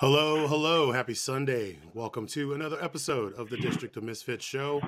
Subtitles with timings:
[0.00, 1.76] Hello, hello, happy Sunday.
[1.92, 4.80] Welcome to another episode of the District of Misfits show,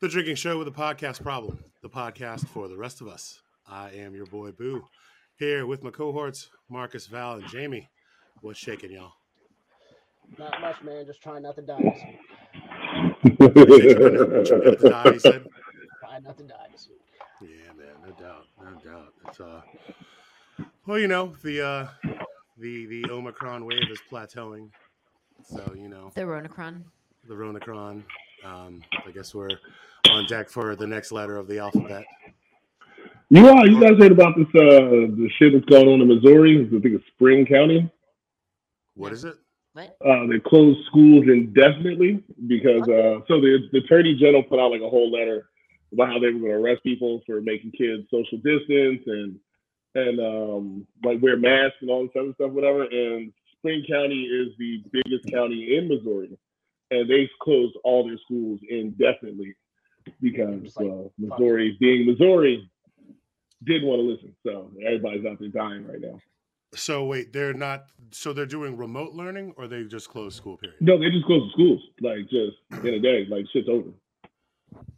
[0.00, 3.42] the drinking show with a podcast problem, the podcast for the rest of us.
[3.68, 4.82] I am your boy Boo,
[5.38, 7.90] here with my cohorts, Marcus, Val, and Jamie.
[8.40, 9.12] What's shaking, y'all?
[10.38, 11.04] Not much, man.
[11.04, 11.82] Just trying not to die.
[11.82, 13.36] This.
[13.36, 15.46] Trying not to die, he said.
[16.00, 17.02] Trying not to die this week.
[17.42, 19.12] Yeah, man, no doubt, no doubt.
[19.28, 19.60] It's uh,
[20.86, 21.88] well, you know, the uh,
[22.58, 24.70] the the Omicron wave is plateauing,
[25.44, 26.82] so you know, The Ronacron.
[27.28, 28.02] the Ronacron.
[28.44, 29.48] Um, I guess we're
[30.10, 32.04] on deck for the next letter of the alphabet.
[33.30, 33.66] You are.
[33.66, 34.46] You guys heard about this?
[34.48, 36.64] Uh, the shit that's going on in Missouri.
[36.64, 37.90] I think it's Spring County.
[38.94, 39.34] What is it?
[39.72, 39.96] What?
[40.04, 44.80] Uh, they closed schools indefinitely because uh, so the, the attorney general put out like
[44.80, 45.48] a whole letter
[45.92, 49.38] about how they were going to arrest people for making kids social distance and
[49.96, 52.84] and um, like wear masks and all this other stuff, whatever.
[52.84, 56.36] And Spring County is the biggest county in Missouri,
[56.90, 59.54] and they closed all their schools indefinitely
[60.20, 62.70] because like, uh, Missouri, being Missouri,
[63.64, 64.36] didn't want to listen.
[64.44, 66.20] So everybody's out there dying right now.
[66.74, 67.86] So wait, they're not.
[68.12, 70.76] So they're doing remote learning, or they just closed school period?
[70.80, 73.26] No, they just closed the schools like just in a day.
[73.28, 73.90] Like shit's over.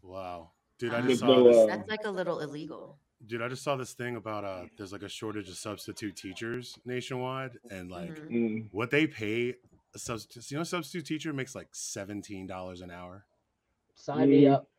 [0.02, 1.56] Wow, dude, I just There's saw no, this.
[1.56, 2.97] uh, That's like a little illegal.
[3.28, 6.78] Dude, I just saw this thing about uh, there's like a shortage of substitute teachers
[6.86, 8.30] nationwide, and like Mhm.
[8.30, 8.68] Mm.
[8.72, 9.54] what they pay
[9.94, 10.50] a substitute.
[10.50, 13.26] You know, a substitute teacher makes like seventeen dollars an hour.
[13.94, 14.54] Sign me Mm.
[14.54, 14.70] up.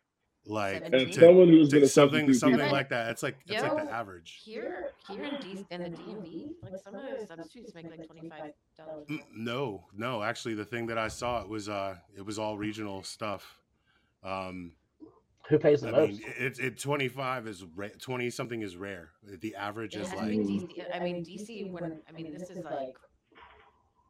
[0.46, 3.12] Like And And to- someone who's to been a something something teacher- like that.
[3.12, 4.40] It's like it's like the average.
[4.44, 8.28] Here, here in, D- in the DMV, like some of the substitutes make like twenty
[8.30, 9.06] five dollars.
[9.10, 10.24] Mm, No, no.
[10.24, 13.60] Actually, the thing that I saw it was uh, it was all regional stuff.
[14.24, 14.74] Um,
[15.50, 16.12] Who pays the I most?
[16.12, 19.10] mean, it, it twenty five is ra- twenty something is rare.
[19.42, 20.96] The average It is has to like be DC.
[20.96, 21.72] I mean, DC.
[21.72, 22.96] When I mean, this is like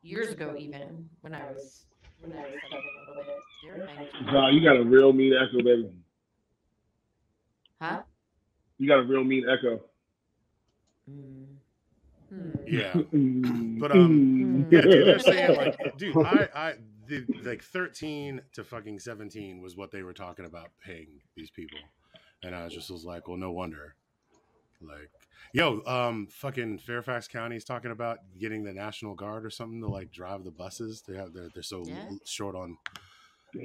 [0.02, 1.86] years ago, even when I was
[2.20, 3.36] when I was studying a little bit.
[3.64, 5.90] They were paying Nah, you got a real mean echo, baby.
[7.82, 8.02] Huh?
[8.78, 9.82] You got a real mean echo.
[11.10, 11.46] Mm.
[12.30, 12.50] Hmm.
[12.68, 12.94] yeah.
[13.80, 16.74] But, um, Yeah, dude, they're saying like, dude, I, I,
[17.10, 21.80] the, like thirteen to fucking seventeen was what they were talking about paying these people,
[22.44, 23.96] and I just was like, well, no wonder.
[24.82, 25.10] Like,
[25.52, 29.88] yo, um, fucking Fairfax County is talking about getting the National Guard or something to
[29.88, 31.04] like drive the buses.
[31.08, 32.10] They have they're they're so Yeah.
[32.26, 32.78] short on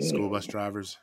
[0.00, 0.99] school bus drivers.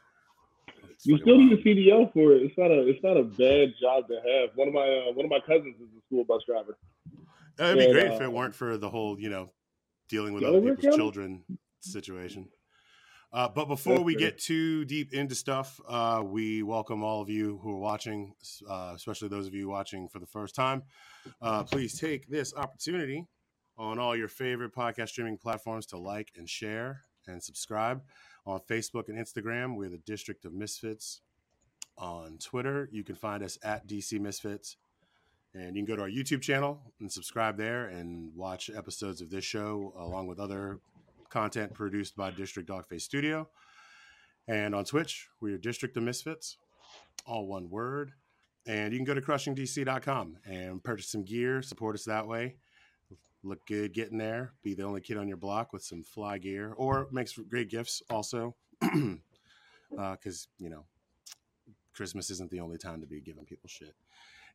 [0.89, 2.41] It's You fucking still need a CDL for it.
[2.41, 4.49] It's not a it's not a bad job to have.
[4.55, 6.77] One of my uh, one of my cousins is a school bus driver.
[7.59, 9.51] It'd be and, great if uh, it weren't for the whole, you know,
[10.09, 10.97] dealing with Delaware other people's County?
[10.97, 11.43] children
[11.81, 12.49] situation.
[13.33, 17.59] Uh, but before we get too deep into stuff, uh, we welcome all of you
[17.63, 18.33] who are watching,
[18.69, 20.83] uh, especially those of you watching for the first time.
[21.41, 23.25] Uh, please take this opportunity
[23.77, 28.01] on all your favorite podcast streaming platforms to like and share and subscribe.
[28.45, 31.21] On Facebook and Instagram, we're the District of Misfits.
[31.97, 34.75] On Twitter, you can find us at DC Misfits.
[35.53, 39.29] And you can go to our YouTube channel and subscribe there and watch episodes of
[39.29, 40.79] this show along with other
[41.31, 43.49] content produced by District Dogface Studio.
[44.47, 46.57] And on Twitch, we are District of Misfits,
[47.25, 48.11] all one word.
[48.67, 52.57] And you can go to crushingdc.com and purchase some gear, support us that way.
[53.43, 56.73] Look good getting there, be the only kid on your block with some fly gear,
[56.77, 58.55] or makes great gifts also.
[59.99, 60.85] Uh, because, you know,
[61.93, 63.93] Christmas isn't the only time to be giving people shit.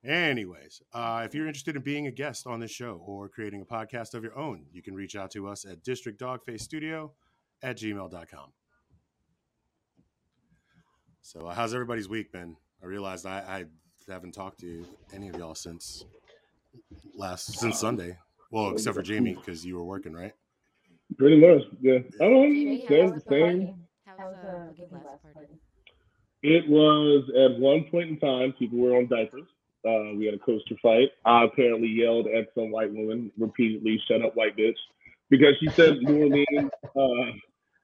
[0.04, 3.64] Anyways, uh, if you're interested in being a guest on this show or creating a
[3.64, 7.10] podcast of your own, you can reach out to us at districtdogfacestudio
[7.62, 8.52] at gmail.com.
[11.22, 12.56] So, uh, how's everybody's week been?
[12.82, 13.64] I realized I,
[14.08, 16.04] I haven't talked to any of y'all since
[17.16, 18.18] last since Sunday.
[18.50, 20.32] Well, except for Jamie because you were working, right?
[21.18, 21.98] Pretty much, yeah.
[22.20, 22.42] I don't know.
[22.44, 23.40] Jamie, how was the same.
[23.40, 23.74] party?
[24.04, 25.00] How was the looking
[25.34, 25.48] party?
[26.42, 29.48] It was at one point in time, people were on diapers.
[29.86, 31.10] Uh, we had a coaster fight.
[31.24, 34.78] I apparently yelled at some white woman repeatedly, "Shut up, white bitch,"
[35.30, 36.70] because she said New Orleans.
[36.96, 37.32] Uh,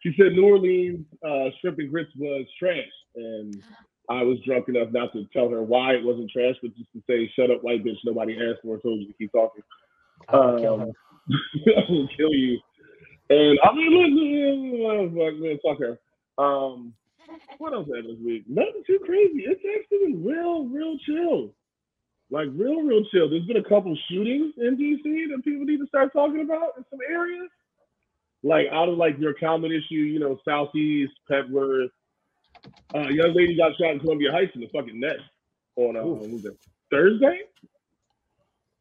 [0.00, 3.62] she said New Orleans uh, shrimp and grits was trash, and
[4.08, 7.02] I was drunk enough not to tell her why it wasn't trash, but just to
[7.08, 8.76] say, "Shut up, white bitch." Nobody asked for.
[8.76, 9.62] Or told you to keep talking.
[10.28, 10.84] I kill her.
[10.84, 10.92] Um,
[11.76, 12.58] I will kill you.
[13.30, 15.98] And I mean, look, look, man, fuck her.
[16.42, 16.94] Um,
[17.58, 18.44] what else happened this week?
[18.48, 19.44] Nothing too crazy.
[19.46, 21.54] It's actually been real, real chill.
[22.32, 23.28] Like real, real chill.
[23.28, 26.84] There's been a couple shootings in DC that people need to start talking about in
[26.90, 27.48] some areas.
[28.42, 31.90] Like out of like your common issue, you know, Southeast, Petworth.
[32.94, 35.16] Uh, young lady got shot in Columbia Heights in the fucking neck
[35.76, 36.56] on uh, what was it,
[36.90, 37.40] Thursday.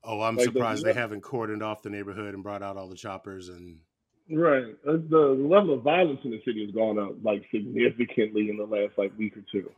[0.03, 2.87] Oh, I'm Like the- surprised they haven't cordoned off the neighborhood and brought out all
[2.87, 3.79] the choppers and
[4.33, 4.63] Right.
[4.87, 8.63] Uh, The level of violence in the city has gone up like significantly in the
[8.65, 9.69] last like week or two.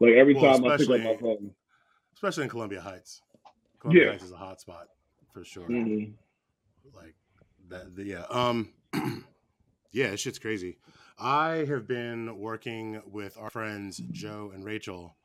[0.00, 1.50] Like every Well, time I pick up my phone.
[2.16, 3.22] Especially in Columbia Heights.
[3.78, 4.10] Columbia Yeah.
[4.12, 4.88] Heights is a hot spot
[5.32, 5.68] for sure.
[5.68, 6.14] Mhm.
[6.94, 7.14] Like
[7.68, 8.24] that, the, yeah.
[8.30, 8.72] Um,
[9.92, 10.78] yeah, this shit's crazy.
[11.18, 15.16] I have been working with our friends Joe and Rachel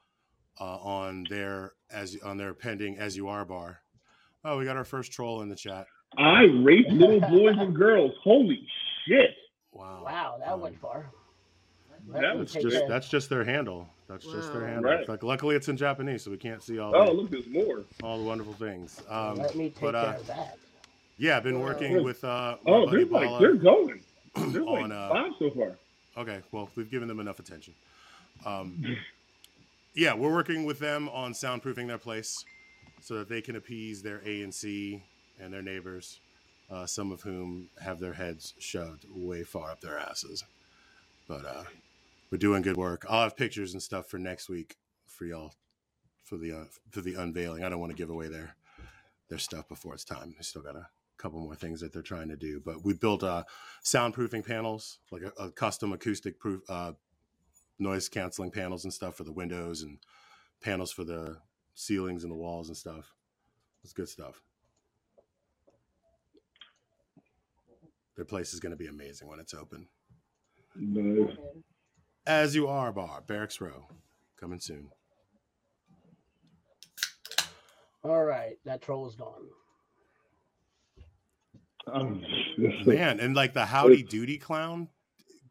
[0.60, 3.82] uh, on their as on their pending as you are bar.
[4.44, 5.86] Oh, we got our first troll in the chat.
[6.18, 8.12] I rape little boys and girls.
[8.24, 8.66] Holy
[9.08, 9.30] shit.
[9.72, 10.04] Wow.
[10.04, 11.10] wow, that Um, went far.
[12.12, 12.88] that Let me That's just that.
[12.90, 13.88] that's just their handle.
[14.12, 14.68] That's just their Wow.
[14.68, 14.92] handle.
[14.92, 15.08] Right.
[15.08, 17.86] Like, luckily, it's in Japanese, so we can't see all Oh, the, look, there's more.
[18.04, 19.02] all the wonderful things.
[19.08, 20.58] Um, Let me take but, uh, of that.
[21.18, 21.66] yeah, I've been Wow.
[21.68, 24.04] working with uh, my Oh, buddy there's like, Bala they're going.
[24.36, 25.78] There's like on uh, five so far.
[26.18, 27.74] Okay, well, we've given them enough attention.
[28.46, 28.84] Um,
[29.96, 32.44] yeah, we're working with them on soundproofing their place
[33.00, 35.02] so that they can appease their ANC
[35.40, 36.20] and their neighbors,
[36.70, 40.44] uh, some of whom have their heads shoved way far up their asses.
[41.30, 41.64] But uh,
[42.32, 43.06] we're doing good work.
[43.10, 45.54] I'll have pictures and stuff for next week for y'all
[46.24, 47.64] for the uh, for the unveiling.
[47.64, 48.56] I don't want to give away their
[49.30, 50.34] their stuff before it's time.
[50.38, 50.88] They still got a
[51.18, 52.62] couple more things that they're trying to do.
[52.64, 53.44] But we built uh,
[53.84, 56.94] soundproofing panels, like a, a custom acoustic proof uh,
[57.80, 59.98] noise canceling panels and stuff for the windows and
[60.62, 61.38] panels for the
[61.74, 63.14] ceilings and the walls and stuff.
[63.84, 64.42] It's good stuff.
[68.16, 69.88] Their place is going to be amazing when it's open.
[70.76, 71.36] Nice.
[72.26, 73.88] As you are, bar Barracks Row,
[74.40, 74.90] coming soon.
[78.04, 79.48] All right, that troll is gone.
[81.92, 82.24] Um,
[82.86, 84.88] Man, and like the Howdy Doody clown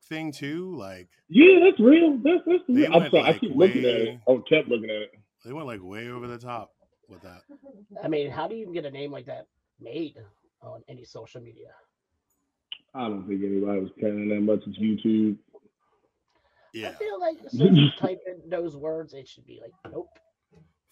[0.09, 0.75] thing too.
[0.77, 2.19] Like yeah, that's real.
[2.23, 2.87] That's, that's real.
[2.93, 3.23] I'm went, sorry.
[3.23, 4.21] I like, keep looking at it.
[4.27, 5.11] Oh, kept looking at it.
[5.45, 6.73] they went like way over the top
[7.09, 7.43] with that.
[8.03, 9.47] I mean, how do you even get a name like that
[9.81, 10.17] made
[10.63, 11.69] on any social media?
[12.95, 15.37] I don't think anybody was paying that much as YouTube.
[16.73, 19.61] Yeah, I feel like as soon as you type in those words, it should be
[19.61, 20.09] like, nope.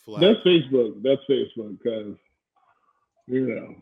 [0.04, 0.20] flag.
[0.20, 1.02] That's Facebook.
[1.02, 2.16] That's Facebook because
[3.26, 3.74] you know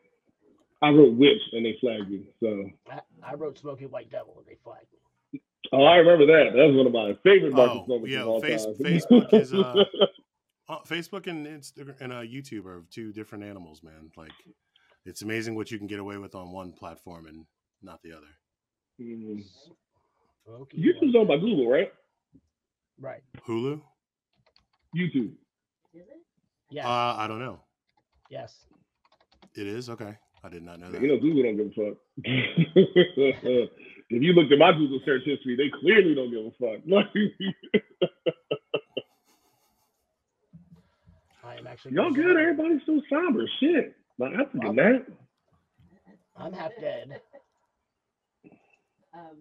[0.82, 2.28] I wrote witch and they flagged me.
[2.40, 4.86] So I, I wrote Smoky White Devil and they flagged
[5.32, 5.40] me.
[5.72, 6.52] oh, I remember that.
[6.54, 8.74] That was one of my favorite Marcus Oh, moments yeah, of all face- time.
[8.74, 9.84] Facebook is, uh,
[10.68, 14.10] Uh, Facebook and Instagram and uh, YouTube are two different animals, man.
[14.16, 14.32] Like
[15.04, 17.46] it's amazing what you can get away with on one platform and
[17.82, 18.26] not the other.
[19.00, 19.44] Mhm.
[20.46, 21.92] Smoky YouTube's owned by Google, right?
[23.00, 23.22] Right.
[23.46, 23.80] Hulu?
[24.96, 25.32] YouTube.
[25.92, 26.22] Is it?
[26.70, 26.86] Yes.
[26.86, 27.58] Uh, I don't know.
[28.30, 28.54] yes.
[29.54, 30.16] It is okay.
[30.44, 31.00] I did not know that.
[31.00, 31.98] You know Google don't give a fuck.
[32.24, 33.70] if
[34.10, 36.82] you looked at my Google search history, they clearly don't give a fuck.
[41.44, 41.94] I am actually.
[41.94, 42.36] Y'all good?
[42.36, 43.48] Everybody's so somber.
[43.60, 43.96] Shit.
[44.18, 45.06] Like, I forget that.
[46.36, 47.20] I'm half dead.
[49.14, 49.38] Um,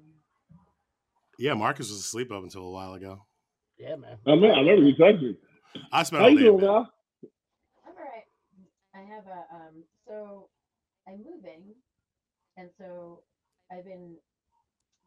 [1.38, 3.26] Yeah, Marcus was asleep up until a while ago.
[3.78, 4.18] Yeah, man.
[4.26, 5.38] I remember, I remember you texted me.
[5.92, 6.48] I spent How all you day.
[6.48, 6.68] in doing, bed.
[6.68, 6.94] Val?
[7.84, 8.28] I'm alright.
[8.96, 9.76] I have a um.
[10.08, 10.48] So
[11.08, 11.76] I'm moving,
[12.56, 13.24] and so
[13.68, 14.16] I've been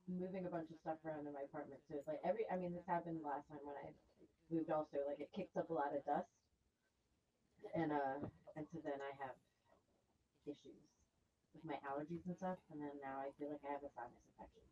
[0.08, 1.80] moving a bunch of stuff around in my apartment.
[1.88, 2.44] So it's like every.
[2.52, 3.88] I mean, this happened last time when I
[4.52, 4.68] moved.
[4.68, 6.28] Also, like it kicks up a lot of dust,
[7.72, 8.20] and uh,
[8.56, 9.36] and so then I have
[10.44, 10.76] issues
[11.56, 14.20] with my allergies and stuff, and then now I feel like I have a sinus
[14.36, 14.64] infection.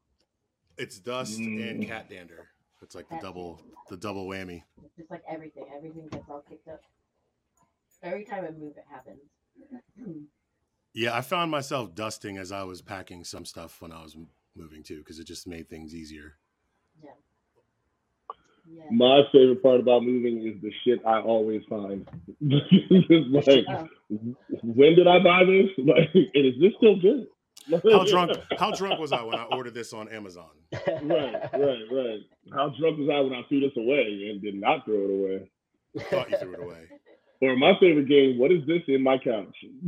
[0.78, 1.86] It's dust and Mm.
[1.86, 2.48] cat dander.
[2.82, 4.62] It's like the Cat double the double whammy.
[4.84, 5.64] It's just like everything.
[5.74, 6.80] Everything gets all kicked up.
[8.02, 9.20] Every time I move, it happens.
[10.98, 14.16] Yeah, I found myself dusting as I was packing some stuff when I was
[14.54, 16.38] moving too, because it just made things easier.
[17.04, 17.10] yeah.
[18.66, 18.84] Yeah.
[18.90, 22.08] My favorite part about moving is the shit I always find.
[22.40, 23.88] like, Oh,
[24.62, 25.68] when did I buy this?
[25.78, 27.26] Like, and is this still good?
[27.70, 28.32] How drunk?
[28.58, 30.50] How drunk was I when I ordered this on Amazon?
[30.72, 32.20] right, right, right.
[32.52, 35.50] How drunk was I when I threw this away and did not throw it away?
[36.10, 36.88] Thought you threw it away.
[37.42, 39.54] Or my favorite game, what is this in my couch?
[39.60, 39.84] Shit.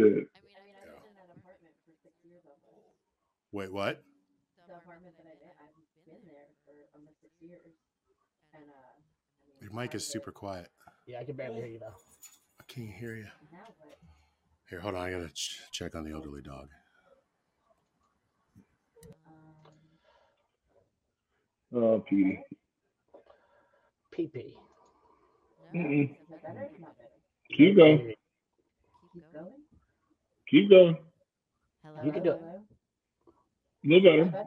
[0.00, 2.88] I mean, I mean, I lived in that apartment for six years almost.
[3.52, 4.02] Wait, what?
[4.66, 5.76] The apartment that I did, I've
[6.08, 7.60] been there for almost six years,
[8.54, 9.60] and uh.
[9.60, 10.70] Your mic is super quiet.
[11.06, 11.94] Yeah, I can barely hear you now.
[12.60, 13.26] I Can't hear you.
[14.70, 15.02] Here, hold on.
[15.02, 16.68] I gotta ch- check on the elderly dog.
[19.26, 19.34] Um,
[21.76, 22.40] Oh, Petey.
[24.16, 24.54] PP.
[25.74, 26.04] no, Mm-mm.
[26.04, 26.68] is it better?
[26.80, 27.10] Not better.
[27.56, 28.14] Keep going.
[29.12, 29.52] Keep going.
[30.48, 30.96] Keep going.
[31.84, 32.04] Hello.
[32.04, 32.40] You can do it.
[32.40, 32.62] hello?
[33.84, 34.24] A little Is better.
[34.30, 34.44] better?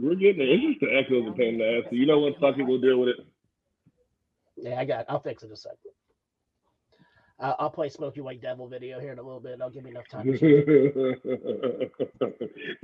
[0.00, 0.48] We're getting it.
[0.50, 1.84] It's just the echoes a pain in the ass.
[1.88, 2.34] So you know what?
[2.40, 2.64] Fuck it.
[2.64, 3.26] We'll deal with it.
[4.62, 5.00] Yeah, I got.
[5.00, 5.06] It.
[5.08, 5.78] I'll fix it in a second.
[7.40, 9.60] Uh, I'll play Smoky White Devil video here in a little bit.
[9.60, 10.26] I'll give me enough time.
[10.32, 11.16] to-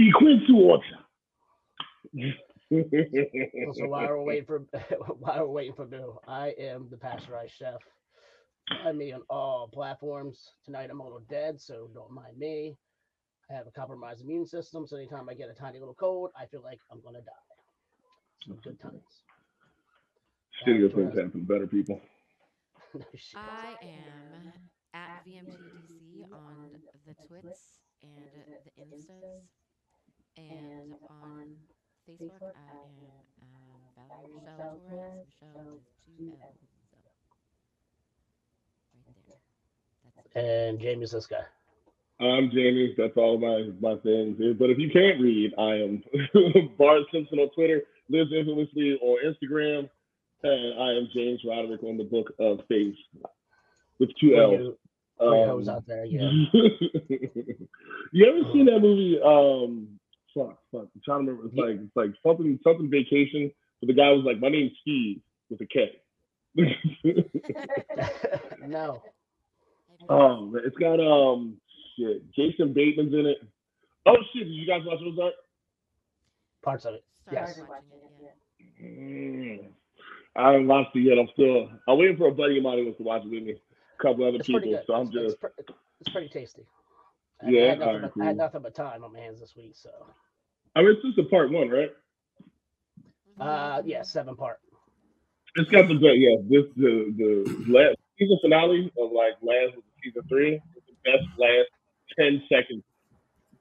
[0.00, 0.82] Equal to water.
[2.70, 4.58] so while we're waiting for
[5.20, 7.76] while we're waiting for Bill, I am the pasteurized chef.
[8.82, 10.50] Find me on all platforms.
[10.64, 12.76] Tonight I'm a little dead, so don't mind me.
[13.50, 16.44] I have a compromised immune system, so anytime I get a tiny little cold, I
[16.46, 17.32] feel like I'm gonna die.
[18.46, 19.22] So good times.
[20.66, 22.00] Shittier things happen to better people.
[23.36, 24.52] I am
[24.94, 26.70] at VMTDC on
[27.06, 29.44] the Twits and the Instas,
[30.36, 31.54] and on
[32.08, 33.12] Facebook I am
[33.42, 35.26] um, Valerie Michelle Torres.
[35.26, 36.56] Michelle with two L's.
[38.94, 39.36] So, right there.
[40.16, 40.36] That's.
[40.36, 41.44] And Jamie's this guy.
[42.20, 42.94] I'm Jamie.
[42.96, 44.38] That's all my my things.
[44.58, 46.02] But if you can't read, I am
[46.78, 49.88] Bart Simpson on Twitter, lives infamously on Instagram,
[50.42, 52.94] and I am James Roderick on the Book of Faith
[53.98, 54.60] with two For L's.
[54.60, 54.78] you,
[55.18, 56.30] for you hoes Um, out there, yeah.
[58.12, 59.20] you ever seen that movie?
[59.20, 59.98] Um,
[60.34, 60.88] fuck, fuck.
[60.94, 61.46] I'm trying to remember.
[61.48, 61.64] It's Yeah.
[61.64, 63.50] like it's like something something vacation.
[63.80, 66.00] But the guy was like, "My name's Steve" with a K.
[68.66, 69.02] no.
[70.08, 71.56] oh, man, it's got um
[71.96, 72.22] shit.
[72.32, 73.38] Jason Bateman's in it.
[74.06, 74.44] Oh shit!
[74.46, 75.34] Did you guys watch Ozark?
[76.62, 77.04] Parts of it.
[77.22, 77.54] Started Yes.
[77.54, 78.86] Started watching watching it, it, yeah.
[78.86, 79.62] yeah.
[79.62, 79.68] Mm.
[80.38, 81.18] I haven't watched it yet.
[81.18, 81.68] I'm still.
[81.88, 83.52] I'm waiting for a buddy of mine who wants to watch it with me.
[83.52, 84.60] A couple other It's people.
[84.60, 84.84] pretty good.
[84.86, 85.50] So I'm It's, it's, pre-
[86.00, 86.62] it's pretty tasty.
[87.44, 89.40] I, Yeah, I, had nothing alright, but, I had nothing but time on my hands
[89.40, 89.90] this week, so
[90.76, 91.90] I mean, it's just a part one, right?
[93.40, 94.58] uh yeah, seven part.
[95.56, 96.16] It's got the best.
[96.16, 100.54] Yeah, this the the last season finale of like last season three.
[100.54, 101.68] is The best last
[102.18, 102.82] ten seconds.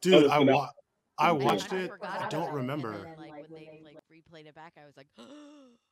[0.01, 0.69] Dude, I it's wa-
[1.19, 1.91] I I- watched I it.
[2.03, 2.91] I don't remember.
[2.93, 5.07] And then, like when they like replayed it back, I was like,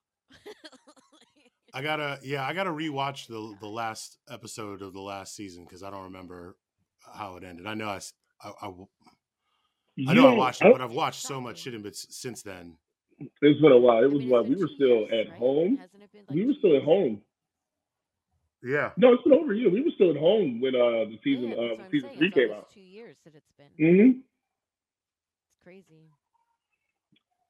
[1.74, 5.84] I gotta, yeah, I gotta rewatch the the last episode of the last season because
[5.84, 6.56] I don't remember
[7.14, 7.68] how it ended.
[7.68, 8.00] I know I,
[10.14, 12.42] know I You- watched I it, but I've watched so much shit in bet- since
[12.42, 12.78] then.
[13.20, 14.00] It's been a while.
[14.04, 15.40] It I was mean, while we were still years, at right?
[15.40, 15.78] home.
[15.78, 17.22] Hasn't it been like We were still at home.
[18.64, 19.70] Yeah, No, it's been over a year.
[19.70, 22.10] We were still at home when uh the season yeah, uh that's what I'm season
[22.10, 22.18] saying.
[22.18, 22.70] three It's came out.
[22.74, 23.86] Two years that it's been.
[23.88, 24.20] Mm-hmm.
[24.20, 26.10] It's crazy.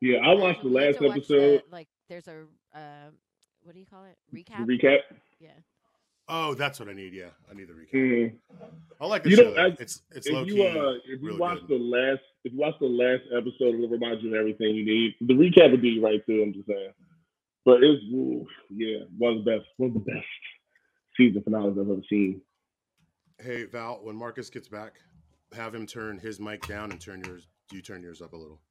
[0.01, 1.63] Yeah, I watched the last to watch episode.
[1.67, 2.43] The, like, there's a
[2.75, 3.09] uh,
[3.63, 4.17] what do you call it?
[4.33, 4.65] Recap.
[4.65, 4.99] recap.
[5.39, 5.49] yeah.
[6.27, 7.13] Oh, that's what I need.
[7.13, 7.93] Yeah, I need the recap.
[7.93, 8.35] Mhm.
[8.99, 9.43] I like the You show.
[9.43, 9.65] know, though.
[9.73, 10.55] as- it's it's low If key.
[10.55, 11.79] you uh, if you really watch good.
[11.79, 15.15] the last if you watch the last episode, it'll remind you of everything you need.
[15.21, 16.41] The recap would be right too.
[16.41, 16.91] I'm just saying,
[17.63, 20.25] but it's ooh, yeah, one of the best, one of the best
[21.15, 22.41] season finales I've ever seen.
[23.39, 24.99] Hey Val, when Marcus gets back,
[25.55, 27.47] have him turn his mic down and turn yours.
[27.69, 28.61] Do You turn yours up a little.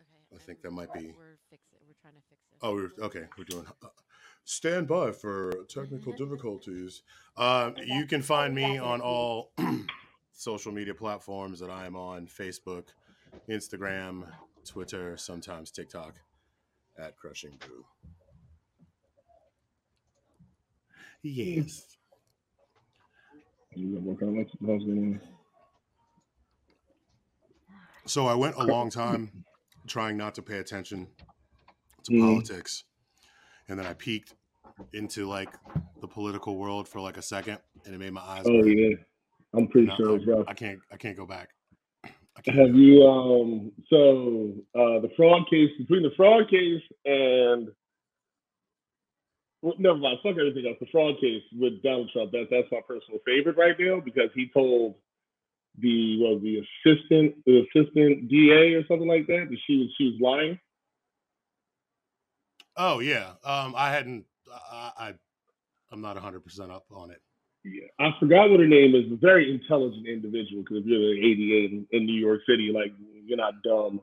[0.00, 0.34] Okay.
[0.34, 1.73] I think that might be- We're fixing.
[2.04, 2.58] We're trying to fix it.
[2.62, 3.26] Oh, we're, okay.
[3.38, 3.66] We're doing.
[3.82, 3.88] Uh,
[4.44, 7.02] stand by for technical difficulties.
[7.36, 9.52] Uh, you can find me on all
[10.32, 12.88] social media platforms that I am on: Facebook,
[13.48, 14.26] Instagram,
[14.66, 16.16] Twitter, sometimes TikTok,
[16.98, 17.84] at Crushing Boo.
[21.22, 21.96] Yes.
[23.74, 25.20] You know, what kind of what else going on?
[28.06, 29.44] So I went a long time
[29.86, 31.08] trying not to pay attention
[32.04, 32.20] to Mhm.
[32.20, 32.84] politics,
[33.68, 34.34] and then I peeked
[34.92, 35.52] into like
[36.00, 38.44] the political world for like a second, and it made my eyes.
[38.46, 38.78] Oh burn.
[38.78, 38.96] yeah,
[39.54, 40.44] I'm pretty sure it's rough.
[40.48, 40.80] I can't.
[40.90, 41.50] I can't go back.
[42.04, 47.72] I Have you um so uh the fraud case between the fraud case and
[49.62, 50.76] well, never mind, fuck everything else.
[50.78, 54.48] The fraud case with Donald Trump, that that's my personal favorite right now because he
[54.52, 54.96] told
[55.78, 60.04] the well the assistant the assistant DA or something like that that she was she
[60.10, 60.58] was lying.
[62.76, 63.30] Oh yeah.
[63.44, 64.24] Um, I hadn't.
[64.52, 64.90] I.
[64.98, 65.14] I
[65.92, 67.20] I'm not 100 percent up on it.
[67.64, 67.86] Yeah.
[68.00, 71.72] I forgot what her name is, a very intelligent individual because if you're an ADA
[71.72, 72.92] in, in New York City, like
[73.24, 74.00] you're not dumb.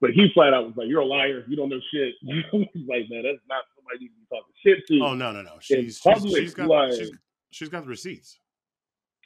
[0.00, 2.14] But he flat out was like, You're a liar, you don't know shit.
[2.22, 5.00] He's like, man, that's not somebody you can be talking shit to.
[5.04, 5.52] Oh no, no, no.
[5.60, 7.10] She's she's, public, she's got like- she's,
[7.50, 8.38] she's got the receipts.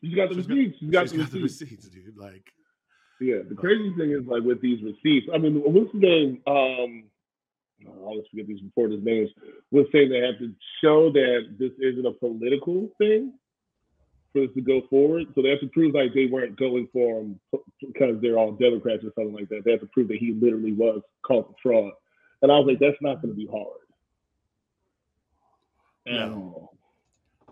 [0.03, 0.79] She's got the She's got- receipts.
[0.81, 1.61] She's got she's the got the receipts.
[1.71, 2.17] receipts, dude.
[2.17, 2.47] Like,
[3.21, 5.27] Yeah, the crazy thing is like with these receipts.
[5.35, 6.41] I mean, what's the name?
[6.47, 7.05] Um,
[7.85, 9.31] I always forget these reporters' names.
[9.71, 10.53] Was saying they have to
[10.83, 13.35] show that this isn't a political thing.
[14.33, 15.27] for this to go forward.
[15.35, 17.41] So they have to prove like they weren't going for him
[17.81, 19.63] because they're all Democrats or something like that.
[19.65, 21.93] They have to prove that he literally was caught fraud.
[22.43, 23.81] And I was like, that's not going to be hard.
[26.07, 26.71] At No.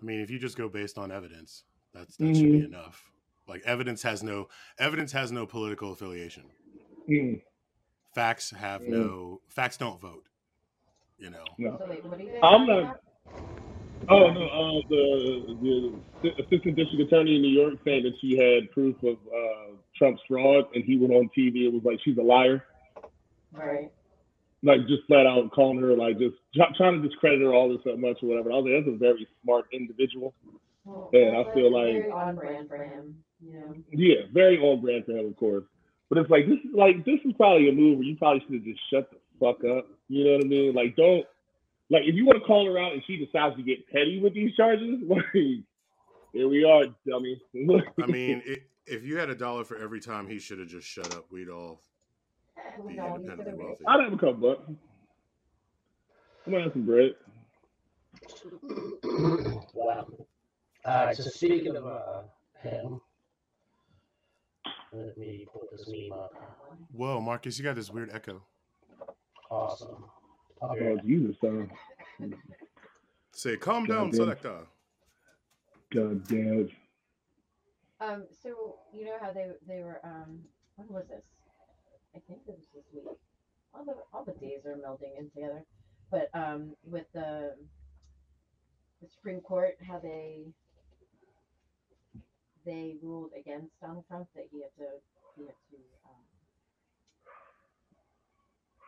[0.01, 1.65] I mean, if you just go based on evidence,
[1.95, 2.67] that's that should be Mhm.
[2.67, 3.11] enough.
[3.49, 6.45] Like evidence has no evidence has no political affiliation.
[7.09, 7.43] Mm,
[8.15, 8.89] Facts have Mm.
[8.89, 10.25] no facts don't vote.
[11.19, 11.45] You know.
[11.59, 11.77] no.
[11.79, 13.01] So wait, what are you guys I'm not-
[14.09, 15.93] Oh no, uh, the
[16.23, 20.21] the assistant district attorney in New York saying that she had proof of uh, Trump's
[20.29, 21.65] fraud, and he went on TV.
[21.65, 22.65] It was like she's a liar.
[23.53, 23.91] Right.
[24.65, 27.83] like just flat out calling her like just try- trying to discredit her all this
[27.85, 28.51] that much or whatever.
[28.53, 30.35] I was like, that's a very smart individual.
[30.85, 33.25] Well, Yeah, well, I feel that's like- very on brand for him.
[33.41, 33.75] You know.
[33.93, 35.65] Yeah, very on brand for him, of course.
[36.11, 38.55] But it's like this is like this is probably a move where you probably should
[38.55, 39.87] have just shut the fuck up.
[40.09, 40.75] You know what I mean?
[40.75, 41.27] Like don't
[41.91, 44.35] like if you want to call her out and she decides to get petty with
[44.35, 45.25] these charges, like
[46.33, 47.41] here we are, dummy.
[48.03, 50.87] I mean, it, if you had a dollar for every time he should have just
[50.87, 51.81] shut up, we'd all
[52.87, 53.85] be No, he's independently gonna wealthy.
[53.87, 54.63] I'd have a couple bucks.
[56.47, 57.15] I'm gonna have some bread.
[59.75, 60.07] wow.
[60.85, 61.17] All right.
[61.17, 62.23] So speaking of uh,
[62.63, 63.01] him,
[64.95, 66.33] let me put this meme up.
[66.93, 68.43] Whoa, Marcus, you got this weird echo.
[69.51, 70.05] Awesome.
[70.63, 71.07] I'll be Oh right.
[71.07, 71.71] Jesus, son.
[73.33, 74.21] Say, calm down, Goddamn.
[74.21, 74.57] selector.
[75.93, 76.71] God damn.
[78.01, 80.41] Um, so you know how they they were um
[80.77, 81.25] when was this?
[82.15, 83.05] I think it was this week.
[83.75, 85.65] All the all the days are melding in together.
[86.11, 87.55] But um with the
[89.01, 90.47] the Supreme Court, how they
[92.67, 94.91] they ruled against Donald Trump that he had to
[95.37, 96.25] he had to um,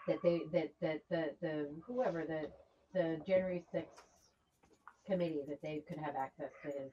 [0.08, 2.50] that they that that the the whoever the
[2.94, 4.04] the January sixth
[5.06, 6.92] committee that they could have access to his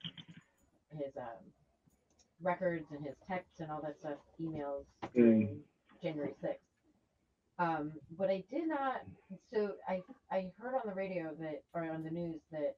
[0.92, 1.52] his um
[2.42, 4.86] records and his texts and all that stuff, emails
[5.16, 5.62] during
[6.04, 6.62] January sixth.
[7.60, 9.02] Um, but I did not.
[9.54, 12.78] So I I heard on the radio that or on the news that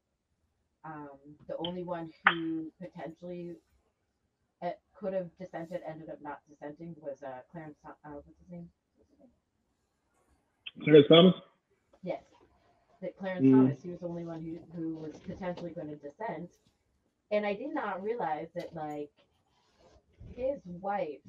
[0.85, 1.09] um,
[1.47, 3.55] the only one who potentially
[4.95, 7.77] could have dissented ended up not dissenting was uh, Clarence.
[7.85, 8.69] Uh, what's his name?
[8.97, 9.31] What's his name?
[10.85, 11.35] Terrence Thomas?
[12.03, 12.23] Yes,
[13.01, 13.49] that Clarence Mm.
[13.49, 13.81] Thomas.
[13.81, 16.51] He was the only one who who was potentially going to dissent,
[17.31, 19.11] and I did not realize that like
[20.35, 21.21] his wife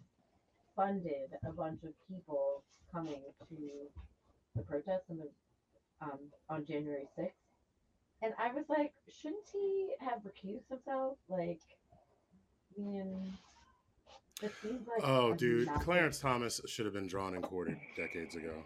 [0.76, 3.90] funded a bunch of people coming to
[4.54, 5.30] the protests on the
[6.00, 7.38] um, on January sixth,
[8.22, 11.18] and I was like, shouldn't he have recused himself?
[11.28, 11.62] Like,
[12.76, 13.38] I mean,
[14.42, 14.52] like
[15.02, 18.62] Oh, dude, massive- Clarence Thomas should have been drawn and quartered decades ago.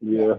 [0.00, 0.34] Yeah.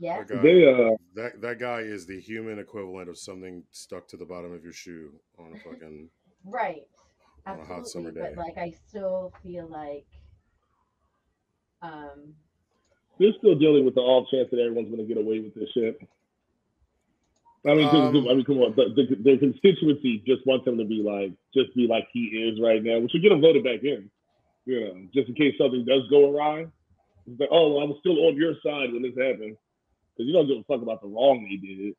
[0.00, 0.18] Yeah.
[0.22, 4.16] That guy, They uh that that guy is the human equivalent of something stuck to
[4.16, 6.08] the bottom of your shoe on a fucking.
[6.44, 6.86] Right.
[7.46, 8.20] On a hot summer Absolutely.
[8.22, 8.36] But day.
[8.36, 10.06] like I still feel like
[11.82, 12.34] um
[13.18, 16.00] they're still dealing with the off chance that everyone's gonna get away with this shit.
[17.66, 18.74] I mean, 'cause- Um, I mean, come on.
[18.76, 22.60] The, the, the constituency just wants him to be like, just be like he is
[22.60, 24.10] right now, which will get him voted back in.
[24.64, 26.66] You know, just in case something does go awry.
[27.26, 29.56] It's like, oh, well, I was still on your side when this happened,
[30.16, 31.94] because you don't give a fuck about the wrong they did.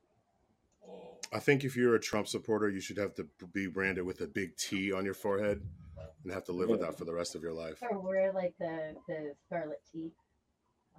[1.31, 4.27] I think if you're a Trump supporter, you should have to be branded with a
[4.27, 5.61] big T on your forehead
[6.23, 7.77] and have to live with that for the rest of your life.
[7.91, 10.11] or wear like the the scarlet teeth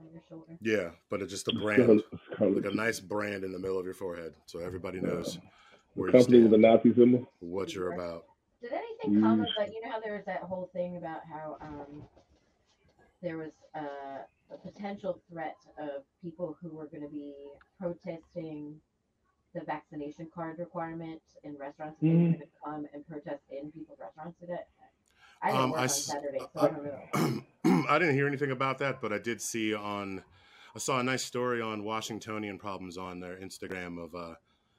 [0.00, 0.56] on your shoulder.
[0.60, 2.02] Yeah, but it's just a brand,
[2.40, 5.38] like a nice brand in the middle of your forehead, so everybody knows
[5.94, 7.30] where you company with a Nazi symbol.
[7.40, 8.24] what you're about.
[8.62, 9.56] Did anything come of Yeesh.
[9.58, 9.72] that?
[9.72, 12.02] You know how there was that whole thing about how um
[13.22, 17.34] there was uh, a potential threat of people who were going to be
[17.78, 18.80] protesting
[19.54, 22.00] the vaccination card requirement in restaurants.
[22.00, 22.32] and They were Mhm.
[22.32, 24.64] going to come and protest in people's restaurants today.
[25.42, 27.42] I didn't Um, work I on Saturday, so uh, I don't know.
[27.90, 30.22] I didn't hear anything about that, but I did see on.
[30.76, 34.34] I saw a nice story on Washingtonian problems on their Instagram of uh,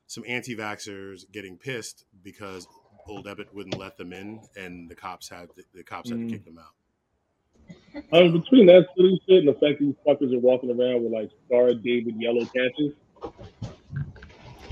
[0.08, 2.66] some anti-vaxxers getting pissed because
[3.10, 6.30] old Ebbitt wouldn't let them in, and the cops had the cops had Mm.
[6.30, 8.04] to kick them out.
[8.14, 11.12] I mean, between that silly shit and the fact these fuckers are walking around with
[11.12, 12.94] like Star David yellow patches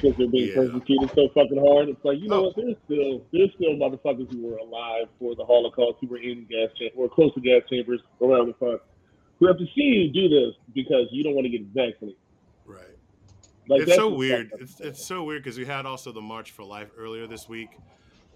[0.02, 0.56] because they're being Yeah.
[0.56, 1.90] persecuted so fucking hard.
[1.90, 2.44] It's like you know Oh.
[2.48, 2.56] what?
[2.56, 6.70] There's still there's still motherfuckers who were alive for the Holocaust who were in gas
[6.78, 8.86] chambers or close to gas chambers around the fuck
[9.40, 12.18] who have to see you do this because you don't want to get vaccinated.
[12.66, 12.82] Right.
[13.68, 14.52] Like it's so weird.
[14.60, 17.70] It's, it's so weird because we had also the March for Life earlier this week,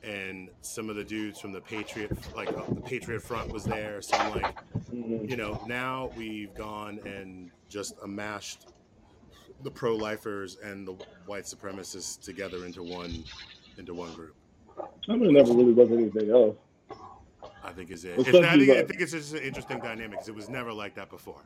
[0.04, 4.02] and some of the dudes from the Patriot, like uh, the Patriot Front, was there.
[4.02, 4.56] So I'm like,
[4.94, 5.30] Mhm.
[5.30, 8.68] you know, now we've gone and just amashed
[9.64, 10.94] the pro-lifers and the
[11.26, 13.24] white supremacists together into one
[13.78, 14.36] into one group.
[15.10, 16.56] I mean, there never really was anything else.
[17.64, 18.20] I think is it.
[18.20, 20.74] It's, Especially I, think, I think it's just an interesting dynamic because it was never
[20.74, 21.42] like that before.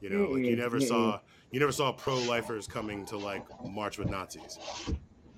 [0.00, 3.98] You know, like you never saw you never saw pro lifers coming to like march
[3.98, 4.58] with Nazis.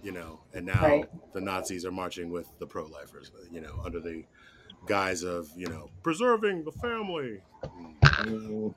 [0.03, 1.05] You know, and now Right.
[1.33, 3.31] the Nazis are marching with the pro lifers.
[3.51, 4.25] You know, under the
[4.87, 7.41] guise of you know preserving the family.
[7.65, 7.95] Mm.
[8.03, 8.75] Mm.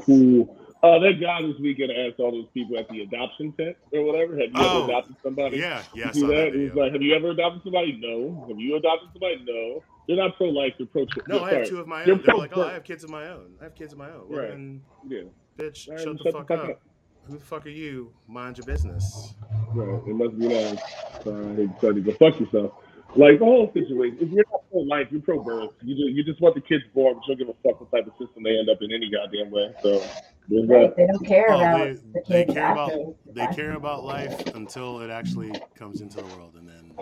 [0.00, 0.56] Cool.
[0.86, 4.32] Uh, that guy this weekend asked all those people at the adoption tent or whatever,
[4.32, 5.56] have you Oh, ever adopted somebody?
[5.58, 6.52] Yeah, yeah, I saw that?
[6.54, 6.82] He's video.
[6.82, 7.98] like, have you ever adopted somebody?
[8.00, 8.46] No.
[8.48, 9.42] Have you adopted somebody?
[9.46, 9.82] No.
[10.06, 11.54] They're not pro life, they're pro No, I sorry.
[11.60, 12.18] have two of my They're own.
[12.24, 13.54] They're pro- like, oh, I have kids of my own.
[13.60, 14.28] I have kids of my own.
[14.28, 14.48] Well, Right.
[14.50, 15.18] then, Yeah.
[15.58, 16.70] bitch, right, shut, the, shut fuck the fuck up.
[16.70, 16.80] up.
[17.24, 18.12] Who the fuck are you?
[18.28, 19.34] Mind your business.
[19.74, 20.00] Right.
[20.06, 20.78] It must be nice.
[21.26, 22.72] Uh, said, go fuck yourself.
[23.16, 24.18] Like the whole situation.
[24.20, 25.70] If you're not pro life, you're pro birth.
[25.82, 27.90] You just, you just want the kids born, but you don't give a fuck what
[27.90, 29.74] type of system they end up in any goddamn way.
[29.82, 30.00] So
[30.48, 32.92] there's Right, they don't care Oh, about they, the they kids care about
[33.34, 36.94] they care about life until it actually comes into the world, and then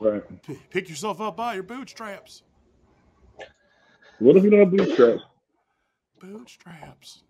[0.00, 0.22] Right.
[0.42, 2.42] p- pick yourself up by your bootstraps.
[4.18, 5.22] What if you don't have bootstraps?
[6.20, 7.22] Bootstraps.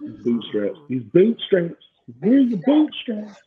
[0.00, 0.78] Bootstraps.
[0.88, 1.74] These bootstraps.
[2.20, 3.40] Where's the bootstraps?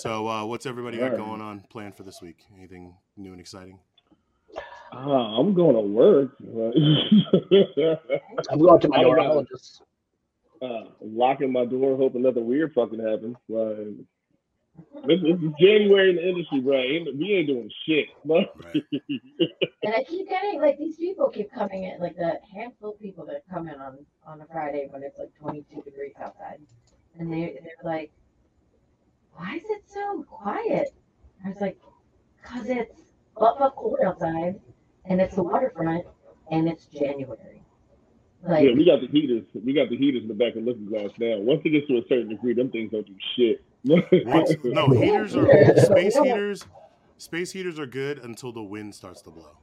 [0.00, 1.18] So, uh, what's everybody got Alright.
[1.18, 2.44] going on planned for this week?
[2.56, 3.78] Anything new and exciting?
[4.92, 6.30] Ah, I'm going to work.
[8.50, 9.82] I'm going to my I don't neurologist.
[10.62, 13.36] uh, locking my door, hoping nothing weird fucking happens.
[13.48, 13.76] Like,
[15.06, 16.76] this, this is January in the industry, bro.
[16.78, 18.06] Ain't, we ain't doing shit.
[18.24, 18.48] Right.
[19.82, 23.24] And I keep getting like these people keep coming in, like the handful of people
[23.26, 26.60] that come in on on a Friday when it's like 22 degrees outside,
[27.18, 28.12] and they they're like,
[29.34, 30.90] "Why is it so quiet?"
[31.44, 31.80] I was like,
[32.44, 32.94] "Cause it's
[33.38, 34.60] butt fuck cold outside,
[35.06, 36.06] and it's the waterfront,
[36.50, 37.62] and it's January."
[38.42, 39.44] Like, yeah, we got the heaters.
[39.54, 41.36] We got the heaters in the back of looking glass now.
[41.40, 43.62] Once it gets to a certain degree, them things don't do shit.
[43.84, 46.64] No, heaters are space heaters.
[47.18, 49.56] Space heaters are good until the wind starts to blow.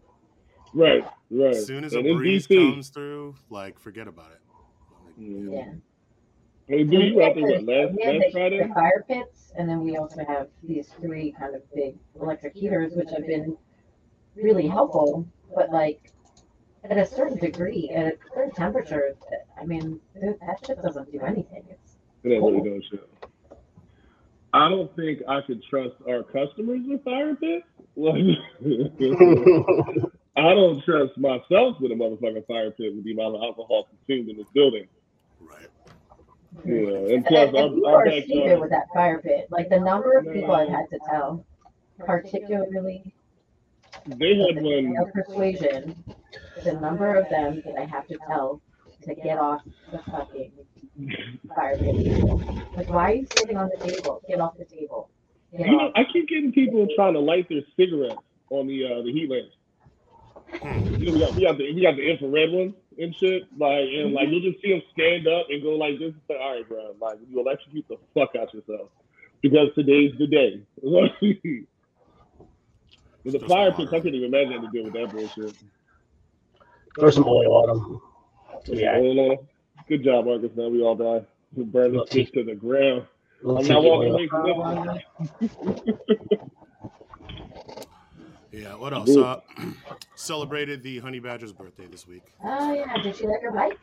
[0.73, 1.55] right, right.
[1.55, 4.39] As soon as a and in breeze DC, comes through, like forget about it.
[5.05, 5.51] Like, Mm.
[5.53, 5.73] yeah.
[6.67, 8.67] Hey, dude, you were out there what, last, We have last the, Friday?
[8.67, 12.93] the fire pits, and then we also have these three kind of big electric heaters,
[12.95, 13.55] which have been
[14.41, 15.27] really helpful.
[15.55, 16.11] But like
[16.83, 19.15] at a certain degree, at a certain temperature,
[19.59, 21.63] I mean, that shit doesn't do anything.
[21.69, 23.07] It's It ain't really doing shit.
[24.53, 27.65] I don't think I could trust our customers with fire pits.
[27.95, 28.15] Like,
[30.37, 34.29] I don't trust myself with a motherfucking fire pit with the amount of alcohol consumed
[34.29, 34.87] in this building.
[35.41, 35.67] right.
[36.65, 38.59] Yeah, and plus, and, our, and people our are stupid uh, backyard.
[38.61, 39.47] with that fire pit.
[39.51, 41.45] Like the number of people I've had to tell,
[41.99, 43.13] particularly
[44.07, 44.93] They had one.
[44.93, 46.03] male persuasion,
[46.63, 48.61] the number of them that I have to tell
[49.03, 50.51] to get off the fucking
[51.53, 51.95] fire pit.
[52.75, 54.21] Like, why are you sitting on the table?
[54.27, 55.09] Get off the table.
[55.51, 55.91] Get You know.
[55.95, 59.55] I keep getting people trying to light their cigarettes on the uh, the heat lamps.
[60.61, 60.95] Hmm.
[60.95, 63.43] You know, we got we got the we got the infrared ones and shit.
[63.57, 66.13] Like and like you'll just see them stand up and go like this.
[66.13, 66.95] And say, All right, bro.
[66.99, 68.89] Like you electrocute the fuck out yourself
[69.41, 70.61] because today's the day.
[73.27, 75.11] With the Still fire some pits, I couldn't even imagine having to deal with that
[75.11, 75.53] bullshit.
[76.97, 78.01] Throw some oil on them.
[78.67, 79.37] Yeah, Hold on.
[79.89, 80.51] Good job, Marcus.
[80.55, 81.25] Now we all die.
[81.53, 82.23] We burn this Lucky.
[82.23, 83.05] bitch to the ground.
[83.43, 85.01] little I'm not walking away from
[85.41, 85.51] this.
[88.53, 88.75] Yeah.
[88.75, 89.15] What else?
[89.15, 89.41] Uh,
[90.15, 92.23] celebrated the honey badger's birthday this week.
[92.43, 93.77] Oh yeah, did she like her bike?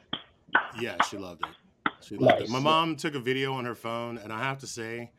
[0.80, 1.92] Yeah, she loved it.
[2.00, 2.48] She loved it.
[2.48, 5.12] My mom took a video on her phone, and I have to say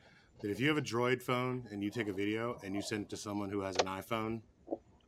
[0.46, 3.06] that if you have a Droid phone and you take a video and you send
[3.06, 4.42] it to someone who has an iPhone,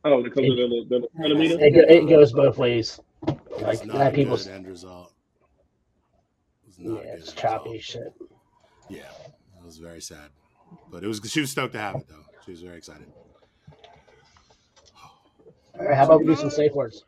[0.04, 1.64] Oh, because of the, the, the centimeter?
[1.64, 2.98] It, go- it goes both ways.
[3.28, 4.36] it's Like not that a people.
[4.36, 5.12] good end result.
[6.66, 7.82] It's Yeah, not a good it's choppy result.
[7.84, 8.12] shit.
[8.90, 8.98] Yeah,
[9.60, 10.30] it was very sad,
[10.90, 11.20] but it was.
[11.24, 12.24] She was stoked to have it though.
[12.44, 13.06] She was very excited.
[15.78, 17.04] All right, how about we do some safe words?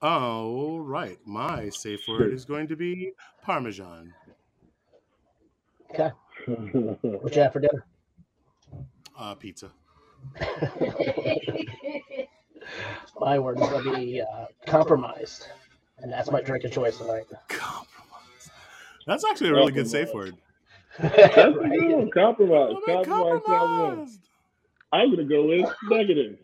[0.00, 1.18] Oh, right.
[1.26, 4.14] My safe word is going to be Parmesan.
[6.46, 7.84] What you have for dinner?
[9.18, 9.70] Uh, pizza.
[13.20, 15.46] My word is going to be uh, compromised,
[15.98, 17.24] and that's my drink of choice tonight.
[17.48, 18.50] Compromise.
[19.06, 20.36] That's actually a really good safe word.
[20.98, 21.80] That's Right?
[21.80, 22.12] good.
[22.12, 22.74] Compromise.
[22.76, 23.06] I'm Compromise.
[23.06, 23.42] Compromise.
[23.46, 24.20] compromised.
[24.92, 26.38] I'm gonna go with negative.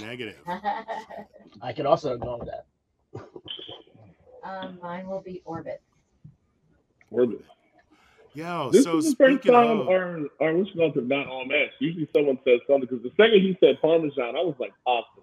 [0.00, 0.36] Negative.
[1.62, 2.66] I could also go with that.
[4.44, 5.82] um, mine will be orbit.
[7.10, 7.44] Orbit.
[8.34, 11.44] Yo, This so is the first time of, our our what's called to not all
[11.44, 11.70] match.
[11.80, 15.22] Usually someone says something because the second he said Parmesan, I was like awesome.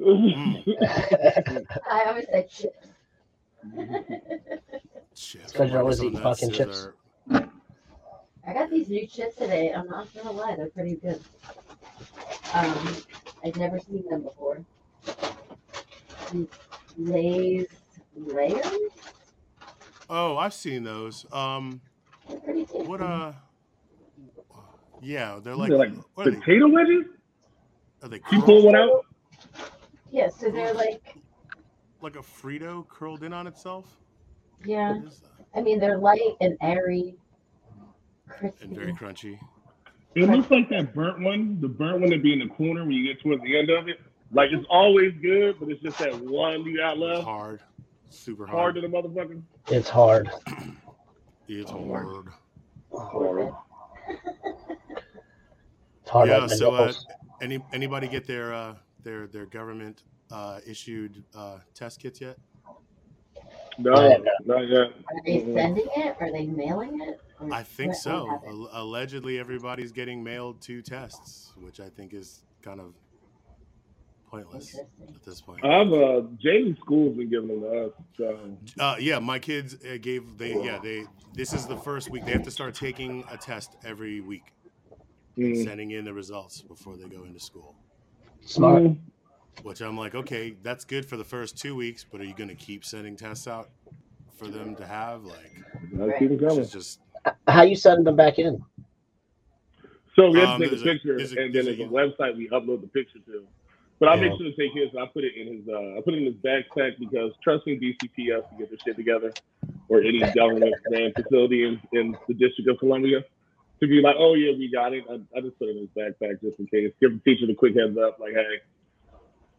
[0.00, 0.76] Mm.
[1.90, 2.88] I always said chips.
[5.14, 6.88] chips, 'cause you're always Parmesan eating fucking nuts chips.
[7.30, 7.50] are-
[8.48, 9.72] I got these new chips today.
[9.72, 11.20] I'm not gonna lie, they're pretty good.
[12.54, 12.96] Um,
[13.44, 14.64] I've never seen them before.
[16.32, 16.46] These
[16.98, 17.66] Lay's
[18.16, 18.66] layers.
[20.08, 21.26] Oh, I've seen those.
[21.32, 21.85] Um, They're pretty tasty.
[22.28, 23.32] What uh?
[25.02, 26.36] Yeah, they're like, They're like what are they?
[26.38, 27.04] potato wedges.
[28.02, 29.04] Are they You curled, pull one out.
[30.10, 31.16] Yeah, so they're like,
[32.00, 33.86] like a Frito curled in on itself?
[34.64, 34.94] yeah.
[34.94, 35.30] What is that?
[35.58, 37.16] I mean, they're light and airy,
[38.28, 38.64] crispy.
[38.66, 39.38] And very crunchy.
[40.14, 42.92] It looks like that burnt one, the burnt one that be in the corner when
[42.92, 44.00] you get towards the end of it.
[44.32, 47.24] Like it's always good, but it's just that one you got It's left.
[47.24, 47.60] hard,
[48.10, 48.74] super Hard hard.
[48.76, 49.42] to the motherfucker.
[49.68, 50.30] It's hard.
[51.48, 52.28] It's hard.
[52.92, 53.54] Hard.
[56.02, 56.28] It's hard.
[56.28, 56.46] Yeah.
[56.46, 56.92] So, uh,
[57.40, 62.36] any anybody get their uh their their government uh issued uh test kits yet?
[63.78, 64.16] No, Yeah.
[64.46, 64.88] not yet.
[64.88, 66.16] Are they sending it?
[66.20, 67.20] Are they mailing it?
[67.40, 68.24] Or I think so.
[68.24, 68.68] what happened?
[68.72, 72.94] Al- allegedly, everybody's getting mailed two tests, which I think is kind of
[74.44, 75.64] pointless at this point.
[75.64, 77.92] I've uh Jamie's school's been giving them to us.
[78.16, 78.38] So
[78.78, 82.32] Uh, yeah, my kids uh, gave they yeah they this is the first week they
[82.32, 84.52] have to start taking a test every week,
[85.36, 85.64] mm.
[85.64, 87.74] sending in the results before they go into school.
[88.44, 88.82] Smart.
[88.82, 88.96] Mm.
[89.62, 92.50] Which I'm like, okay, that's good for the first two weeks, but are you going
[92.50, 93.70] to keep sending tests out
[94.36, 95.24] for them to have?
[95.24, 95.64] Like,
[95.98, 96.56] I'll keep it coming.
[96.58, 97.00] just, just
[97.48, 98.62] How you sending them back in?
[100.14, 101.78] So we have Um, to take a there's a- picture, a- and then there's there's
[101.80, 103.46] a- a website we upload the picture to.
[103.98, 104.90] But I make sure to take his.
[104.92, 105.68] and I put it in his.
[105.68, 109.32] Uh, I put it in his backpack because trusting DCPS to get their shit together,
[109.88, 113.24] or any government ran facility in, in the District of Columbia,
[113.80, 115.04] to be like, oh yeah, we got it.
[115.08, 116.92] I, I just put it in his backpack just in case.
[117.00, 118.60] Give the teacher the quick heads up, like, hey,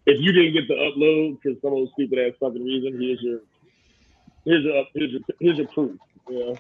[0.06, 3.40] if you didn't get the upload for some old stupid ass fucking reason, here's your,
[4.46, 6.00] here's your, here's your, here's your proof.
[6.30, 6.58] You know,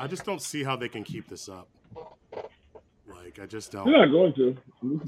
[0.00, 1.68] I just don't see how they can keep this up.
[3.06, 3.84] Like, I just don't.
[3.84, 4.56] They're not going to.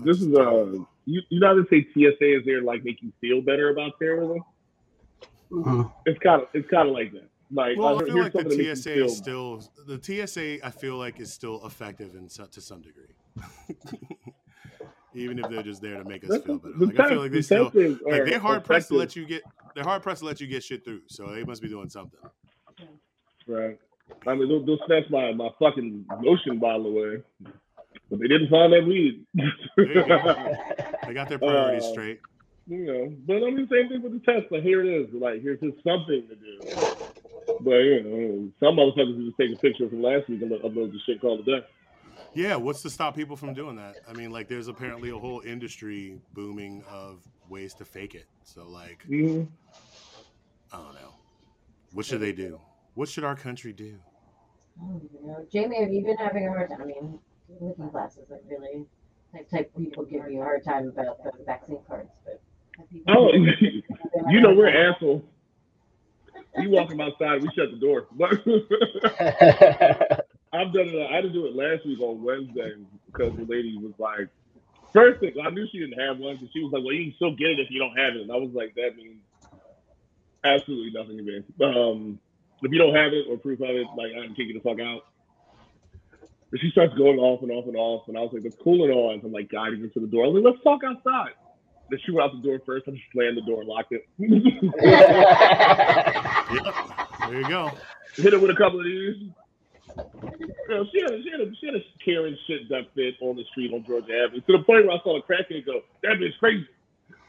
[0.05, 3.03] This is uh, you, you know how they say TSA is there to, like make
[3.03, 4.41] you feel better about terrorism.
[5.51, 5.93] Mhm.
[6.07, 7.29] It's kind of it's kind of like that.
[7.51, 9.63] Like Well, I heard- feel like the something that makes TSA you feel- is still
[9.87, 10.67] the TSA.
[10.67, 13.15] I feel like is still effective in to some degree,
[15.15, 16.75] even if they're just there to make us feel better.
[16.87, 17.71] Like, I feel like the they still
[18.07, 19.43] like they're hard pressed to let you get
[19.75, 21.03] they're hard pressed to let you get shit through.
[21.07, 22.21] So they must be doing something.
[23.47, 23.79] Right.
[24.27, 27.23] I mean, they'll, they'll snatch my, my fucking lotion bottle away,
[28.11, 29.25] but they didn't find that weed.
[31.05, 31.09] There.
[31.09, 32.21] They got their priorities Uh, straight.
[32.67, 34.51] you know, but I mean, same thing with the test.
[34.51, 35.09] Like here it is.
[35.15, 36.59] Like here's just something to do.
[37.61, 40.99] But you know, some motherfuckers just take a picture from last week and upload the
[41.07, 41.67] shit called a day.
[42.35, 43.97] Yeah, what's to stop people from doing that?
[44.09, 48.27] I mean, like, there's apparently a whole industry booming of ways to fake it.
[48.43, 49.45] So, like, Mm-hmm.
[50.73, 51.15] I don't know.
[51.93, 52.61] What should they do?
[52.95, 54.01] What should our country do?
[54.83, 55.47] I don't even know.
[55.53, 56.83] Jamie, have you been having a hard time?
[56.83, 57.19] I mean,
[57.61, 58.85] looking glasses like really
[59.35, 62.41] type type people give you a hard time about the vaccine cards, but
[63.09, 63.33] Oh,
[64.31, 65.23] you know we're assholes.
[66.57, 68.07] You walk them outside, we shut the door.
[68.13, 68.33] But
[70.53, 71.11] I've done it.
[71.11, 72.75] I had to do it last week on Wednesday
[73.07, 74.29] because the lady was like,
[74.93, 77.15] first thing I knew she didn't have one because she was like, "Well, you can
[77.17, 79.21] still get it if you don't have it." And I was like, "That means
[80.45, 82.19] absolutely nothing to me." Um,
[82.63, 84.61] if you don't have it or proof of it, like I can kick you the
[84.61, 85.07] fuck out.
[86.55, 88.85] But she starts going off and off and off, and I was like, "Let's cool
[88.87, 90.25] it on." I'm like guiding her to the door.
[90.25, 91.35] I was like, "Let's talk outside."
[91.91, 92.87] Then she went out the door first.
[92.87, 94.07] I just slammed the door and locked it.
[96.55, 96.75] Yep.
[97.29, 97.71] There you go.
[98.17, 99.17] hit her with a couple of these.
[99.97, 103.15] You know, she had a, she had a, she had a Karen shit duck fit
[103.21, 105.81] on the street on Georgia Avenue to the point where I saw a crackhead go,
[106.03, 106.67] "That bitch crazy."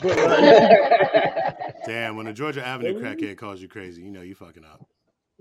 [0.01, 4.63] But like, Damn, when a Georgia Avenue crackhead calls you crazy, you know you fucking
[4.65, 4.85] up.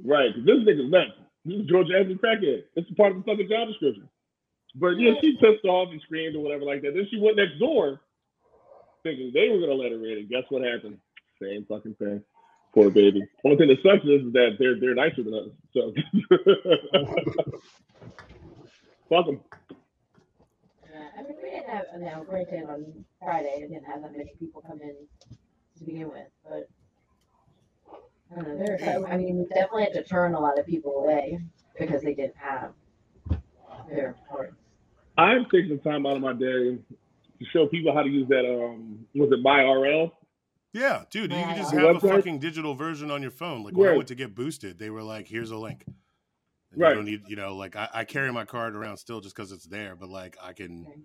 [0.04, 1.12] right, 'cause this nigga's nuts.
[1.44, 2.64] This is Georgia Avenue crackhead.
[2.74, 4.08] It's a part of the fucking job description.
[4.76, 6.94] But yeah, she pissed off and screamed or whatever like that.
[6.94, 8.00] Then she went next door,
[9.02, 10.98] thinking they were gonna let her in, and guess what happened?
[11.40, 12.22] Same fucking thing.
[12.72, 13.22] Poor baby.
[13.44, 15.50] Only thing that sucks is that they're they're nicer than us.
[15.72, 15.92] So
[19.08, 19.40] fuck them.
[20.90, 24.32] Yeah, I mean, we didn't have, now granted on Friday, it didn't have that many
[24.40, 24.96] people come in
[25.78, 26.68] to begin with, but
[28.32, 30.92] I don't know, there, I mean, we definitely had to turn a lot of people
[30.92, 31.38] away
[31.78, 32.72] because they didn't have
[33.88, 34.56] their cards.
[35.16, 38.44] I'm taking the time out of my day to show people how to use that.
[38.44, 40.10] Um, was it MyIR?
[40.72, 41.86] Yeah, dude, you can just Yeah.
[41.86, 43.62] have a fucking digital version on your phone.
[43.62, 46.88] Like when I went to get boosted, they were like, "Here's a link." And Right.
[46.90, 49.52] You don't need, you know, like I, I carry my card around still just because
[49.52, 51.00] it's there, but like I can Okay.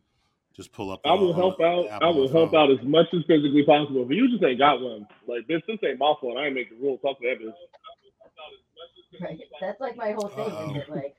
[0.56, 1.02] Just pull up.
[1.06, 1.88] I will help out.
[1.90, 4.04] app I will help out as much as physically possible.
[4.04, 6.38] If you just ain't got one, like this, this ain't my fault.
[6.38, 6.98] I ain't make the rule.
[6.98, 7.54] Talk to that bitch.
[9.22, 10.76] Right, that's like my whole thing, Uh-oh.
[10.76, 11.16] is like,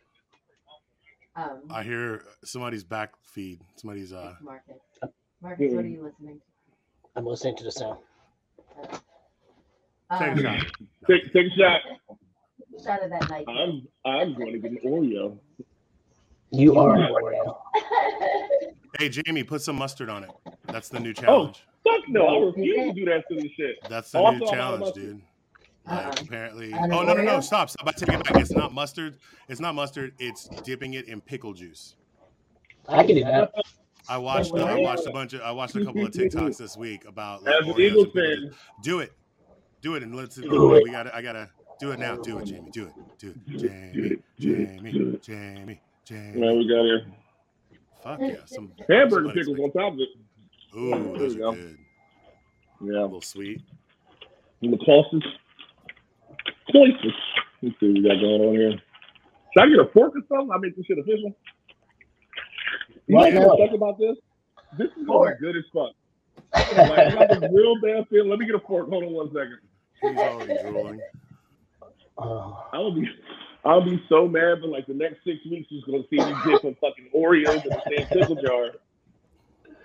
[1.37, 3.61] Um, I hear somebody's back feed.
[3.77, 4.33] Somebody's uh.
[4.35, 4.77] it's Marcus.
[5.43, 5.93] Marcus, what are Mm.
[5.93, 6.43] you listening to?
[7.16, 7.99] I'm listening to the sound.
[8.83, 10.66] Take a Um, shot.
[11.09, 11.81] Take, take a shot.
[12.85, 13.45] shot of that night.
[13.49, 15.38] I'm I'm going to get an Oreo.
[16.53, 17.57] You are an Oreo.
[18.98, 20.31] Hey Jamie, put some mustard on it.
[20.66, 21.03] That's the Oh.
[21.03, 21.64] new challenge.
[21.87, 23.76] Oh, Fuck no, I refuse to do that silly shit.
[23.88, 25.22] That's the oh, Also, new challenge, about- dude.
[25.87, 26.05] Uh-uh.
[26.09, 26.74] Like apparently.
[26.74, 27.38] Oh no no no!
[27.38, 27.42] Oreo?
[27.42, 27.88] Stop stop!
[27.88, 28.37] I take it back.
[28.37, 29.16] It's not mustard.
[29.48, 30.12] It's not mustard.
[30.18, 31.96] It's dipping it in pickle juice.
[32.87, 33.50] I can do that.
[34.09, 34.53] I watched.
[34.55, 35.40] I watched a bunch of.
[35.40, 38.50] I watched a couple of TikToks this week about like, As an Eagles fan.
[38.83, 39.12] Do it.
[39.81, 40.37] Do it and let's.
[40.37, 40.85] Do it.
[40.85, 41.05] We got.
[41.05, 41.48] to I gotta
[41.81, 42.16] do it now.
[42.16, 42.70] Do it, Jamie.
[42.70, 42.92] Do it.
[43.18, 44.16] Do it, Jamie.
[44.38, 45.18] Jamie.
[45.22, 45.81] Jamie.
[45.81, 46.59] what Jamie.
[46.59, 47.07] we got here?
[48.03, 48.37] Fuck yeah!
[48.47, 50.09] Some Hamburger somebody's pickles on top of it.
[50.77, 51.57] Ooh, There those you are go.
[51.57, 51.79] good.
[52.81, 53.61] A little sweet.
[54.63, 55.23] And the pulses.
[56.73, 57.13] Choices.
[57.63, 58.71] Let's see what we got going on here.
[58.73, 60.51] Should I get a fork or something?
[60.55, 61.35] I make this shit official.
[63.07, 63.57] You Right know now.
[63.57, 64.17] what's about this?
[64.79, 65.91] This is going good as fuck.
[66.55, 68.31] Like, I got this real bad feeling.
[68.31, 68.89] Let me get a fork.
[68.89, 69.59] Hold on one second.
[70.01, 71.01] He's already drooling.
[72.19, 73.09] Oh, I'll be
[73.64, 76.62] I'll be so mad, but like the next six weeks is gonna see me dip
[76.62, 78.70] some fucking Oreos in the same pickle jar.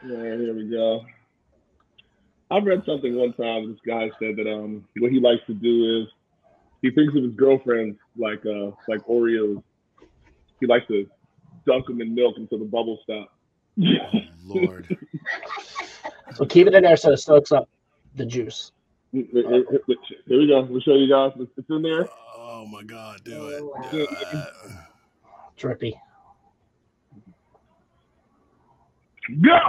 [0.06, 1.06] Yeah, here we go.
[2.52, 3.72] I read something one time.
[3.72, 6.08] This guy said that um what he likes to do is
[6.82, 9.62] he thinks of his girlfriends like uh like Oreos.
[10.60, 11.10] He likes to
[11.68, 13.32] dunk them in milk until the bubbles stop.
[13.78, 14.98] Oh, Lord.
[16.36, 17.68] so keep it in there so it soaks up
[18.16, 18.72] the juice.
[19.12, 20.62] Here we go.
[20.70, 21.32] We'll show you guys.
[21.58, 22.08] It's in there.
[22.58, 23.22] Oh my God!
[23.26, 23.62] Do it.
[23.66, 23.90] Wow.
[23.92, 24.48] Do it.
[25.58, 25.94] Drippy.
[25.94, 27.18] Uh,
[29.44, 29.60] Go!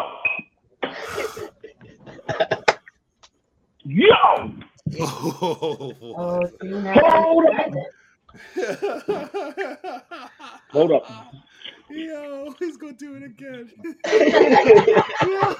[3.85, 4.14] Yo!
[5.01, 6.94] Oh, Oh, Hold you on.
[6.94, 8.79] tried it.
[10.70, 11.03] Hold up.
[11.90, 13.68] Yo, he's gonna do it again.
[15.27, 15.55] Yo,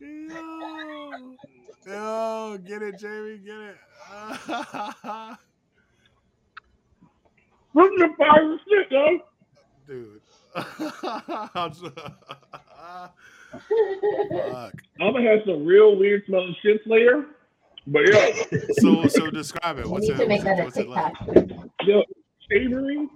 [0.00, 1.36] yo,
[1.88, 3.76] get it, Jamie, get it.
[7.74, 9.18] Look at the fire and shit, yo.
[9.86, 10.20] Dude.
[14.30, 14.82] Fuck.
[15.00, 17.26] I'm gonna have some real weird smelling shit later.
[17.86, 18.30] But yeah,
[18.80, 19.86] So, so describe it.
[19.86, 20.18] You What's need it?
[20.18, 21.14] to make What's that it, a what's it like?
[21.34, 21.70] TikTok.
[21.86, 22.02] yo,
[22.50, 23.08] savory.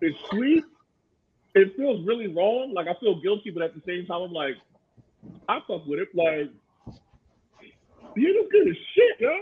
[0.00, 0.64] It's sweet.
[1.54, 2.72] It feels really wrong.
[2.74, 4.54] Like I feel guilty, but at the same time, I'm like,
[5.48, 6.08] I fuck with it.
[6.14, 6.50] Like,
[8.16, 9.30] you look good as shit, yo.
[9.30, 9.40] I'm-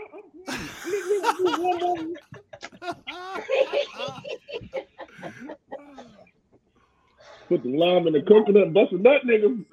[7.49, 9.65] Put the lime in the coconut, and bust a nut, nigga.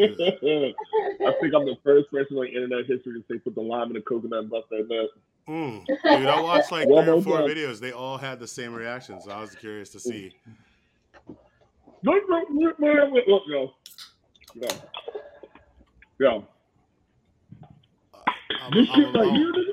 [0.00, 3.92] I think I'm the first person on internet history to say put the lime in
[3.94, 5.08] the coconut and bust that nut.
[5.48, 5.84] Mm.
[5.86, 7.80] Dude, I watched like three or four videos.
[7.80, 10.32] They all had the same reaction, so I was curious to see.
[12.02, 12.14] Yo.
[14.54, 14.68] Yo.
[16.18, 16.46] Yo.
[18.60, 19.72] I'm- This I'm- shit right I'll- here, nigga.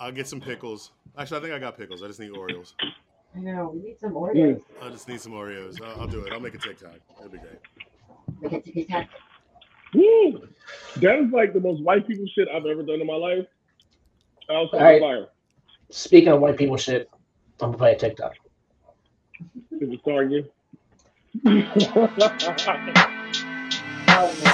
[0.00, 0.92] I'll get some pickles.
[1.16, 2.02] Actually, I think I got pickles.
[2.02, 2.74] I just need Oreos.
[3.34, 4.34] I know, we need some Oreos.
[4.36, 4.62] Mm.
[4.80, 5.80] I just need some Oreos.
[5.82, 6.32] I'll, I'll do it.
[6.32, 6.96] I'll make a TikTok.
[7.18, 7.60] It'll be great.
[8.52, 9.08] Make it TikTok.
[9.94, 10.48] Woo!
[10.96, 13.46] That is like the most white people shit I've ever done in my life.
[14.48, 15.00] I Outside All right.
[15.00, 15.28] fire.
[15.90, 17.08] Speaking of white people shit,
[17.60, 18.32] I'm gonna play a TikTok.
[19.72, 20.44] Is it starring you?
[24.14, 24.52] Oh, no.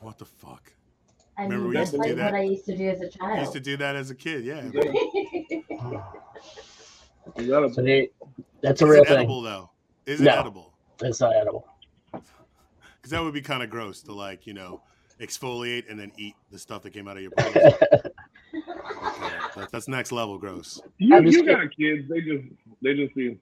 [0.00, 0.72] What the fuck?
[1.38, 2.32] I Remember mean, we that's used to do that?
[2.32, 3.38] what I used to do as a child.
[3.38, 4.44] I used to do that as a kid.
[4.44, 4.62] Yeah.
[7.36, 8.10] Is that a- So they,
[8.62, 9.16] that's a Is real it thing.
[9.18, 9.70] edible though?
[10.06, 10.38] Is it No.
[10.40, 10.72] edible?
[11.02, 11.66] It's not edible.
[13.06, 14.82] Because that would be kind of gross to like you know
[15.20, 17.54] exfoliate and then eat the stuff that came out of your pores.
[19.54, 20.80] That- that's next level gross.
[20.98, 22.08] you, you got kids.
[22.08, 22.44] They just
[22.82, 23.38] they just see.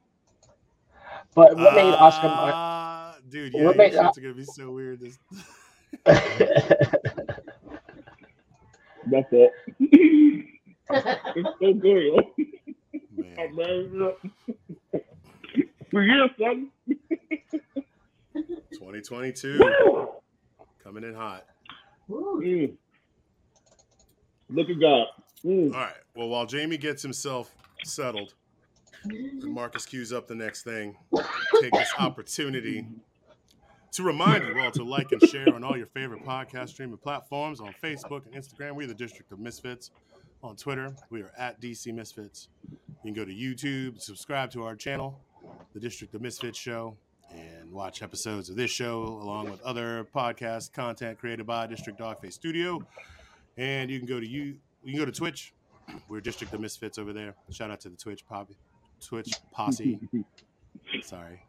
[1.34, 2.26] But what made Oscar?
[2.28, 5.00] Ah, dude, yeah, what your made- shit's gonna be so weird.
[5.00, 5.18] This,
[9.06, 9.50] That's it.
[10.90, 12.04] it's so good.
[12.04, 12.20] yo.
[13.16, 13.54] man.
[13.56, 14.12] Man,
[15.90, 16.68] For years, son.
[18.74, 19.60] 2022
[20.82, 21.46] coming in hot.
[22.10, 22.74] Mm.
[24.50, 25.06] Look at God.
[25.44, 25.72] Mm.
[25.72, 25.94] All right.
[26.14, 27.54] Well, while Jamie gets himself
[27.84, 28.34] settled
[29.04, 30.96] and Marcus cues up the next thing,
[31.60, 32.86] take this opportunity
[33.92, 37.60] to remind you all to like and share on all your favorite podcast streaming platforms
[37.60, 38.72] on Facebook and Instagram.
[38.72, 39.90] We're the District of Misfits
[40.42, 40.94] on Twitter.
[41.10, 42.48] We are at DC Misfits.
[43.04, 45.20] You can go to YouTube, subscribe to our channel,
[45.74, 46.96] The District of Misfits Show,
[47.34, 52.32] and watch episodes of this show along with other podcast content created by District Dogface
[52.32, 52.84] Studio.
[53.56, 55.54] And you can go to you you can go to Twitch.
[56.08, 57.34] We're District of Misfits over there.
[57.50, 58.50] Shout out to the Twitch pop
[59.00, 59.98] Twitch posse.
[61.02, 61.40] Sorry.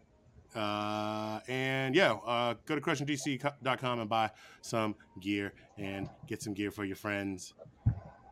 [0.55, 4.31] Uh, and yeah, uh, go to crushingdc.com and buy
[4.61, 7.53] some gear and get some gear for your friends.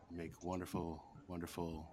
[0.09, 1.85] Make wonderful, wonderful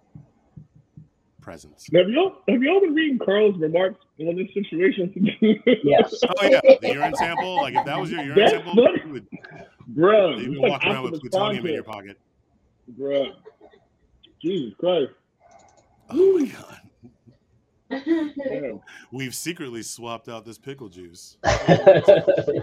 [1.41, 1.87] presents.
[1.93, 5.13] Have y'all have y'all been reading Carl's remarks on this situation?
[5.83, 6.21] Yes.
[6.23, 7.55] Oh yeah, the urine sample.
[7.57, 9.01] Like if that was your urine That's sample, funny.
[9.05, 9.27] you would
[9.95, 12.17] Bruh, you'd it's be like walking around with plutonium in your pocket.
[12.89, 13.31] bro.
[14.41, 15.11] Jesus Christ.
[16.09, 16.77] Oh my god.
[17.89, 18.79] Damn.
[19.11, 21.37] We've secretly swapped out this pickle juice.
[21.43, 21.49] oh,
[21.97, 22.53] Let's see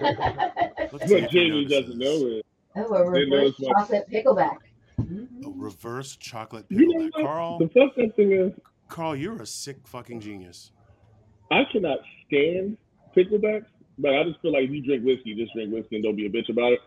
[0.91, 2.43] What if he Jamie doesn't notices.
[2.77, 4.57] know is oh, a Didn't know reverse it's my- chocolate pickleback.
[4.99, 5.61] A mm-hmm.
[5.61, 8.53] reverse chocolate you know Carl, The fucked up thing is
[8.89, 10.73] Carl, you're a sick fucking genius.
[11.51, 12.77] I cannot stand
[13.17, 13.67] picklebacks,
[13.99, 16.27] but I just feel like if you drink whiskey, just drink whiskey and don't be
[16.27, 16.81] a bitch about it.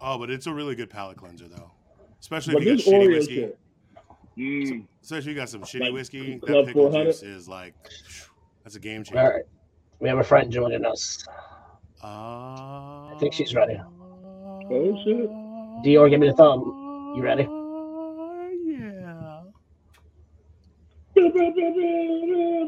[0.00, 1.70] Oh, but it's a really good palate cleanser though.
[2.20, 3.34] Especially But if you this got shitty Oreo whiskey.
[3.36, 3.58] shit.
[4.36, 6.34] Mm, Especially if you got some shitty Like whiskey.
[6.38, 7.74] That Club pickle juice is like
[8.64, 9.20] that's a game changer.
[9.20, 9.44] All right.
[10.00, 11.24] We have a friend joining us.
[12.02, 13.80] Uh, I think she's ready.
[13.80, 15.30] Oh, shit.
[15.84, 17.14] Dior, give me the thumb.
[17.16, 17.44] You ready?
[18.66, 19.42] Yeah.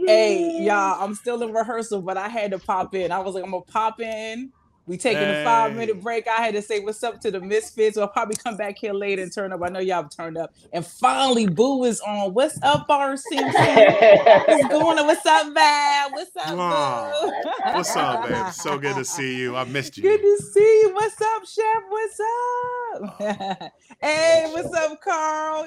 [0.06, 3.12] Hey, y'all, I'm still in rehearsal, but I had to pop in.
[3.12, 4.52] I was like, I'm gonna pop in.
[4.86, 6.28] We taking a five minute break.
[6.28, 7.96] I had to say what's up to the misfits.
[7.98, 9.60] I'll probably come back here later and turn up.
[9.64, 10.54] I know y'all have turned up.
[10.72, 12.34] And finally, Boo is on.
[12.34, 13.18] What's up, RC?
[13.32, 15.06] What's going on?
[15.06, 16.12] What's up, man?
[16.12, 17.20] What's up, Aw.
[17.20, 17.32] Boo?
[17.72, 18.46] What's up, babe?
[18.52, 19.56] So good to see you.
[19.56, 20.04] I missed you.
[20.04, 20.94] Good to see you.
[20.94, 21.82] What's up, Chef?
[21.88, 23.72] What's up?
[24.00, 25.66] hey, what's up, Carl?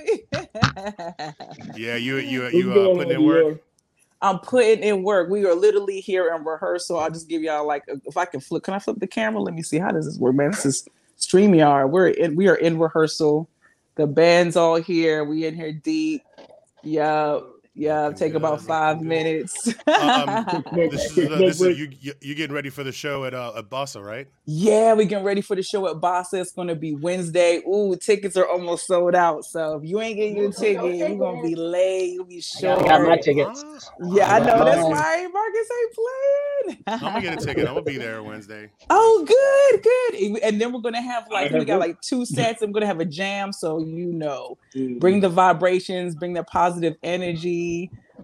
[1.75, 3.61] Yeah, you you what's you uh, going putting on, in work.
[4.21, 5.29] I'm putting in work.
[5.29, 6.99] We are literally here in rehearsal.
[6.99, 8.63] I'll just give y'all like if I can flip.
[8.63, 9.41] Can I flip the camera?
[9.41, 9.77] Let me see.
[9.77, 10.51] How does this work, man?
[10.51, 11.89] This is StreamYard.
[11.89, 13.49] We're in we are in rehearsal.
[13.95, 15.23] The band's all here.
[15.23, 16.23] We in here deep.
[16.83, 17.39] Yeah.
[17.75, 18.03] Yeah.
[18.05, 19.67] Looking Take about five minutes.
[19.87, 21.77] Um, This is, uh, this is break.
[21.77, 24.27] you, you you getting ready for the show at uh, at Bossa, right?
[24.45, 26.41] yeah, we getting ready for the show at Bossa.
[26.41, 27.61] It's gonna be Wednesday.
[27.67, 29.45] Ooh, tickets are almost sold out.
[29.45, 32.13] So if you ain't getting your ticket, you're gonna be late.
[32.13, 32.85] You'll be I short.
[32.85, 33.63] got my tickets.
[34.11, 34.65] Yeah, I know.
[34.65, 36.83] That's why Marcus ain't playing.
[36.87, 37.67] I'm gonna get a ticket.
[37.67, 38.69] I'm gonna be there Wednesday.
[38.89, 40.39] Oh, good, good.
[40.43, 42.61] And then we're gonna have like we got like two sets.
[42.61, 44.99] I'm gonna have a jam, so you know, Mm.
[44.99, 47.58] bring the vibrations, bring the positive energy.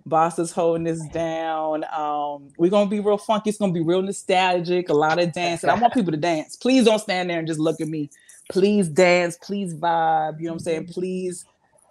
[0.05, 1.83] Boss is holding this down.
[1.93, 3.49] Um, we're gonna be real funky.
[3.49, 4.89] It's gonna be real nostalgic.
[4.89, 5.69] A lot of dancing.
[5.69, 6.55] I want people to dance.
[6.55, 8.09] Please don't stand there and just look at me.
[8.49, 9.37] Please dance.
[9.41, 10.39] Please vibe.
[10.39, 10.87] You know what I'm saying?
[10.87, 11.45] Please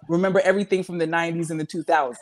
[0.07, 2.15] remember everything from the 90s and the 2000s.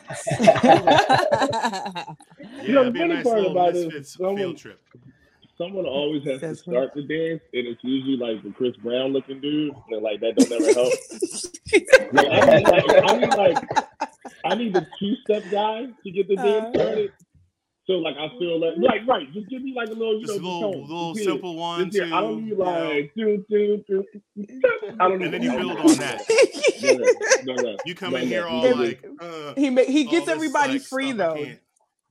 [2.63, 4.79] Yeah, know, the funny nice part about it, Misfits field trip.
[5.63, 6.89] Someone always has That's to right.
[6.89, 10.35] start the dance, and it's usually like the Chris Brown looking dude, and like that
[10.35, 10.93] don't ever help.
[12.13, 13.57] Like, I, need, like, I need like
[14.45, 16.79] I need the two step guy to get the dance Uh.
[16.79, 17.11] started.
[17.85, 20.39] So like I feel like like right, just give me like a little you Just
[20.39, 20.81] a know little tone.
[20.83, 22.15] little Just simple one, Just two.
[22.15, 24.05] I don't need you know, like do do do.
[24.99, 26.21] I don't need and then you build on that.
[27.45, 29.81] No, no, no, You come no, in no, here all no, like uh, he ma-
[29.83, 31.45] he gets everybody like, free stuff though.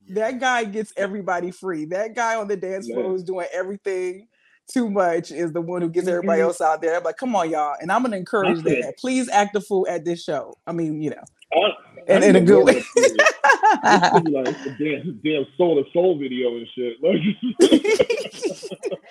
[0.05, 1.85] Can't- That guy gets everybody free.
[1.85, 3.09] That guy on the dance floor Yeah.
[3.09, 4.27] who's doing everything
[4.71, 6.45] too much is the one who gets everybody Mhm.
[6.45, 6.95] else out there.
[6.97, 7.75] I'm like, come on, y'all.
[7.81, 8.97] And I'm gonna encourage That's that.
[8.97, 10.55] Please act a fool at this show.
[10.65, 11.23] I mean, you know,
[11.53, 11.57] I-
[12.13, 12.77] I in, in a good way.
[12.77, 13.17] of that shit.
[13.83, 16.97] This is like a damn, damn soul to soul video and shit.
[17.03, 17.21] Like,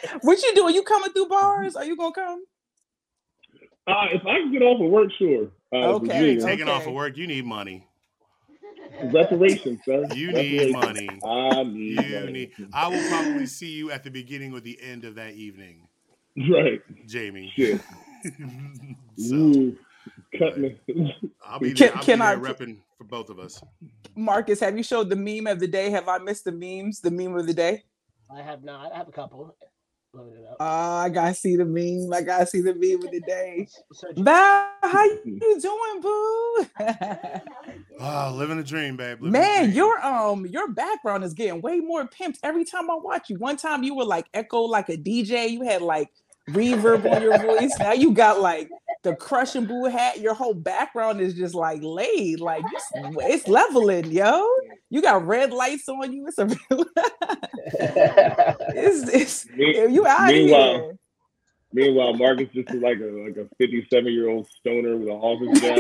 [0.22, 0.74] what you doing?
[0.74, 1.76] You coming through bars?
[1.76, 2.45] Are you gonna come?
[3.86, 5.49] uh, if I can get off of work, sure.
[5.72, 6.43] Uh, Okay, Virginia.
[6.45, 7.86] Taking off of work, you need money.
[9.05, 10.05] Reparations, bro.
[10.14, 11.09] You need money.
[11.24, 12.33] I need You money.
[12.33, 12.51] need.
[12.72, 15.89] I will probably see you at the beginning or the end of that evening,
[16.37, 16.80] Right.
[17.07, 17.53] Jamie.
[17.57, 17.80] Shit.
[19.18, 19.76] so Ooh.
[20.39, 20.78] Cut me.
[21.47, 21.97] I'll be Can- there.
[21.97, 23.62] I'll can be I there put- repping for both of us.
[24.16, 25.91] Marcus, have you showed the meme of the day?
[25.91, 27.01] Have I missed the memes?
[27.01, 27.83] The meme of the day?
[28.35, 28.93] I have not.
[28.93, 29.55] I have a couple.
[30.14, 30.56] Loaded up.
[30.60, 30.64] Uh,
[31.04, 32.12] I gotta see the meme.
[32.12, 33.66] I gotta see the meme of the day.
[34.16, 36.66] Val, how you doing, boo?
[38.04, 39.18] Oh, living a dream, babe.
[39.22, 39.76] living Man, dream.
[39.76, 43.38] your um your background is getting way more pimped every time I watch you.
[43.38, 45.50] One time you were like echo like a DJ.
[45.50, 46.10] You had like
[46.51, 47.72] reverb on your voice.
[47.78, 48.68] Now you got like
[49.03, 50.20] the crushing and boo hat.
[50.20, 52.40] Your whole background is just like laid.
[52.40, 52.62] Like
[52.95, 54.47] you it's leveling, yo.
[54.90, 56.26] You got red lights on you.
[56.26, 56.57] It's a real
[58.74, 60.99] it's it's Me- you out Meanwhile, here.
[61.74, 65.61] Meanwhile, Marcus just is like a like a 57 year old stoner with an office
[65.61, 65.78] job.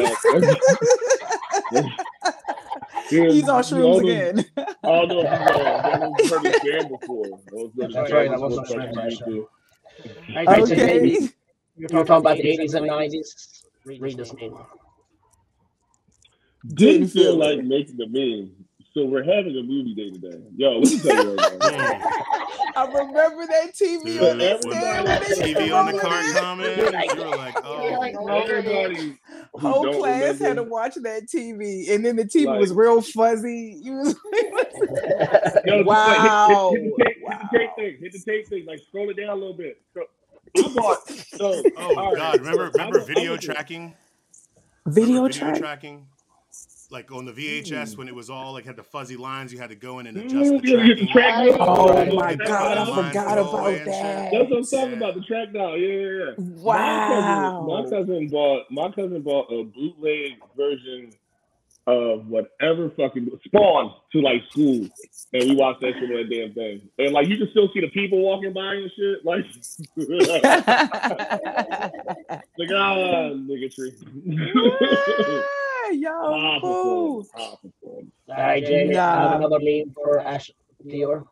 [3.10, 4.44] Yeah, He's on all shrooms those- again.
[4.56, 7.24] I don't know if you never heard of Jam before.
[7.52, 9.48] Those were the That's Jam right, I before
[9.98, 10.86] was on stuff Shrooms you used to- All right, so Okay.
[11.00, 11.28] maybe
[11.76, 13.64] You're talking about the 80s and 90s.
[13.84, 14.54] Read this meme.
[16.74, 18.61] Didn't feel like making the meme.
[18.94, 20.38] So we're having a movie day today.
[20.56, 22.00] Yo, let me tell you right now.
[22.74, 25.04] I remember that TV Dude, on when that stand.
[25.08, 27.98] when they used to TV on the car it comment, you were like, oh, You're
[27.98, 29.18] like, oh, Everybody
[29.54, 33.00] Whole don't class had to watch that TV, and then the TV Like- was real
[33.02, 33.78] fuzzy.
[33.82, 34.14] You was
[35.66, 36.70] Yo, Wow.
[36.72, 37.96] Like, hit, hit, hit, the tape, hit the tape thing.
[38.00, 38.66] Hit the tape thing.
[38.66, 39.80] Like scroll it down a little bit.
[39.94, 40.02] So,
[40.58, 41.08] I bought.
[41.08, 42.40] So, oh all right, God!
[42.40, 43.94] Remember, remember video tracking?
[44.86, 45.58] video Remember track.
[45.58, 46.06] tracking.
[46.92, 49.70] Like on the VHS when it was all like had the fuzzy lines, you had
[49.70, 52.14] to go in and adjust Mm, the the track Oh dial.
[52.14, 54.02] my Hit the god, I forgot all the way about and shit.
[54.02, 54.30] that.
[54.32, 54.96] That's what I'm talking Yeah.
[54.96, 55.14] about.
[55.14, 55.78] The track dial.
[55.78, 56.52] Yeah, yeah, yeah.
[56.62, 57.66] Wow.
[57.66, 61.10] My cousin, my cousin bought my cousin bought a bootleg version
[61.86, 64.86] of whatever fucking Spawn to like school,
[65.32, 66.82] and we watched that shit on that damn thing.
[66.98, 69.24] And like you can still see the people walking by and shit.
[69.24, 69.46] Like,
[72.58, 73.94] like ah, nigga tree.
[75.92, 77.24] Yo, Powerful fool.
[77.24, 78.12] performance, powerful performance.
[78.28, 78.96] All right, Jamie.
[78.96, 80.50] I have another meme for Ash
[80.86, 81.24] Dior.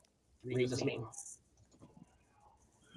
[0.45, 1.05] Read this meme.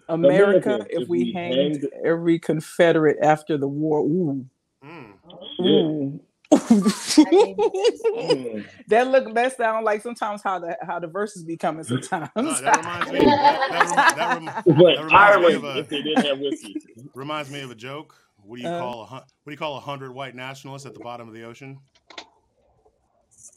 [0.09, 3.99] America, America, if if we we hanged hanged- every Confederate after the war.
[4.01, 4.45] Ooh.
[4.83, 5.13] Mm.
[5.61, 6.19] Ooh.
[6.53, 8.65] Mm.
[8.89, 12.29] that look that sound like sometimes how the how the verses be coming sometimes.
[12.35, 13.19] No, that reminds me.
[13.19, 16.75] That, that, rem- that, rem- That reminds me of a- if they didn't have whiskey.
[17.15, 18.15] reminds me of a joke.
[18.43, 18.79] What do you Uh.
[18.79, 21.33] call a hun- what do you call a hundred white nationalists at the bottom of
[21.33, 21.79] the ocean?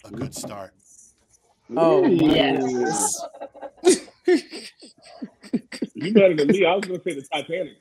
[0.04, 0.72] A good start.
[1.76, 3.20] Oh, yes.
[5.98, 6.64] You better than me.
[6.66, 7.78] I was gonna say the Titanic.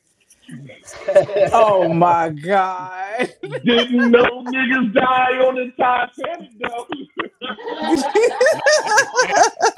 [1.53, 3.33] oh my god.
[3.65, 6.87] Didn't know niggas die on the Titanic though.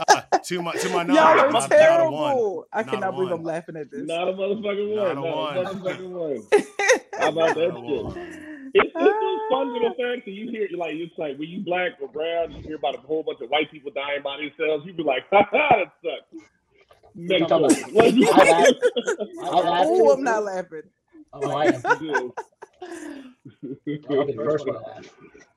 [0.10, 2.38] Uh, to my to my knowledge, Y'all not, are not a one.
[2.38, 2.68] terrible.
[2.74, 3.34] I Not a cannot believe one.
[3.34, 4.08] I'm laughing at this.
[4.08, 5.18] Not a motherfucking Not one.
[5.18, 5.66] a Not a one.
[5.66, 6.48] motherfucking one.
[7.18, 8.08] How about that shit?
[8.74, 10.68] It's, it's those fun little facts that you hear.
[10.78, 13.50] Like it's like when you black or brown, you hear about a whole bunch of
[13.50, 14.86] white people dying by themselves.
[14.86, 16.44] You be like, ha ha, that sucks.
[17.18, 17.72] You Next talking one.
[17.72, 18.74] about- Like, I laugh.
[19.42, 20.12] I laugh Oh.
[20.14, 20.82] I'm not laughing.
[21.34, 21.82] Oh, I am.
[21.86, 22.00] I'll
[24.26, 25.14] be the first one to laugh.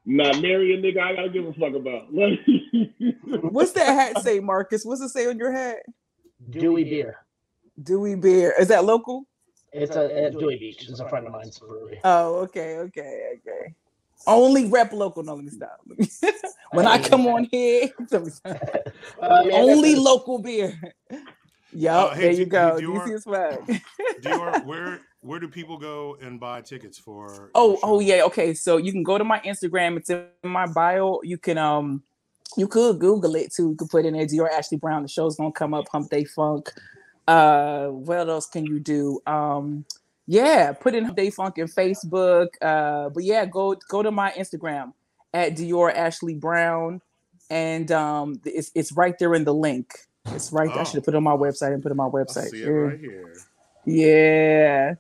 [0.07, 2.07] Not marry a nigga I gotta give a fuck about.
[3.53, 4.85] What's that hat say, Marcus?
[4.87, 5.81] What's it say on your hat?
[6.49, 7.19] Dewey Beer.
[7.83, 8.55] Dewey Beer.
[8.59, 9.27] Is that local?
[9.73, 10.89] It's a at Dewey Beach.
[10.89, 12.01] It's a friend of mine's brewery.
[12.05, 13.75] Oh, okay, okay, okay.
[14.27, 15.23] Only rep local.
[15.23, 15.79] No, let me stop.
[16.73, 18.57] when I come on here, let me stop.
[19.21, 20.79] Uh, man, only local beer.
[21.73, 22.79] Yup, Uh, hey, there you go.
[22.81, 23.83] D- Dior- DC is swag.
[24.23, 27.51] Dior, where where do people go and buy tickets for?
[27.55, 28.23] Oh, oh yeah.
[28.25, 29.97] Okay, so you can go to my Instagram.
[29.97, 31.21] It's in my bio.
[31.23, 32.03] You can um,
[32.57, 33.71] you could Google it too.
[33.71, 35.03] You could put in there Dior Ashley Brown.
[35.03, 35.87] The show's gonna come up.
[35.93, 36.71] Hump Day Funk.
[37.29, 39.21] Uh, what else can you do?
[39.27, 39.85] Um,
[40.27, 42.49] yeah, put in Hump Day Funk in Facebook.
[42.61, 44.93] Uh, but yeah, go go to my Instagram
[45.33, 47.01] at Dior Ashley Brown,
[47.51, 49.93] and um, it's it's right there in the link.
[50.35, 50.71] It's right.
[50.71, 50.85] I Oh.
[50.85, 52.49] should have put it on my website and put it on my I website.
[52.51, 52.71] see it Yeah.
[52.71, 53.35] right here.
[53.85, 54.95] Yeah.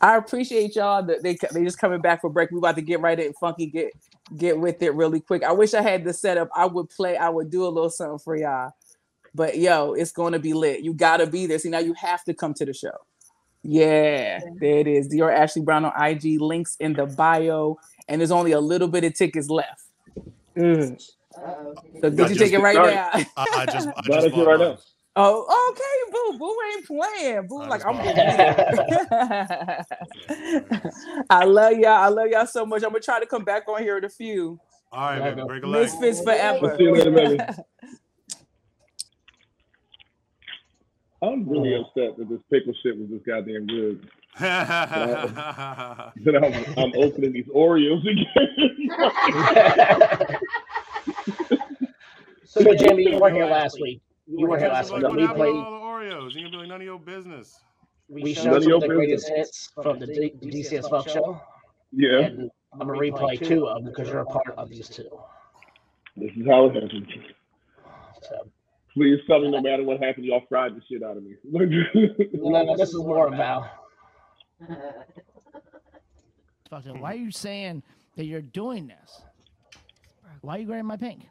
[0.00, 2.50] I appreciate y'all that they they just coming back for break.
[2.50, 3.92] We about to get right in funky, get
[4.36, 5.42] get with it really quick.
[5.42, 6.48] I wish I had the setup.
[6.54, 8.72] I would play, I would do a little something for y'all.
[9.34, 10.80] But yo, it's gonna be lit.
[10.80, 11.58] You gotta be there.
[11.58, 12.92] See, now you have to come to the show.
[13.62, 15.08] Yeah, there it is.
[15.08, 19.02] Dior Ashley Brown on IG, links in the bio, and there's only a little bit
[19.02, 19.82] of tickets left.
[20.56, 21.02] Mm.
[21.36, 21.78] Uh-oh.
[22.00, 22.94] So I get your just ticket right started.
[22.94, 23.10] now.
[23.36, 24.78] I, I just I Buy just that shit bought right now.
[25.16, 26.38] Oh, okay, boo.
[26.38, 27.46] Boo ain't playing.
[27.48, 28.58] Boo, I like I'm bought gonna be there.
[31.30, 31.90] I love y'all.
[31.92, 32.82] I love y'all so much.
[32.82, 34.60] I'm gonna try to come back on here in a few.
[34.92, 35.46] All right, Yeah, baby, go.
[35.46, 35.82] break a leg.
[35.82, 36.74] Misfits forever.
[36.78, 37.40] See you later, baby.
[41.22, 44.08] I'm really upset that this pickle shit was this goddamn good.
[44.38, 48.26] That I'm, I'm opening these Oreos again.
[52.44, 54.00] So, Jamie, you were here last week.
[54.26, 55.02] You were here last week.
[55.02, 55.54] what We happened played.
[55.54, 55.78] all the
[56.14, 56.34] Oreos?
[56.34, 57.58] You gonna be like none of your business.
[58.08, 59.48] We None showed of some of the greatest business.
[59.48, 61.40] hits from the D- DCS Fuck Show,
[61.92, 65.08] yeah, and I'm gonna replay two of them because you're a part of these two.
[66.16, 67.08] this is how it happens.
[68.22, 68.48] So,
[68.94, 71.34] Please tell me no matter what happened, y'all fried the shit out of me.
[71.44, 71.64] no,
[72.62, 73.66] no, this is more about.
[76.70, 76.96] Fuck it.
[76.98, 77.82] Why are you saying
[78.16, 79.22] that you're doing this?
[80.40, 81.26] Why are you grabbing my pink?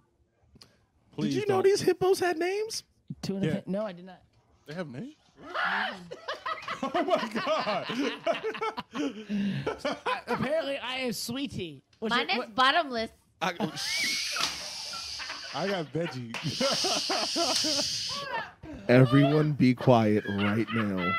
[1.11, 1.63] Please Did you know don't.
[1.63, 2.83] these hippos had names?
[3.21, 3.67] Two and a pink?
[3.67, 4.21] No, I did not.
[4.67, 5.15] They have names.
[6.83, 7.85] Oh my god.
[10.27, 11.81] Apparently, I am sweetie.
[11.99, 13.09] Which Mine is- is what- bottomless.
[13.41, 13.73] I, oh,
[15.55, 16.35] I got veggie.
[18.89, 21.13] Everyone be quiet right now.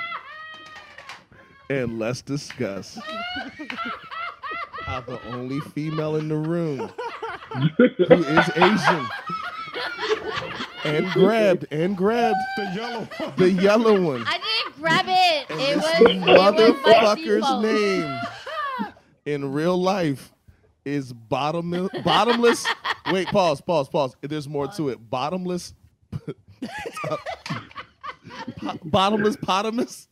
[1.70, 2.98] And let's discuss
[4.82, 6.90] how the only female in the room
[7.52, 9.06] who is Asian
[10.86, 13.32] and grabbed and grabbed the yellow one.
[13.36, 14.24] the yellow one.
[14.26, 15.50] I didn't grab it.
[15.50, 18.20] And It was, it was motherfucker's name
[19.24, 20.32] in real life
[20.84, 22.66] is bottom bottomless.
[23.10, 24.16] Wait, pause, pause, pause.
[24.20, 25.10] There's more to it.
[25.10, 25.74] Bottomless.
[28.84, 30.08] bottomless potamus.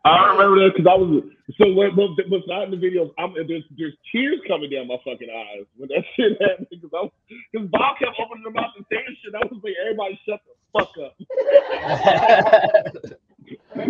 [0.05, 1.25] I remember that because I was
[1.59, 3.13] so what, what, what's not in the video.
[3.19, 7.09] I'm there's there's tears coming down my fucking eyes when that shit happened because I
[7.53, 9.35] because Bob kept opening their mouth and saying shit.
[9.35, 11.17] I was like, everybody shut the fuck up.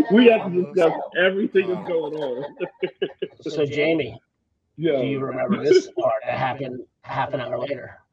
[0.12, 2.56] we have to discuss everything that's going on.
[3.40, 4.18] So Jamie,
[4.76, 5.00] yeah.
[5.00, 8.03] do you remember this part that happened half an hour later?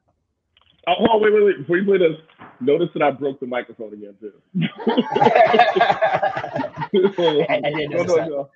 [0.88, 1.58] Oh, hold on, wait, wait, wait.
[1.60, 2.18] Before you play this,
[2.60, 4.34] notice that I broke the microphone again too.
[7.50, 8.28] I- I did No, notice no, that.
[8.30, 8.50] no.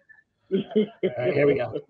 [0.57, 1.82] All right, here we go.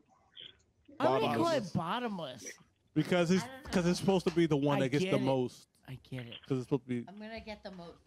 [0.97, 2.45] Why do they call it bottomless?
[2.93, 5.21] because it's because it's supposed to be the one I that gets get the it.
[5.21, 5.67] most.
[5.87, 6.39] I get it.
[6.41, 7.05] Because it's supposed to be.
[7.07, 7.97] I'm gonna get the most.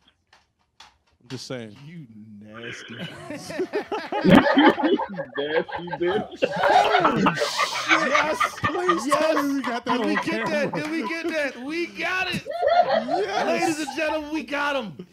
[1.29, 1.77] I'm just saying.
[1.85, 2.07] You
[2.41, 2.95] nasty.
[5.37, 6.43] Nasty bitch.
[7.91, 10.49] yes, please tell me we got that Did we get camera.
[10.49, 10.75] that?
[10.75, 11.63] Did we get that?
[11.63, 12.47] We got it.
[12.87, 13.47] Yes.
[13.47, 15.07] Ladies and gentlemen, we got him.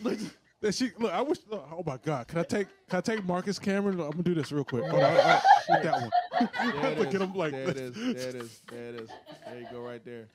[0.61, 1.11] That she look.
[1.11, 1.39] I wish.
[1.49, 2.29] Look, oh my God!
[2.29, 2.67] Can I take?
[2.89, 3.99] Can I take Marcus Cameron?
[3.99, 4.85] I'm gonna do this real quick.
[4.85, 5.11] Hold on.
[5.11, 6.09] I, I, shoot that one.
[6.81, 7.93] There it Look at him like there it is.
[7.93, 8.61] There it is.
[8.71, 9.09] There it is.
[9.45, 10.27] There you go, right there.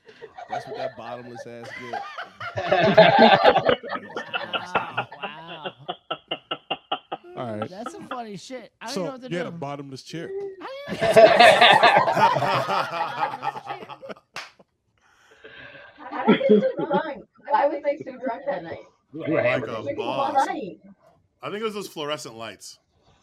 [0.47, 2.01] That's what that bottomless ass get.
[4.75, 5.50] Wow, wow.
[7.41, 7.69] All right.
[7.69, 8.71] That's some funny shit.
[8.79, 10.29] I don't So know what to you had a bottomless chair.
[10.89, 10.95] How
[16.25, 17.25] did I get drunk?
[17.49, 18.79] Why was I so drunk that night?
[19.13, 20.47] You were like a Drinking boss.
[20.47, 22.77] I think it was those fluorescent lights.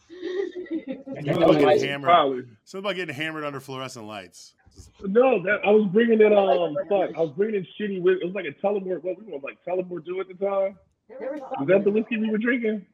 [0.09, 2.07] You Something about getting hammered.
[2.09, 2.43] Probably.
[2.65, 4.55] Something about getting hammered under fluorescent lights.
[5.01, 7.15] No, that I was bringing in um fuck.
[7.17, 7.97] I was bringing in shitty.
[7.97, 9.01] It was like a Tullamore.
[9.01, 10.77] What we were like Tullamore Dew at the time.
[11.09, 12.85] Was Was that the whiskey we were drinking?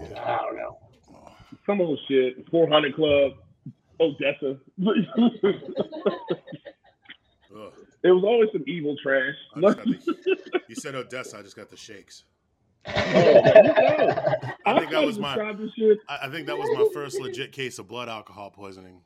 [0.00, 0.78] I don't know.
[1.66, 2.48] Some old shit.
[2.50, 3.32] Four hundred Club.
[4.00, 4.58] Odessa.
[4.80, 4.92] Ugh.
[8.02, 9.34] it was always some evil trash.
[9.56, 11.38] I just got the, you said Odessa.
[11.38, 12.24] I just got the shakes.
[12.86, 14.54] Oh, man.
[14.64, 15.34] I think that was my.
[15.34, 15.98] describe this shit.
[16.08, 19.00] I I think that was my first legit case of blood alcohol poisoning.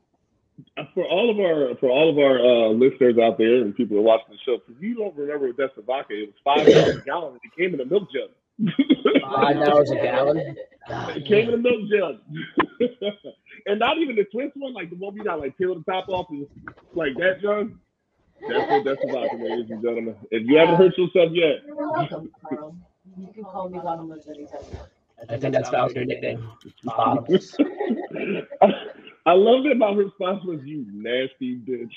[0.93, 4.01] for all of our for all of our uh, listeners out there and people who
[4.01, 7.01] are watching the show, if you don't remember Odessa vodka, it was five dollars a
[7.01, 7.33] gallon.
[7.33, 8.29] and It came in a milk jug.
[9.21, 10.55] Five dollars a gallon.
[10.87, 12.19] It came in a milk jug,
[13.65, 16.07] and not even the twist one, like the one we got like peel the top
[16.09, 16.45] off, and
[16.93, 17.71] like that jug.
[18.47, 20.15] That's what that's about, ladies and gentlemen.
[20.29, 22.75] If you haven't hurt yourself yet, You're welcome, Carl.
[23.17, 24.59] You can call me bottomless anytime.
[25.29, 26.49] I think that's about your nickname.
[26.83, 27.55] Bottomless.
[29.25, 31.93] I love that my response was "you nasty bitch."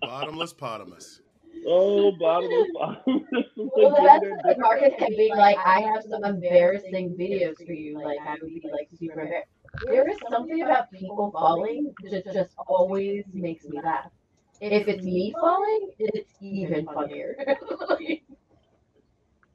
[0.00, 1.20] Bottomless potamus.
[1.66, 3.44] Oh, bottomless, bottomless.
[3.56, 7.72] Well, the best is like Marcus kept being like, I have some embarrassing videos for
[7.72, 8.02] you.
[8.02, 9.48] Like, I would be like super embarrassed.
[9.86, 14.10] There is something about people falling that just always makes me laugh.
[14.60, 17.36] If it's me falling, it's even funnier.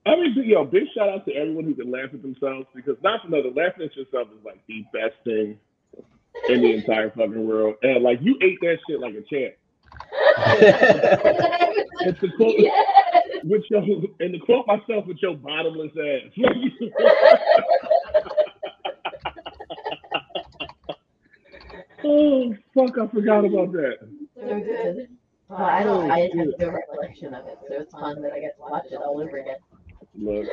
[0.05, 3.21] I mean, yo, big shout out to everyone who can laugh at themselves because not
[3.21, 5.57] for nothing, laughing at yourself is like the best thing
[6.49, 7.75] in the entire fucking world.
[7.83, 9.55] And like, you ate that shit like a champ.
[12.01, 12.73] It's the quote yes.
[13.43, 13.81] with your
[14.19, 16.31] and to quote myself with your bottomless ass.
[22.05, 22.97] oh fuck!
[22.97, 23.97] I forgot about that.
[24.35, 25.09] So good.
[25.49, 26.09] Well, I don't.
[26.09, 28.95] I have no recollection of it, so it's fun that I get to watch it
[28.95, 29.57] all over again.
[30.15, 30.47] Look,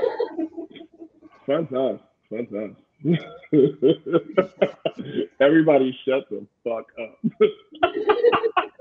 [1.47, 2.77] fun times, fun times.
[5.41, 7.19] Everybody, shut the fuck up.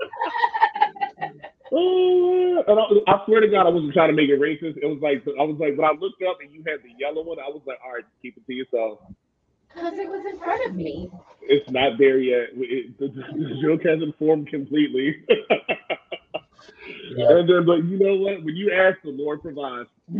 [1.72, 4.76] Oh, and I, I swear to God, I wasn't trying to make it racist.
[4.80, 7.22] It was like I was like when I looked up and you had the yellow
[7.24, 9.00] one, I was like, all right, keep it to yourself.
[9.68, 11.10] Because it was in front of me.
[11.42, 12.50] It's not there yet.
[12.54, 15.24] It, the, the joke hasn't formed completely.
[17.16, 17.38] Yeah.
[17.38, 18.42] And then, but you know what?
[18.44, 19.88] When you ask, the Lord provides.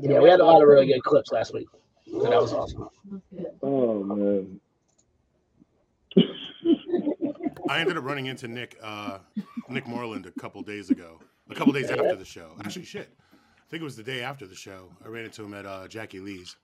[0.00, 1.66] Yeah, we had a lot of really good clips last week.
[1.74, 2.88] Uh, So that was awesome.
[3.62, 4.60] Oh man.
[7.68, 9.18] I ended up running into Nick uh,
[9.68, 11.20] Nick Moreland a couple days ago.
[11.50, 12.52] A couple days after the show.
[12.60, 13.10] Actually, shit.
[13.32, 14.90] I think it was the day after the show.
[15.04, 16.56] I ran into him at uh, Jackie Lee's.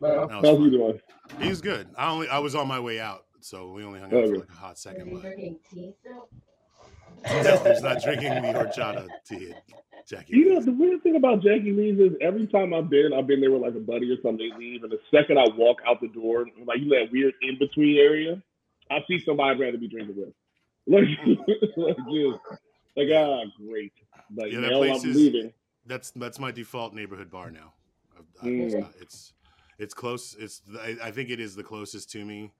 [0.00, 1.00] Well, That was he doing?
[1.40, 1.88] He was good.
[1.96, 4.48] I only I was on my way out, so we only hung out for like
[4.50, 5.08] a hot Are second.
[5.08, 6.28] you But drinking tea still?
[7.42, 9.54] no, he's not drinking the horchata tea
[10.06, 10.36] Jackie.
[10.36, 13.40] You know, the weird thing about Jackie Lee's is every time I've been, I've been
[13.40, 14.36] there with like a buddy or something.
[14.50, 17.34] They leave, and the second I walk out the door, like you know that weird
[17.42, 18.40] in between area,
[18.90, 20.32] I see somebody I'd rather be drinking with.
[20.88, 22.38] Like, like just
[22.96, 23.92] like ah, great.
[24.36, 25.52] Like Yeah, that now place I'm is- leaving.
[25.84, 27.72] That's that's my default neighborhood bar now.
[28.40, 28.84] I- I-.
[29.00, 29.32] It's,
[29.80, 30.36] it's close.
[30.38, 32.52] It's I, I think it is the closest to me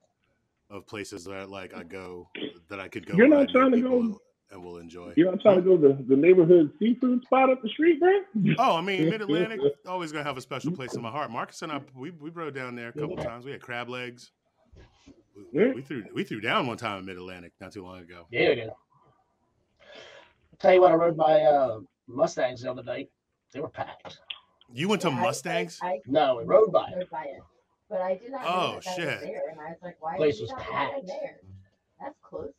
[0.69, 2.29] of places that like I go
[2.69, 3.15] that I could go.
[3.15, 4.19] You're not trying to go-
[4.51, 5.13] and- we'll enjoy.
[5.15, 8.11] You're not trying to go to the neighborhood seafood spot up the street, bro?
[8.59, 11.31] Oh, I mean, Mid Atlantic always gonna have a special place in my heart.
[11.31, 13.45] Marcus and I, we we rode down there a couple times.
[13.45, 14.31] We had crab legs.
[15.53, 18.25] We, we threw we threw down one time in Mid Atlantic not too long ago.
[18.31, 18.69] Yeah, dude.
[20.59, 23.09] Tell you what, I rode my uh, Mustangs the other night.
[23.53, 24.19] They were packed.
[24.73, 25.79] You went to Yeah, I- I- Mustangs?
[25.81, 27.41] I, No, we rode by rode by it,
[27.89, 29.05] but I did not Oh, that that shit.
[29.07, 31.07] was there, and I was like, why Place is was not packed.
[31.07, 31.37] there?
[32.01, 32.49] That's close.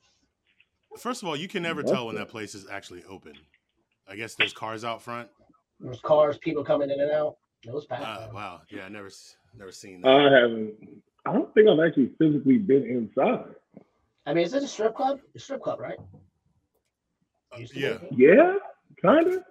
[0.99, 3.33] First of all, you can never tell when that place is actually open.
[4.09, 5.29] I guess there's cars out front.
[5.81, 7.37] There's cars, people coming in and out.
[7.65, 8.03] It was packed.
[8.05, 9.11] Uh, wow, yeah, I never
[9.57, 10.09] never seen that.
[10.09, 10.75] I haven't.
[11.29, 13.55] I don't think I've actually physically been inside.
[14.27, 15.21] I mean, is it a strip club?
[15.37, 15.99] A strip club, right?
[17.53, 18.55] Uh, yeah, Yeah,
[19.03, 19.43] kind of.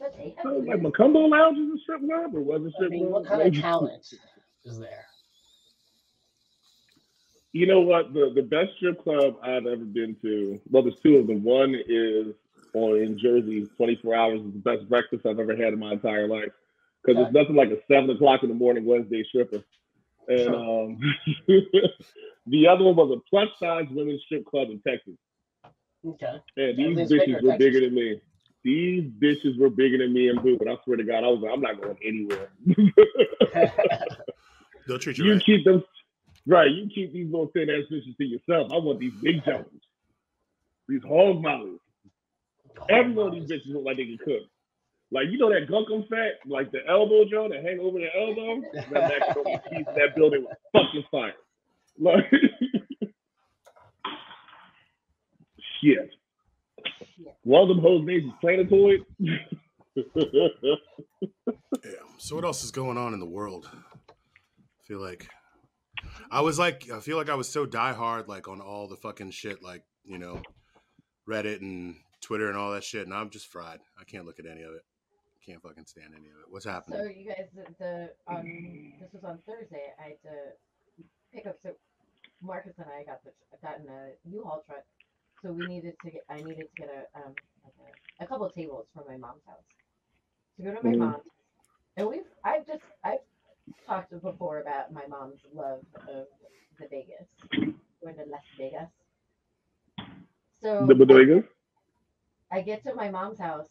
[0.00, 2.68] But they have Like weird- Macombo Lounge is a strip club, or was it a
[2.68, 3.12] I strip mean, club?
[3.12, 4.06] what kind of talent
[4.64, 5.04] is there?
[7.52, 8.12] You know what?
[8.12, 10.60] The the best strip club I've ever been to.
[10.70, 11.44] Well, there's two of them.
[11.44, 12.34] One is
[12.74, 14.40] on in Jersey, 24 hours.
[14.40, 16.50] is the best breakfast I've ever had in my entire life.
[17.04, 19.62] Because it's nothing like a seven o'clock in the morning Wednesday stripper.
[20.28, 21.00] And um,
[22.46, 25.14] the other one was a plus size women's strip club in Texas.
[26.06, 26.40] Okay.
[26.56, 27.58] And these bitches bigger were Texas.
[27.58, 28.20] bigger than me.
[28.64, 30.56] These bitches were bigger than me and Boo.
[30.58, 32.48] but I swear to God, I was like, I'm not going anywhere.
[34.86, 35.44] they'll treat you You right.
[35.44, 35.82] keep them
[36.46, 36.70] right.
[36.70, 38.70] You keep these little thin ass bitches to yourself.
[38.72, 39.80] I want these big jumpers,
[40.88, 41.78] these hog mollies.
[42.88, 44.42] Every one of these bitches look like they can cook.
[45.12, 48.56] Like you know that gunkum fat, like the elbow joint that hang over the elbow.
[48.90, 51.34] Man, that, those pieces that building was fucking fire.
[51.98, 52.24] Like
[55.82, 56.10] shit.
[57.44, 59.00] One of them hoes names is Planetoid.
[61.84, 61.90] Yeah.
[62.18, 63.68] So what else is going on in the world?
[63.74, 65.28] I feel like
[66.30, 69.32] I was like I feel like I was so diehard like on all the fucking
[69.32, 70.40] shit like you know
[71.28, 73.80] Reddit and Twitter and all that shit, and I'm just fried.
[74.00, 74.82] I can't look at any of it.
[75.44, 76.46] Can't fucking stand any of it.
[76.50, 77.00] What's happening?
[77.00, 78.46] So you guys, the, the um,
[79.00, 79.92] this was on Thursday.
[79.98, 80.34] I had to
[81.34, 81.56] pick up.
[81.62, 81.70] So
[82.42, 83.32] Marcus and I got the
[83.62, 84.84] got in a U-Haul truck.
[85.42, 86.24] So we needed to get.
[86.30, 87.34] I needed to get a um
[87.64, 87.74] like
[88.20, 89.64] a, a couple of tables from my mom's house
[90.58, 90.98] to go to my Mhm.
[90.98, 91.24] mom's.
[91.96, 93.18] And we've I've just I've
[93.86, 96.26] talked before about my mom's love of
[96.78, 97.26] the Vegas,
[98.02, 98.90] going to Las Vegas.
[100.62, 101.44] So The bodegas.
[102.52, 103.66] I get to my mom's house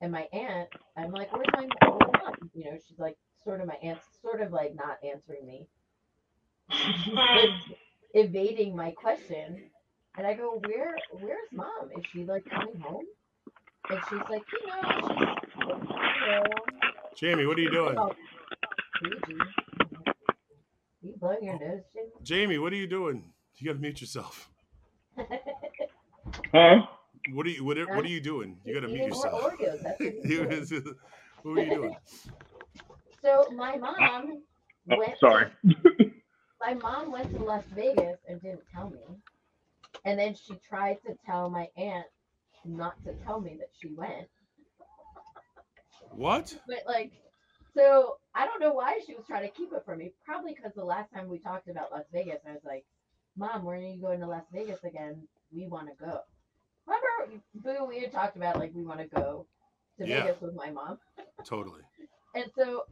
[0.00, 2.34] and my aunt, I'm like, where's my mom?
[2.54, 5.68] You know, she's like, sort of my aunt's sort of like not answering me.
[8.14, 9.62] Evading my question.
[10.16, 11.90] And I go, where where's mom?
[11.96, 13.04] Is she like coming home?
[13.90, 15.18] And she's like, you know, she's
[15.58, 16.44] you know,
[17.16, 17.96] Jamie, what are you doing?
[17.98, 18.16] Oh, about
[19.02, 19.38] Fiji.
[21.02, 22.04] You blowing your nose, Jim?
[22.22, 23.32] Jamie, what are you doing?
[23.56, 24.50] You gotta mute yourself.
[26.52, 26.82] Huh?
[27.32, 28.58] What are you what are, what are you doing?
[28.64, 29.52] You gotta mute Eating more yourself.
[29.52, 29.82] Oreos.
[29.82, 30.12] That's what
[30.50, 30.94] he's doing.
[31.42, 31.96] what are you doing?
[33.22, 34.22] So my mom ah,
[34.90, 35.18] Oh, went.
[35.20, 35.46] sorry.
[36.60, 38.98] my mom went to Las Vegas and didn't tell me,
[40.06, 42.06] and then she tried to tell my aunt
[42.64, 44.26] not to tell me that she went.
[46.12, 46.56] What?
[46.66, 47.12] But like,
[47.76, 50.12] so I don't know why she was trying to keep it from me.
[50.24, 52.84] Probably because the last time we talked about Las Vegas, I was like,
[53.36, 55.28] "Mom, when are you going to Las Vegas again?
[55.52, 56.20] We want to go."
[56.90, 59.46] Remember, Boo, we had talked about like we want to go
[59.98, 60.22] to Yeah.
[60.22, 60.98] Vegas with my mom.
[61.44, 61.82] Totally.
[62.34, 62.84] And so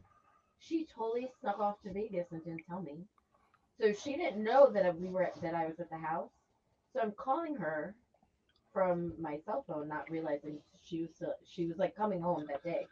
[0.59, 3.05] she totally snuck off to Vegas and didn't tell me.
[3.79, 6.31] So she didn't know that we were that I was at the house.
[6.93, 7.95] So I'm calling her
[8.73, 12.63] from my cell phone, not realizing she was still, she was like coming home that
[12.63, 12.87] day,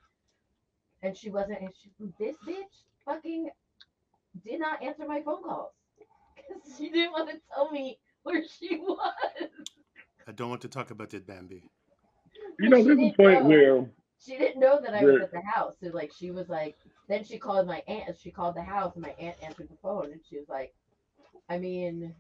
[1.02, 1.62] and she wasn't.
[1.62, 1.90] And she,
[2.20, 3.50] this bitch fucking
[4.46, 5.72] did not answer my phone calls
[6.36, 9.14] because she didn't want to tell me where she was.
[10.28, 11.64] I don't want to talk about it, Bambi.
[12.60, 13.48] You know, there's a point know.
[13.48, 13.86] where
[14.24, 15.76] she didn't know that I was at the house.
[15.82, 16.76] So like she was like,
[17.08, 18.18] then she called my aunt.
[18.22, 20.74] She called the house, and my aunt answered the phone, and she was like,
[21.50, 22.14] I mean,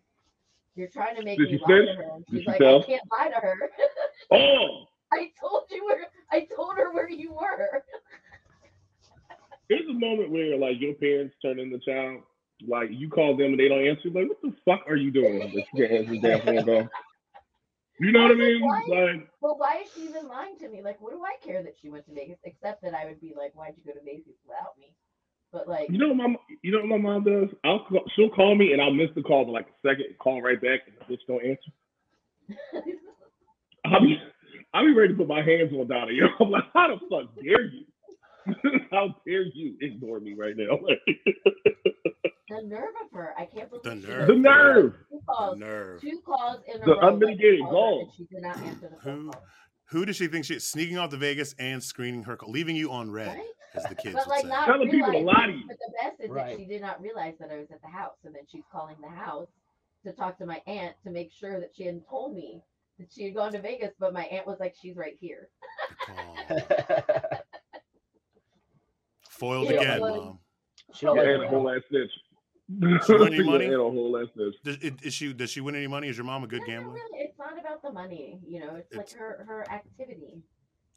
[0.75, 2.11] you're trying to make Did me lie say- to her.
[2.15, 2.81] And she's like, tell?
[2.81, 3.57] I can't lie to her.
[4.31, 6.07] Oh, I told you where.
[6.31, 7.83] I told her where you were.
[9.69, 12.21] there's a moment where like your parents turn in the child,
[12.67, 14.09] like you call them and they don't answer.
[14.09, 15.39] Like, what the fuck are you doing?
[15.39, 16.89] That you can't answer the damn phone call.
[17.99, 18.61] You know what I mean?
[18.61, 18.83] Why?
[18.87, 20.81] Like, Well, why is she even lying to me?
[20.83, 22.37] Like, what do I care that she went to Vegas?
[22.43, 24.93] Except that I would be like, why'd you go to Vegas without me?
[25.51, 27.49] But like, you know what my you know what my mom does?
[27.63, 30.41] I'll call, she'll call me and I'll miss the call for like a second, call
[30.41, 31.71] right back, and the bitch don't answer.
[33.85, 34.17] I'll be
[34.73, 36.11] I'll be ready to put my hands on Donna.
[36.11, 37.85] You know, I'm like, how the fuck dare you?
[38.91, 40.77] how dare you ignore me right now?
[42.49, 43.33] the nerve of her!
[43.37, 44.27] I can't believe The nerve.
[44.27, 44.93] the nerve.
[45.09, 46.01] Two The calls, nerve.
[46.01, 47.07] two calls in a The row.
[47.09, 49.43] unmitigated called her, and She did not answer the Who- call.
[49.89, 50.67] Who does she think she is?
[50.67, 53.47] Sneaking off to Vegas and screening her, leaving you on red, Right?
[53.73, 54.47] as the kids But would like say.
[54.49, 55.67] not Telling people to realizing- lie to you.
[55.67, 56.49] But the best is Right.
[56.51, 58.97] that she did not realize that I was at the house, and then she's calling
[59.01, 59.47] the house
[60.03, 62.61] to talk to my aunt to make sure that she hadn't told me
[62.99, 63.93] that she had gone to Vegas.
[63.97, 65.49] But my aunt was like, "She's right here."
[66.07, 67.39] Good call.
[69.29, 70.39] Foiled Yeah, again, well, mom.
[70.93, 71.55] she don't Yeah, like and a her.
[72.81, 73.21] whole ass snitch.
[73.33, 73.65] Any money?
[73.65, 74.55] and a whole ass snitch.
[74.63, 75.33] Does, it- is she?
[75.33, 76.07] Does she win any money?
[76.09, 76.93] Is your mom a good No, not gambler?
[76.93, 77.19] really.
[77.19, 78.75] It's not about the money, you know.
[78.75, 80.41] It's, It's- like her her activity.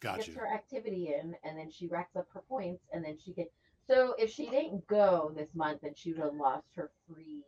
[0.02, 3.32] Got gets her activity in, and then she racks up her points, and then she
[3.34, 3.50] gets.
[3.86, 7.42] So if she didn't go this month, then she would have lost her free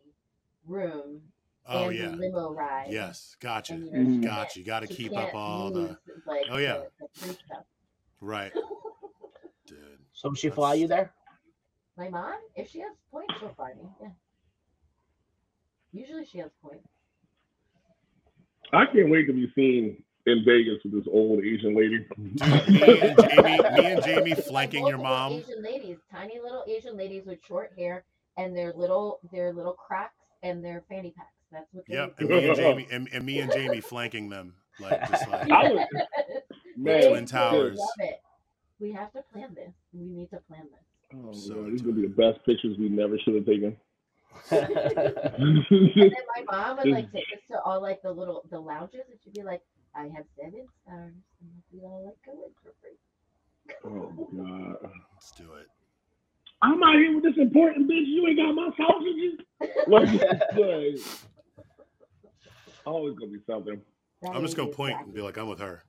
[0.67, 1.21] room
[1.65, 2.09] Oh and yeah.
[2.09, 2.87] limo ride.
[2.91, 3.35] Yes.
[3.39, 3.91] Got And, you.
[3.91, 4.23] you know, she Mhm.
[4.23, 4.63] Got you.
[4.65, 5.97] Got to keep up can't all the
[6.27, 6.73] like, Oh, yeah.
[6.73, 7.63] the, the free stuff.
[8.21, 8.51] right.
[9.65, 9.99] Dude.
[10.11, 11.13] So she fly you there?
[11.97, 13.87] My mom, if she has points, she'll fly me.
[14.01, 14.07] Yeah.
[15.91, 16.87] Usually she has points.
[18.71, 22.05] I can't wait to be seen in Vegas with this old Asian lady.
[22.17, 25.33] Dude, me and Jamie, me and Jamie flanking your mom.
[25.33, 28.03] Asian ladies, tiny little Asian ladies with short hair
[28.37, 31.29] and their little their little cracks and their fanny packs.
[31.51, 34.55] That's what they Yep, and me and Jamie and, and me and Jamie flanking them
[34.79, 35.87] like just like I was,
[36.77, 37.77] man, Twin Towers.
[37.77, 38.21] Love it.
[38.79, 39.71] We have to plan this.
[39.93, 40.92] We need to plan this.
[41.15, 43.75] Oh, So man, these into gonna be the best pictures we never should have taken.
[44.51, 44.67] And
[45.95, 49.19] then my mom would like take us to all like the little the lounges and
[49.23, 49.61] she'd be like,
[49.95, 52.97] I have seven stars and we all like go in for free.
[53.85, 54.91] oh god.
[55.13, 55.67] let's do it.
[56.61, 58.05] I'm out here with this important bitch.
[58.07, 59.39] You ain't got my sausages.
[59.87, 60.09] like,
[60.57, 61.01] like,
[62.85, 63.81] always gonna be something.
[64.21, 65.83] That I'm just gonna point and exactly- be like, I'm with her,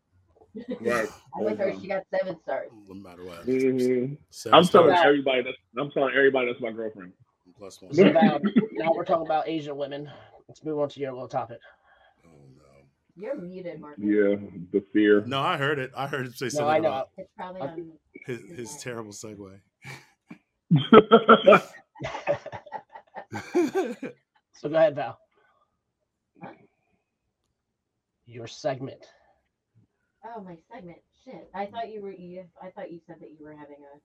[0.81, 1.09] Right.
[1.37, 1.75] I'm with her.
[1.81, 2.71] She got seven stars.
[2.89, 3.47] no matter what.
[3.47, 4.15] Mm-hmm.
[4.31, 7.13] Seven I'm telling stars everybody that's I'm telling everybody that's my girlfriend.
[7.59, 7.93] plus one.
[7.93, 8.39] So now,
[8.73, 10.11] now we're talking about Asian women.
[10.49, 11.59] Let's move on to your little topic.
[12.25, 12.63] Oh no.
[13.17, 13.95] You're muted, Mark.
[13.99, 14.37] Yeah,
[14.73, 15.23] the fear.
[15.27, 15.91] No, I heard it.
[15.97, 16.89] I heard him say No, something I know.
[16.89, 17.93] about It's probably on.
[18.27, 19.59] his, his terrible segue.
[24.57, 25.19] So go ahead, Val.
[28.27, 29.05] Your segment.
[30.25, 30.99] Oh, my segment.
[31.25, 31.51] Shit.
[31.55, 32.13] I thought you were.
[32.13, 33.99] You, I thought you said that you were having a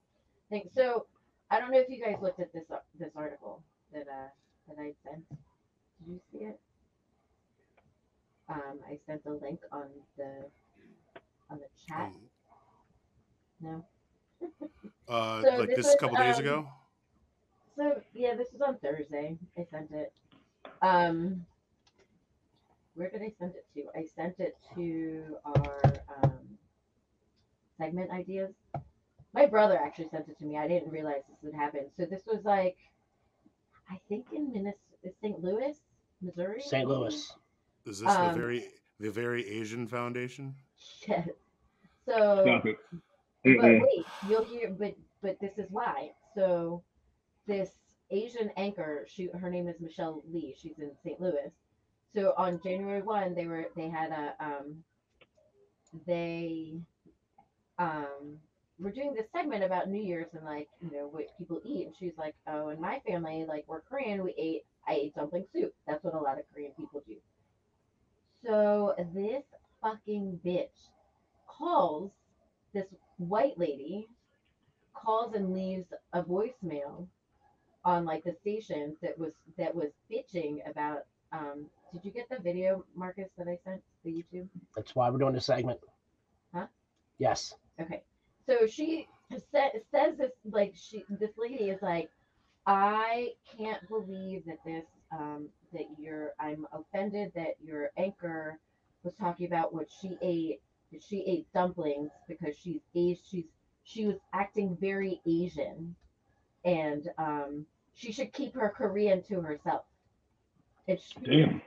[0.50, 0.68] thing.
[0.74, 1.06] So
[1.50, 3.62] I don't know if you guys looked at this uh, this article
[3.92, 4.28] that uh
[4.68, 5.28] that I sent.
[5.28, 5.38] Did
[6.06, 6.60] you see it?
[8.48, 10.46] Um, I sent the link on the
[11.50, 12.12] on the chat.
[12.12, 12.24] Um,
[13.60, 13.84] No.
[15.08, 16.68] uh, So like this this was, a couple days um, ago.
[17.76, 19.38] So yeah, this was on Thursday.
[19.56, 20.12] I sent it.
[20.82, 21.46] Um,
[22.94, 23.86] where did I send it to?
[23.98, 25.80] I sent it to our
[26.22, 26.32] um,
[27.78, 28.52] segment ideas.
[29.32, 30.58] My brother actually sent it to me.
[30.58, 31.86] I didn't realize this would happen.
[31.96, 32.76] So this was like,
[33.88, 35.42] I think in Minnesota, St.
[35.42, 35.76] Louis,
[36.20, 36.60] Missouri.
[36.60, 36.88] St.
[36.88, 37.32] Louis.
[37.86, 38.64] Is this um, the very
[38.98, 40.54] the very Asian Foundation?
[40.76, 41.36] Shit.
[42.06, 42.76] So Stop it.
[43.44, 43.82] But Mm-mm.
[43.82, 44.70] wait, you'll hear.
[44.70, 46.10] But but this is why.
[46.34, 46.82] So
[47.46, 47.70] this
[48.10, 50.54] Asian anchor, she her name is Michelle Li.
[50.60, 51.20] She's in St.
[51.20, 51.52] Louis.
[52.14, 54.84] So on January one, they were they had a um
[56.06, 56.74] they
[57.78, 58.38] um
[58.78, 61.94] were doing this segment about New Year's and like you know what people eat, and
[61.98, 65.72] she's like, oh, in my family, like we're Korean, we ate I ate dumpling soup.
[65.86, 67.16] That's what a lot of Korean people do.
[68.44, 69.44] So this
[69.82, 70.68] fucking bitch
[71.46, 72.10] calls
[72.72, 72.86] this
[73.18, 74.08] white lady
[74.94, 77.06] calls and leaves a voicemail
[77.84, 82.38] on like the station that was that was bitching about um did you get the
[82.38, 85.80] video marcus that i sent the youtube That's why we're doing this segment.
[86.54, 86.66] Huh?
[87.18, 87.54] Yes.
[87.80, 88.02] okay
[88.46, 89.08] so she
[89.52, 92.10] sa- says this like she this lady is like
[92.66, 98.58] i can't believe that this um that you're i'm offended that your anchor
[99.02, 100.60] was talking about what she ate
[100.92, 102.80] that she ate dumplings because she's.
[102.92, 103.44] She's
[103.84, 105.94] she was acting very Asian,
[106.64, 109.84] and um, she should keep her Korean to herself.
[110.86, 111.62] It's Damn.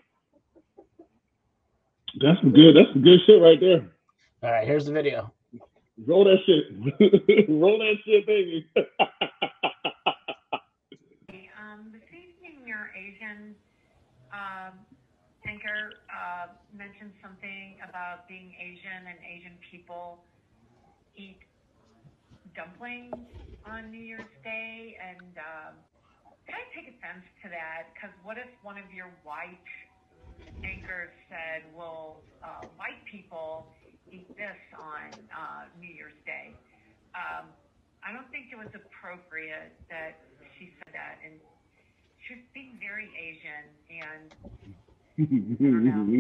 [2.22, 2.76] That's some good.
[2.76, 3.90] That's some good shit right there.
[4.44, 5.34] All right, here's the video.
[6.06, 6.66] Roll that shit.
[7.50, 8.68] Roll that shit, baby.
[11.58, 13.56] Um, this evening, your Asian
[14.32, 14.74] um,
[15.48, 16.48] anchor uh,
[16.78, 20.24] mentioned something about being Asian and Asian people
[21.16, 21.38] eat
[22.56, 23.16] dumplings
[23.66, 25.74] on New Year's Day, and um,
[26.48, 27.94] can I take offense to that?
[27.94, 29.68] Because what if one of your white
[30.64, 33.68] anchors said, "Well, uh, white people
[34.12, 36.52] eat this on uh, New Year's Day"?
[37.16, 37.48] Um,
[38.04, 40.20] I don't think it was appropriate that
[40.60, 41.40] she said that, and
[42.28, 44.28] she was being very Asian, and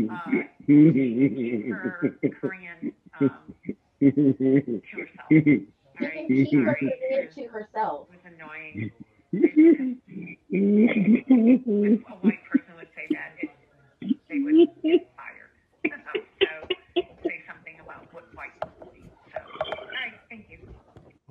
[0.09, 0.32] uh,
[0.65, 1.99] keep her
[2.39, 3.30] Korean um,
[3.99, 4.07] to
[4.95, 5.28] herself.
[5.30, 5.41] she
[5.99, 8.07] right, keep her sorry, Korean it to herself.
[8.09, 8.91] was annoying.
[8.91, 9.39] If a
[12.21, 13.49] white person would say that, it,
[14.29, 15.49] they would get fired.
[16.39, 16.49] so
[17.23, 19.09] say something about what white people eat.
[19.34, 20.59] So, all right, thank you.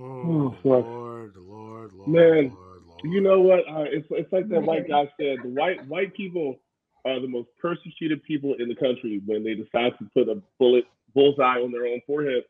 [0.00, 0.84] Oh, fuck.
[0.84, 3.00] Lord, Lord, Lord, Man, Lord, Lord.
[3.04, 3.60] You know what?
[3.60, 5.38] Uh, it's it's like that white guy said.
[5.44, 6.58] The white white people
[7.04, 10.84] are the most persecuted people in the country when they decide to put a bullet
[11.14, 12.42] bullseye on their own forehead.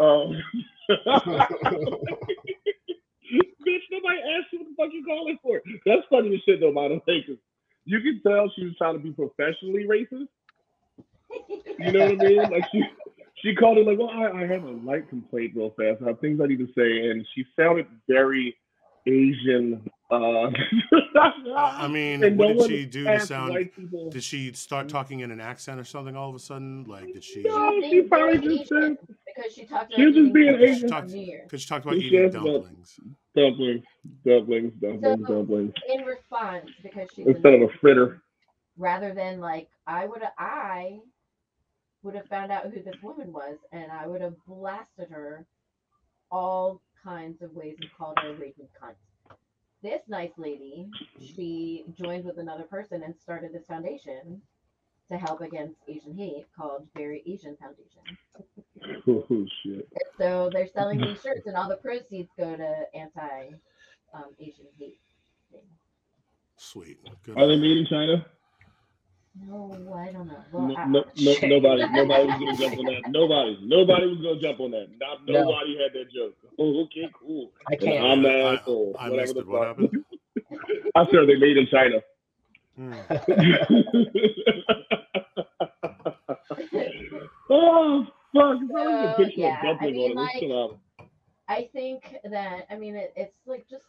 [0.00, 0.42] Um,
[3.66, 5.60] bitch, nobody asked you what the fuck you calling for.
[5.84, 7.36] That's funny as shit though, by the way, 'cause
[7.84, 10.28] you can tell she was trying to be professionally racist.
[11.78, 12.36] You know what I mean?
[12.50, 12.82] Like she
[13.42, 16.02] she called it like, well, I, I have a light complaint real fast.
[16.02, 18.56] I have things I need to say, and she sounded very
[19.06, 19.88] Asian.
[20.10, 20.50] Uh,
[21.56, 23.70] I mean, and what no did she do to sound?
[24.10, 26.84] Did she start talking in an accent or something all of a sudden?
[26.84, 27.42] Like, did she?
[27.42, 28.96] No, she probably just said
[29.36, 30.92] because she talked about just eating being dumplings Asian.
[30.92, 33.00] on New Because she talked about She eating says dumplings.
[33.34, 33.84] dumplings,
[34.24, 35.74] dumplings, dumplings, So dumplings.
[35.92, 38.22] in response, because she Instead of a annoyed, fritter.
[38.76, 41.00] rather than like I would have I
[42.02, 45.44] would have found out who this woman was and I would have blasted her
[46.30, 48.94] all kinds of ways and called her a raging cunt.
[49.82, 50.88] This nice lady,
[51.20, 54.40] she joined with another person and started this foundation
[55.10, 58.02] to help against Asian hate called Very Asian Foundation.
[59.08, 59.88] Oh shit.
[60.18, 63.50] So they're selling these shirts and all the proceeds go to anti
[64.14, 64.98] um, Asian hate
[65.50, 65.60] thing.
[66.56, 66.98] Sweet.
[67.24, 67.36] Good.
[67.38, 68.26] Are they made in China?
[69.38, 70.38] No, I don't know.
[70.50, 73.02] Well, No, no, no, nobody, nobody was gonna jump on that.
[73.10, 74.86] Nobody, nobody was gonna jump on that.
[74.98, 75.32] Not, No.
[75.44, 76.34] nobody had that joke.
[76.58, 77.52] Oh, okay, cool.
[77.68, 78.04] I And can't.
[78.04, 78.96] I'm the I- asshole.
[78.98, 79.46] I whatever missed the it.
[79.46, 80.04] What happened?
[80.94, 82.02] I'm sure they made in China.
[82.76, 82.92] Hmm.
[87.50, 88.06] oh
[88.36, 88.58] fuck!
[88.62, 90.16] It's always a yeah, of I mean, on it.
[90.16, 90.78] Like- chill out.
[91.48, 93.84] I think that I mean it, it's like just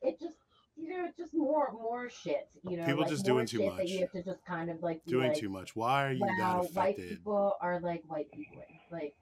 [0.00, 0.36] it just
[0.76, 3.76] you know it's just more more shit you know People like just doing too much.
[3.76, 5.76] that you have to just kind of like Doing like, too much.
[5.76, 9.14] Why are you wow that white people are like white people like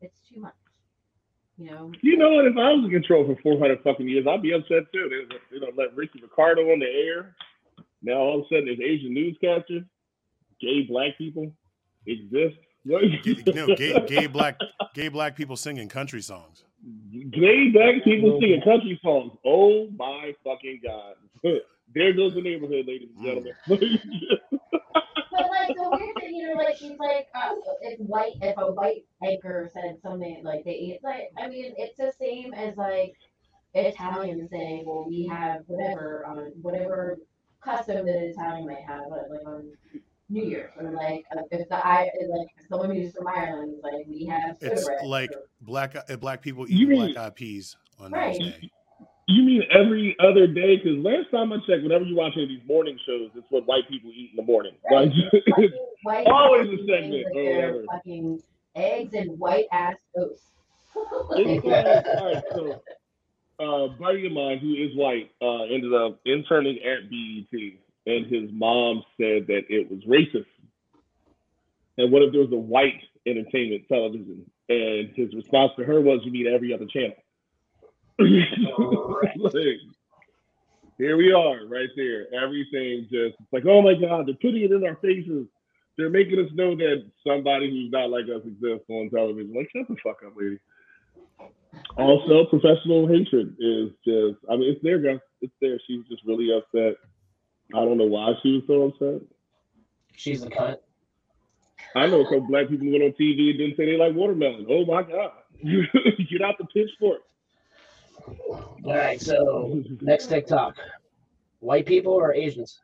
[0.00, 0.54] it's too much
[1.56, 2.44] you know You know what?
[2.44, 5.08] If I was in control for 400 fucking years, I'd be upset too.
[5.10, 7.34] They, they don't let Ricky Ricardo on the air.
[8.00, 9.84] Now all of a sudden, there's Asian newscasters,
[10.60, 11.50] gay black people
[12.06, 12.58] exist.
[12.84, 13.02] What?
[13.22, 14.58] Gay, no, gay, gay black,
[14.94, 16.64] gay black people singing country songs.
[17.10, 19.32] Gay black people singing country songs.
[19.44, 21.14] Oh my fucking god!
[21.94, 23.54] there goes the neighborhood, ladies and gentlemen.
[25.38, 28.72] but like the weird thing you know like she's like uh, if white if a
[28.72, 33.14] white anchor said something like they eat like I mean it's the same as like
[33.74, 37.18] Italians saying well we have whatever on whatever
[37.62, 39.70] custom that an Italian might have but like on
[40.30, 44.06] New Year's or like uh, if the I like someone who's from Ireland is like
[44.06, 48.12] we have It's like or- black uh, black people eat mean- black eyed peas on
[48.12, 48.38] Right.
[48.38, 48.70] New Day.
[49.26, 50.76] you mean every other day?
[50.76, 53.66] Because last time I checked, whenever you watch any of these morning shows, it's what
[53.66, 54.72] white people eat in the morning.
[54.90, 55.08] Right.
[55.08, 55.70] Like, fucking
[56.04, 58.42] white Always a segment with or their fucking
[58.76, 60.42] eggs and white ass oats.
[61.32, 62.82] It's like, all right, so
[63.60, 67.72] uh, a buddy of mine who is white uh, ended up interning at BET,
[68.08, 70.46] and his mom said that it was racist.
[71.98, 74.48] And what if there was a white entertainment television?
[74.68, 77.16] And his response to her was, "You need every other channel."
[79.40, 79.54] Like,
[80.98, 82.26] here we are, right there.
[82.34, 85.46] Everything just it's like, oh my God, they're putting it in our faces.
[85.96, 89.54] They're making us know that somebody who's not like us exists on television.
[89.54, 90.58] Like, shut the fuck up, lady.
[91.96, 95.20] Also, professional hatred is just, I mean, it's there, guys.
[95.40, 95.78] It's there.
[95.86, 96.96] She was just really upset.
[97.74, 99.20] I don't know why she was so upset.
[100.14, 100.78] She's a cunt.
[101.94, 104.66] I know some black people went on TV and didn't say they like watermelon.
[104.68, 105.32] Oh my god!
[105.62, 105.84] You
[106.30, 107.22] get out the pitchfork.
[108.84, 110.76] All right, so next TikTok.
[111.60, 112.80] White people or Asians?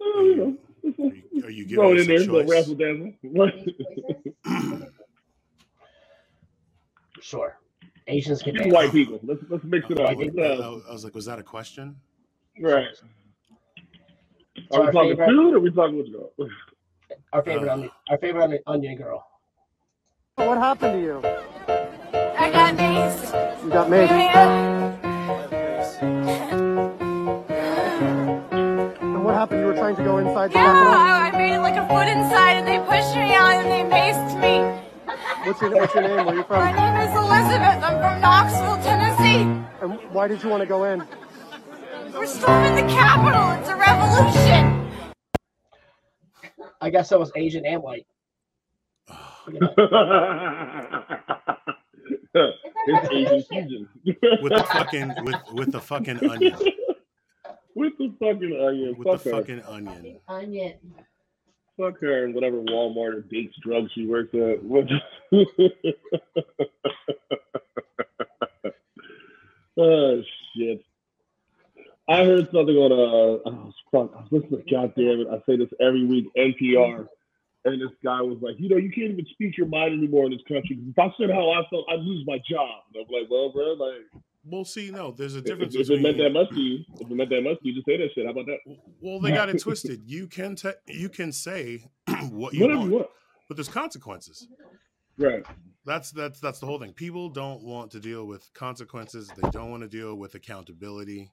[0.00, 0.58] Oh, you
[1.02, 2.50] Are you, are you throw giving it us in a there, little choice?
[2.50, 4.80] razzle dazzle.
[7.20, 7.58] Sure.
[8.06, 8.74] Asians can Just dance.
[8.74, 9.18] white people.
[9.22, 10.16] Let's let's mix it I, up.
[10.18, 11.96] was- Let's, uh, I was like, was that a question?
[12.60, 12.86] Right.
[12.96, 13.04] So
[14.72, 16.50] Are we talking favorite, food or are we talking what's going?
[17.32, 17.72] our favorite, Uh.
[17.74, 19.26] onion, our favorite onion, onion girl.
[20.36, 21.18] What happened to you?
[22.38, 23.32] I got these.
[23.64, 24.10] You got made.
[27.88, 29.60] And what happened?
[29.60, 32.56] You were trying to go inside the Yeah, I I made like a foot inside
[32.58, 34.82] and they pushed me out and they maced me.
[35.46, 36.16] What's your, what's your name?
[36.26, 36.58] Where are you from?
[36.58, 37.82] My name is Elizabeth.
[37.84, 39.42] I'm from Knoxville, Tennessee.
[39.80, 41.02] And why did you want to go in?
[42.16, 43.50] We're storming the Capitol.
[43.60, 44.90] It's a revolution.
[46.80, 48.06] I guess I was Asian and white.
[52.84, 53.88] it's Asian fusion.
[54.42, 56.56] With the fucking with with the fucking onion.
[57.74, 58.94] With the fucking onion.
[58.98, 59.36] With Fuck the her.
[59.36, 60.18] fucking onion.
[60.28, 60.74] Onion.
[61.78, 64.62] Fuck her and whatever Walmart or Dates Drug she works at.
[64.64, 64.88] What-
[69.76, 70.22] oh
[70.56, 70.82] shit.
[72.08, 75.28] I heard something on uh oh fuck, I was listening to goddamn it.
[75.30, 77.06] I say this every week, NPR.
[77.64, 80.30] And this guy was like, you know, you can't even speak your mind anymore in
[80.30, 80.78] this country.
[80.80, 82.82] If I said how I felt, I'd lose my job.
[82.94, 86.18] And I'm like, well, bro, like Well, see, no, there's a difference if it meant
[86.18, 88.24] that much to you, if it meant that much to you, just say that shit.
[88.24, 88.58] How about that?
[89.00, 90.02] Well, they got it twisted.
[90.06, 91.84] You can te- you can say
[92.30, 93.08] what you Whatever want, you want.
[93.48, 94.46] but there's consequences.
[95.18, 95.44] Right.
[95.84, 96.92] That's that's that's the whole thing.
[96.92, 99.28] People don't want to deal with consequences.
[99.36, 101.32] They don't want to deal with accountability.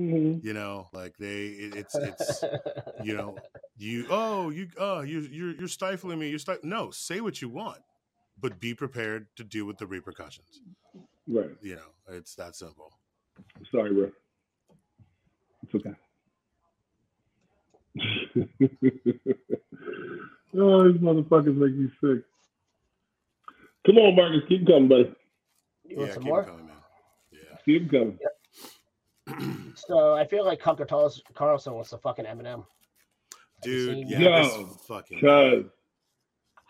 [0.00, 0.46] Mm-hmm.
[0.46, 2.44] You know, like they it, it's it's
[3.04, 3.36] you know
[3.76, 6.28] you oh you oh you you're you're stifling me.
[6.30, 7.78] You're stif- no say what you want,
[8.40, 10.62] but be prepared to deal with the repercussions.
[11.28, 11.50] Right.
[11.60, 12.92] You know, it's that simple.
[13.70, 14.10] Sorry, bro.
[15.62, 15.94] It's okay.
[20.58, 22.24] oh, these motherfuckers make me sick.
[23.86, 25.12] Come on, Marcus, keep coming, buddy.
[25.84, 26.44] You want Yeah, some keep more?
[26.44, 26.76] coming, man.
[27.32, 27.56] Yeah.
[27.64, 28.18] Keep coming.
[29.74, 32.64] So I feel like Tucker Carlson Carlson was the fucking Eminem.
[33.62, 35.64] Dude, seen- yeah, Yo, fucking Cuz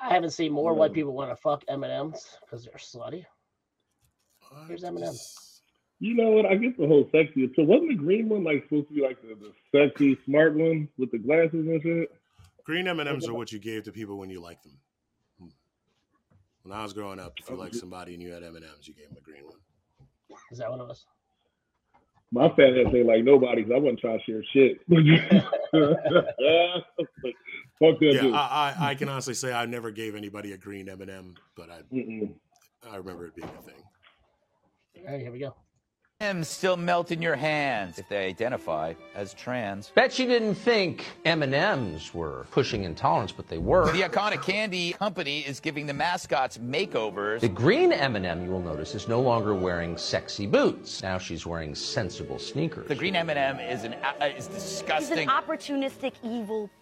[0.00, 3.24] I haven't seen more white people want to fuck M&Ms because they're slutty.
[4.52, 5.12] uh, Here's Eminem.
[5.12, 5.62] just-
[6.00, 6.46] you know what?
[6.46, 7.48] I get the whole sexy.
[7.54, 10.88] So wasn't the green one like supposed to be like the, the sexy, smart one
[10.98, 12.12] with the glasses and shit?
[12.64, 14.78] Green M and M's are what you gave to people when you liked them.
[15.38, 15.48] Hmm.
[16.64, 18.88] When I was growing up, if you liked somebody and you had M and M's,
[18.88, 19.58] you gave them a green one.
[20.50, 21.06] Is that what it was?
[22.34, 24.80] My fat ass ain't like nobody 'cause I wasn't trying to share shit.
[27.78, 28.34] Fuck that Yeah, dude.
[28.34, 31.34] I, I, I can honestly say I never gave anybody a green M and M,
[31.56, 32.32] but I Mm-mm.
[32.90, 33.82] I remember it being a thing.
[35.06, 35.54] All right, here we go.
[36.22, 39.90] M still melt in your hands if they identify as trans.
[39.96, 43.90] Bet you didn't think M&Ms were pushing intolerance, but they were.
[43.90, 47.40] The iconic candy company is giving the mascots makeovers.
[47.40, 51.02] The green M&M, you will notice, is no longer wearing sexy boots.
[51.02, 52.86] Now she's wearing sensible sneakers.
[52.86, 55.28] The green M&M is an uh, is He's disgusting.
[55.28, 56.70] an opportunistic evil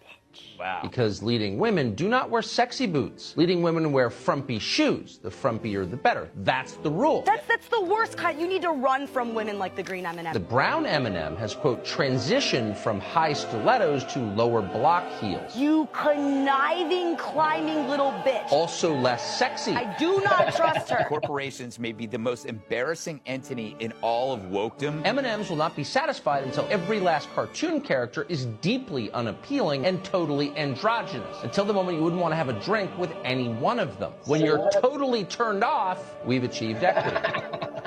[0.59, 0.79] Wow.
[0.81, 3.35] Because leading women do not wear sexy boots.
[3.37, 5.19] Leading women wear frumpy shoes.
[5.21, 6.29] The frumpier, the better.
[6.37, 7.23] That's the rule.
[7.25, 8.39] That's that's the worst kind.
[8.39, 10.33] You need to run from women like the green M&M.
[10.33, 15.55] The brown M&M has, quote, transitioned from high stilettos to lower block heels.
[15.55, 18.51] You conniving, climbing little bitch.
[18.51, 19.73] Also less sexy.
[19.73, 21.05] I do not trust her.
[21.07, 25.05] Corporations may be the most embarrassing entity in all of wokedom.
[25.05, 30.20] M&Ms will not be satisfied until every last cartoon character is deeply unappealing and totally
[30.29, 31.37] androgynous.
[31.43, 34.13] Until the moment you wouldn't want to have a drink with any one of them.
[34.25, 37.17] When you're totally turned off, we've achieved equity.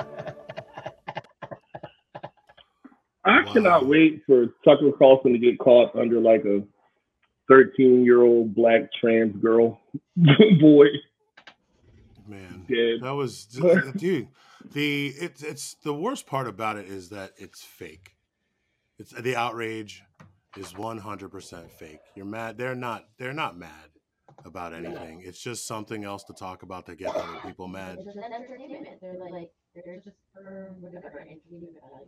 [3.25, 6.61] I cannot wait for Tucker Carlson to get caught under like a
[7.47, 9.79] 13 year old black trans girl
[10.15, 10.85] boy.
[12.27, 13.01] Man, Dead.
[13.01, 13.45] that was
[13.97, 14.27] dude.
[14.73, 18.15] The it's it's the worst part about it is that it's fake.
[18.97, 20.03] It's the outrage
[20.57, 21.99] is one hundred percent fake.
[22.15, 22.57] You're mad.
[22.57, 23.05] They're not.
[23.17, 23.89] They're not mad
[24.45, 25.21] about anything.
[25.23, 27.97] It's just something else to talk about to get other people mad.
[27.99, 28.99] It's just entertainment.
[29.01, 32.07] They're like, they're just for whatever entertainment value.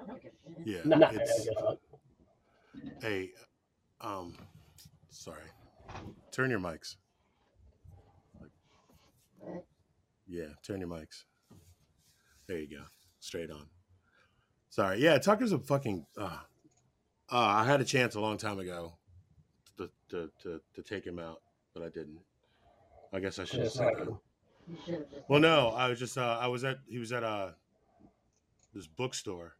[0.00, 0.84] I don't give a shit.
[0.86, 1.48] Yeah, No, it's
[3.02, 3.30] hey,
[4.00, 4.36] um,
[5.10, 5.42] sorry.
[6.32, 6.96] Turn your mics.
[10.28, 11.24] Yeah, turn your mics.
[12.46, 12.84] There you go.
[13.18, 13.66] Straight on.
[14.68, 15.00] Sorry.
[15.00, 16.06] Yeah, Tucker's a fucking.
[16.16, 16.38] Uh,
[17.32, 18.94] uh, I had a chance a long time ago
[19.78, 21.40] to to to, to take him out,
[21.74, 22.20] but I didn't.
[23.12, 24.04] I guess I should have said I that.
[24.04, 24.20] do.
[24.68, 25.22] You should have just.
[25.28, 27.50] Well, no, I was just uh, I was at he was at uh
[28.74, 29.56] this bookstore,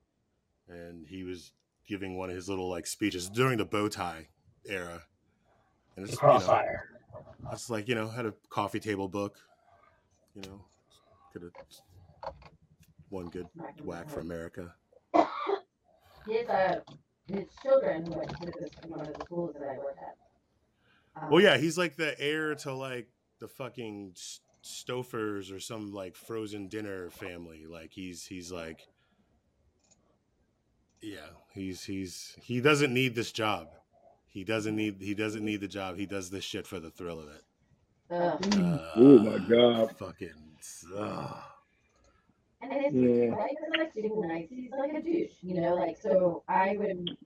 [0.69, 1.53] and he was
[1.87, 4.29] giving one of his little like speeches during the bow tie
[4.67, 5.03] era,
[5.97, 6.91] and it's you know, Crossfire.
[7.53, 9.39] it's like you know had a coffee table book,
[10.35, 10.61] you know,
[11.33, 11.53] could have
[13.09, 13.47] one good
[13.85, 14.75] whack for America.
[16.29, 16.81] His uh,
[17.35, 21.23] his children went to this one of the schools that I work at.
[21.23, 23.09] Um, Well, yeah, he's like the heir to like
[23.39, 24.15] the fucking
[24.63, 27.65] Stouffers or some like frozen dinner family.
[27.67, 28.87] Like he's he's like,
[31.01, 33.69] yeah, he's he's he doesn't need this job.
[34.29, 35.97] He doesn't need he doesn't need the job.
[35.97, 37.43] He does this shit for the thrill of it.
[38.11, 38.81] Ugh.
[38.97, 39.97] oh my god.
[39.97, 40.59] Fucking.
[40.97, 41.37] ugh.
[42.63, 43.35] And it's Yeah.
[43.37, 44.49] like it's like super nice.
[44.51, 45.75] He's like a douche, you know.
[45.75, 47.17] Like so, I would.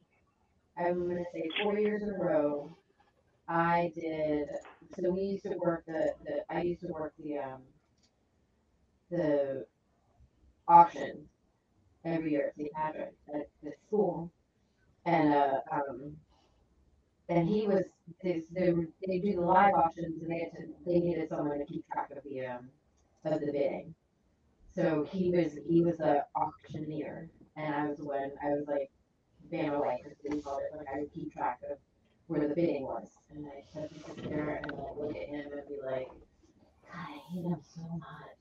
[0.79, 2.77] I'm gonna say four years in a row.
[3.49, 4.49] I did.
[4.97, 6.45] So we used to work the the.
[6.51, 7.63] I used to work the um.
[9.11, 9.67] The
[10.69, 11.29] auction
[12.05, 12.73] every year at St.
[12.73, 14.31] Patrick's at the school,
[15.07, 16.17] and uh um.
[17.29, 17.85] And he was
[18.23, 18.45] this.
[18.51, 18.73] They,
[19.07, 20.69] they do the live auctions, and they had to.
[20.87, 22.69] They needed someone to keep track of the um
[23.25, 23.95] of the bidding.
[24.75, 28.91] So he was he was the auctioneer, and I was when I was like
[29.51, 30.77] Vanna White, we called it.
[30.77, 31.79] Like I would keep track of
[32.27, 35.69] where the bidding was, and I to sit there and like look at him and
[35.69, 38.39] be like, God, I hate him so much.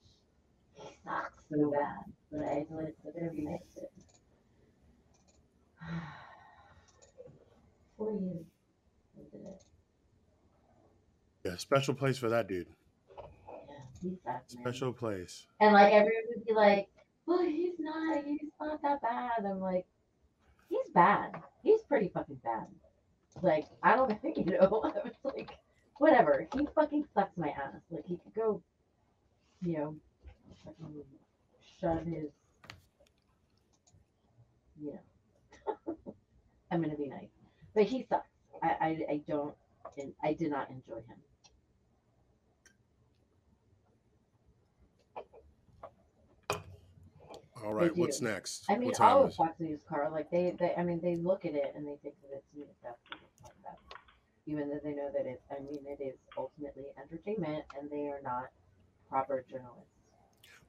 [0.76, 3.60] He sucks so bad, but I had to like sit there and be nice.
[7.98, 8.46] Four years.
[11.44, 12.68] Yeah, special place for that dude.
[14.04, 14.64] Yeah, he sucks, man.
[14.64, 15.48] Special place.
[15.60, 16.90] And like everyone would be like,
[17.26, 18.24] "Well, he's not.
[18.26, 19.86] He's not that bad." I'm like,
[20.70, 21.32] "He's bad.
[21.64, 22.68] He's pretty fucking bad."
[23.42, 24.82] Like I don't think you know.
[24.96, 25.58] I was like,
[25.98, 26.48] whatever.
[26.56, 27.82] He fucking sucks my ass.
[27.90, 28.62] Like he could go,
[29.62, 29.96] you know,
[30.66, 31.04] fucking
[31.80, 32.30] shove his,
[34.82, 35.96] you know.
[36.72, 37.30] I'm gonna be nice,
[37.74, 38.28] but he sucks.
[38.62, 39.56] I I, I don't.
[39.98, 41.18] And I did not enjoy him.
[47.64, 48.66] All right, what's next?
[48.70, 49.36] I mean, all of?
[49.36, 52.16] Fox News car, like they, they, I mean, they look at it and they think
[52.22, 52.68] that it's news.
[52.84, 53.78] That's what it's talking about.
[54.46, 58.20] Even though they know that it's, I mean, it is ultimately entertainment, and they are
[58.22, 58.48] not
[59.10, 59.90] proper journalists.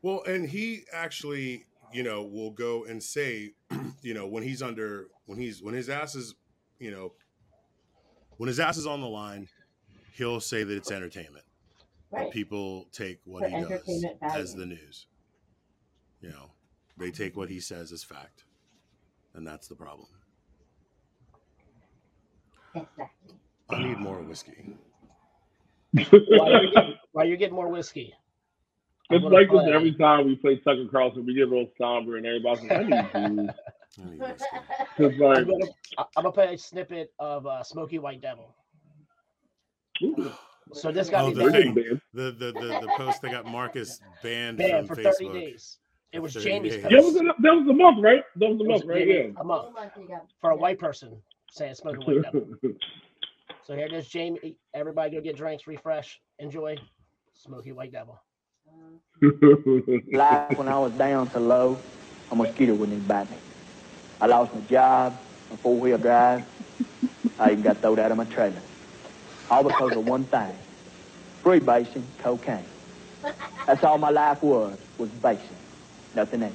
[0.03, 3.55] Well, and he actually, you know, will go and say,
[4.03, 6.35] you know, when he's under, when he's, when his ass is,
[6.79, 7.15] you know,
[8.37, 9.49] when his ass is on the line,
[10.17, 11.45] he'll say that it's entertainment.
[12.11, 12.31] But Right.
[12.31, 15.07] people take what For he does entertainment as the news.
[16.21, 16.54] You know,
[16.97, 18.45] they take what he says as fact,
[19.35, 20.09] and that's the problem.
[22.75, 23.05] Exactly.
[23.71, 24.77] I need more whiskey.
[25.93, 28.13] While you're getting, while you're getting more whiskey,
[29.11, 31.25] I'm It's like this every time we play Tucker Carlson.
[31.25, 33.51] We get real somber, and everybody's like, "I need booze."
[34.03, 34.47] I need whiskey.
[34.99, 35.65] It's like, I'm gonna,
[35.99, 38.55] I- I'm gonna play a snippet of uh, Smoky White Devil.
[40.73, 41.75] So this got Oh, me the thing,
[42.13, 45.79] the, the the the post that got Marcus banned, banned from for 30 days.
[46.15, 46.83] It was Jamie's days.
[46.83, 46.95] post.
[46.95, 48.23] that was a, that was a month, right?
[48.37, 49.07] That was a It month, right?
[49.07, 49.23] Yeah.
[49.37, 49.75] a month
[50.41, 51.21] for a white person
[51.51, 52.47] saying Smoky White Devil.
[53.67, 54.55] So here it is, Jamie.
[54.75, 56.77] Everybody go get drinks, refresh, enjoy.
[57.33, 58.21] Smoky White Devil.
[60.13, 61.79] Life when I was down to low,
[62.31, 63.37] a mosquito wouldn't even bite me.
[64.21, 65.19] I lost my job,
[65.51, 66.45] my four-wheel drive.
[67.41, 68.63] I even got thrown out of my trailer.
[69.51, 70.55] All because of one thing.
[71.43, 72.65] Free basing cocaine.
[73.67, 75.57] That's all my life was, was basing.
[76.15, 76.53] Nothing else.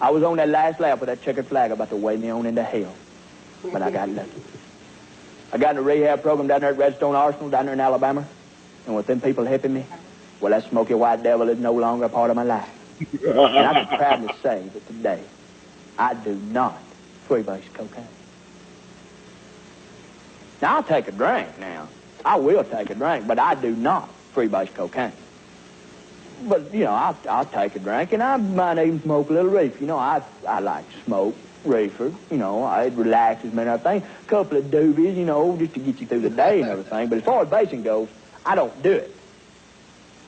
[0.00, 2.46] I was on that last lap with that checkered flag about to weigh me on
[2.46, 2.94] into hell.
[3.72, 4.42] But I got lucky.
[5.52, 8.26] I got in a rehab program down there at Redstone Arsenal down there in Alabama.
[8.86, 9.84] And with them people helping me,
[10.40, 12.68] well, that smoky white devil is no longer a part of my life.
[13.24, 15.22] And I can proudly say that today,
[15.98, 16.78] I do not
[17.28, 18.06] freebase cocaine.
[20.60, 21.88] Now, I'll take a drink now.
[22.24, 25.12] I will take a drink, but I do not freebase cocaine.
[26.42, 29.50] But, you know, I'll, I'll take a drink, and I might even smoke a little
[29.50, 29.78] reefer.
[29.80, 31.34] You know, I, I like to smoke
[31.64, 32.12] reefer.
[32.30, 34.02] You know, it relaxes me and everything.
[34.02, 37.08] A couple of doobies, you know, just to get you through the day and everything.
[37.08, 38.08] But as far as basing goes,
[38.44, 39.15] I don't do it.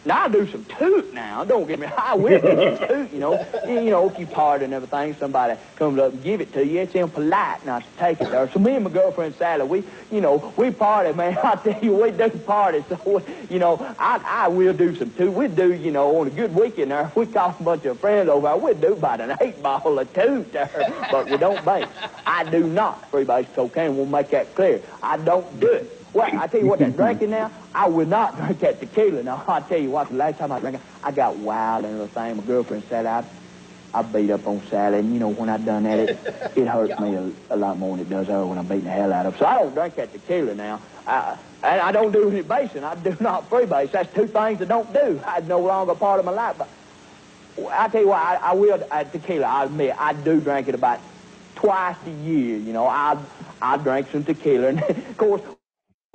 [0.05, 1.45] Now I do some toot now.
[1.45, 1.87] Don't get me.
[1.99, 3.13] I will do some toot.
[3.13, 6.53] You know, you know, if you party and everything, somebody comes up and give it
[6.55, 6.81] to you.
[6.81, 8.51] It's impolite not to take it there.
[8.51, 11.37] So me and my girlfriend Sally, we, you know, we party, man.
[11.43, 12.85] I tell you, we do party.
[12.89, 15.33] So you know, I I will do some toot.
[15.33, 17.13] We do, you know, on a good weekend there.
[17.15, 18.57] We call a bunch of friends over.
[18.57, 20.71] We do about an eight ball of toot there,
[21.11, 21.87] but we don't base.
[22.25, 23.97] I do not freebase cocaine.
[23.97, 24.83] We'll make that clear.
[25.03, 25.95] I don't do it.
[26.13, 29.23] Well, I tell you what, that drinking now, I will not drink that tequila.
[29.23, 31.95] Now, I tell you what, the last time I drank it, I got wild and
[31.95, 32.39] everything.
[32.39, 33.25] My girlfriend said I,
[33.95, 36.11] I beat up on Sally, and you know, when I done that, it,
[36.57, 38.91] it hurts me a, a lot more than it does her when I'm beating the
[38.91, 39.39] hell out of her.
[39.39, 40.83] So I don't drink that tequila now.
[41.07, 42.83] I, and I don't do any basing.
[42.83, 43.93] I do not freebase.
[43.93, 45.23] That's two things I don't do.
[45.37, 46.57] It's no longer part of my life.
[46.59, 46.75] But
[47.73, 50.75] I tell you what, I, I will, uh, tequila, I admit, I do drink it
[50.75, 51.01] about
[51.55, 52.59] twice a year.
[52.59, 53.25] You know, I,
[53.63, 54.69] I drink some tequila.
[54.71, 55.43] And, of course,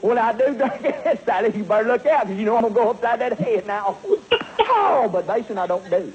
[0.01, 2.73] when I do drink it, Sally, you better look out, because you know I'm going
[2.73, 3.99] to go upside that head now.
[4.59, 6.13] oh, but basing I don't do.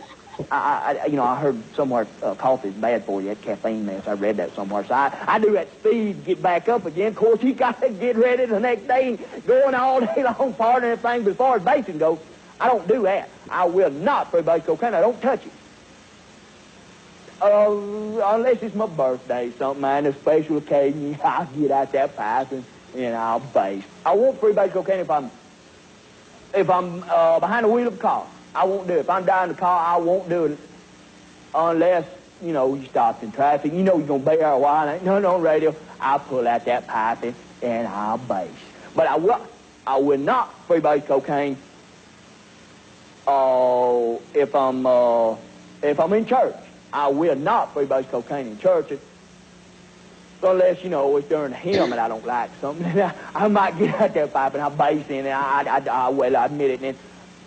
[0.53, 3.29] I, I, you know, I heard somewhere uh, coffee is bad for you.
[3.29, 4.05] That caffeine mess.
[4.07, 4.85] I read that somewhere.
[4.87, 7.09] So I, I do that speed, get back up again.
[7.09, 10.93] Of course, you got to get ready the next day, going all day long, partying
[10.93, 11.25] and everything.
[11.25, 12.21] But as far as basing goes,
[12.61, 13.31] I don't do that.
[13.49, 14.95] I will not free base cocaine.
[14.95, 15.53] I don't touch it.
[17.41, 17.71] Uh,
[18.35, 22.65] unless it's my birthday, something, man, a special occasion, I'll get out that pipe and,
[22.99, 23.85] and I'll base.
[24.05, 25.31] I won't free base cocaine if I'm
[26.55, 28.27] if I'm uh, behind the wheel of a car.
[28.55, 29.01] I won't do it.
[29.01, 30.59] If I'm driving the car, I won't do it
[31.55, 32.07] unless,
[32.43, 33.73] you know, you stopped in traffic.
[33.73, 34.89] You know you're going to be there a while.
[34.89, 35.77] Ain't nothing on radio.
[36.01, 38.51] I'll pull out that pipe and, and I'll base.
[38.97, 39.47] But I will,
[39.87, 41.59] I will not free base cocaine
[43.27, 45.37] uh, if I'm uh,
[45.83, 46.57] if I'm in church.
[46.93, 49.01] I will not free base cocaine in churches.
[50.43, 52.87] Unless, you know, it's during hymn and I don't like something.
[53.35, 56.09] I might get out there pipe and I'll base in and I, I, I, I
[56.11, 56.83] well, I admit it.
[56.83, 56.97] And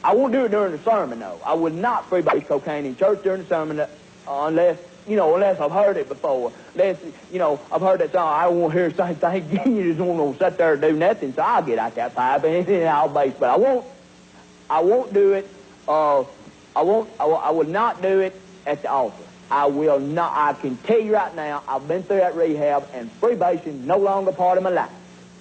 [0.04, 1.40] I won't do it during the sermon, though.
[1.46, 3.88] I would not free cocaine in church during the sermon uh,
[4.28, 4.78] unless,
[5.08, 6.52] you know, unless I've heard it before.
[6.74, 6.98] Unless,
[7.32, 8.28] you know, I've heard that song.
[8.28, 9.76] I won't hear the same thing again.
[9.76, 11.34] You just won't sit there and do nothing.
[11.34, 13.34] So I'll get out that pipe and I'll base.
[13.40, 13.86] But I won't,
[14.70, 15.50] I won't do it.
[15.88, 16.22] Uh,
[16.76, 18.36] I won't, I, I will not do it
[18.66, 19.21] at the altar.
[19.52, 20.32] I will not.
[20.34, 23.98] I can tell you right now, I've been through that rehab and free basing no
[23.98, 24.90] longer part of my life.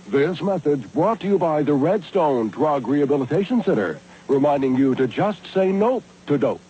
[0.08, 5.46] This message brought to you by the Redstone Drug Rehabilitation Center, reminding you to just
[5.54, 6.60] say nope to dope.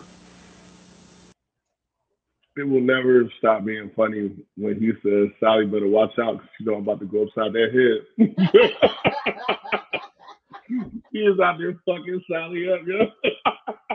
[2.57, 6.67] It will never stop being funny when he says, Sally better watch out because you
[6.67, 8.27] know I'm about to go upside that head.
[11.11, 13.07] he is out there fucking Sally up, yo.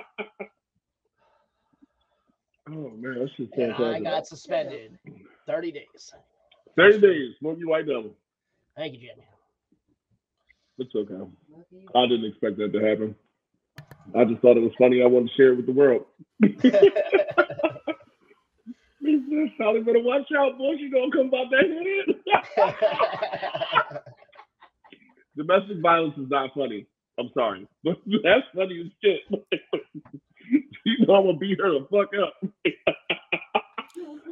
[2.71, 4.99] oh, man, that shit And I got suspended
[5.47, 6.13] 30 days.
[6.77, 8.15] 30 days, Smokey White Devil.
[8.77, 9.27] Thank you, Jimmy.
[10.79, 11.31] It's okay.
[11.95, 13.15] I didn't expect that to happen.
[14.15, 15.03] I just thought it was funny.
[15.03, 16.05] I wanted to share it with the world.
[19.07, 20.75] He Sally better watch out, boy.
[20.79, 21.65] She gonna come about that
[22.67, 24.03] head.
[25.37, 26.87] Domestic violence is not funny.
[27.19, 27.69] I'm sorry.
[27.85, 29.21] But that's funny as shit.
[30.85, 32.35] you know I'm gonna beat her the fuck up.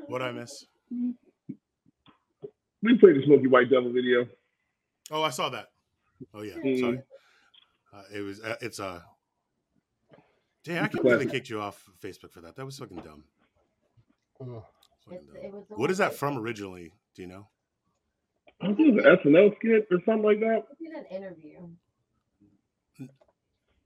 [0.07, 0.65] What I miss?
[2.83, 4.27] we played the Smoky White Devil video.
[5.11, 5.69] Oh, I saw that.
[6.35, 6.81] Oh yeah, Mhm.
[6.81, 7.03] sorry.
[7.93, 8.41] Uh, it was.
[8.41, 8.85] Uh, it's a.
[8.87, 9.01] Uh...
[10.65, 12.57] Damn, I It's a can't believe they kicked you off Facebook for that.
[12.57, 13.25] That was fucking dumb.
[15.11, 16.91] It's, it was What is that from originally?
[17.15, 17.47] Do you know?
[18.63, 20.65] I think it was an SNL skit or something like that.
[20.71, 21.59] It's in an interview.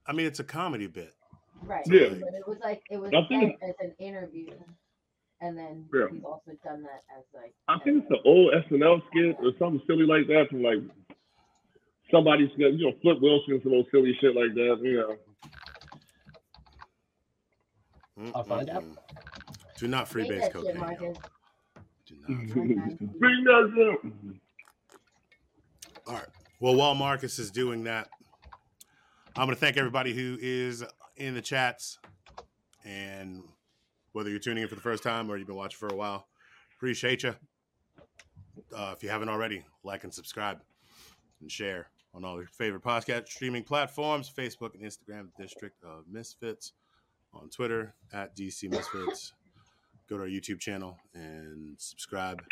[0.07, 1.15] I mean, it's a comedy bit.
[1.65, 1.83] Right.
[1.87, 2.09] Yeah.
[2.09, 4.51] But it was like it was I think as, as an interview.
[5.41, 6.07] And then Yeah.
[6.11, 9.81] he's also done that as like I think it's an old SNL skit or something
[9.87, 10.79] silly like that from like
[12.11, 14.79] somebody's you know Flip Wilson some old silly shit like that.
[14.83, 15.17] You know.
[18.35, 18.85] I'll find out.
[19.77, 20.79] Do not Bring freebase that shit, cocaine.
[20.79, 21.19] Marcus.
[22.29, 23.07] Mm-hmm.
[23.19, 23.73] Bring that
[24.03, 24.13] shit.
[26.07, 26.27] All right.
[26.61, 28.09] Well, while Marcus is doing that,
[29.37, 30.83] I'm going to thank everybody who is
[31.19, 31.99] in the chats.
[32.85, 33.43] And
[34.13, 36.27] whether you're tuning in for the first time or you've been watching for a while,
[36.77, 37.35] appreciate you.
[38.75, 40.61] Uh, if you haven't already, like and subscribe
[41.41, 46.73] and share on all your favorite podcast streaming platforms Facebook and Instagram, District of Misfits,
[47.35, 49.33] on Twitter at DC Misfits.
[50.09, 52.43] Go to our YouTube channel and subscribe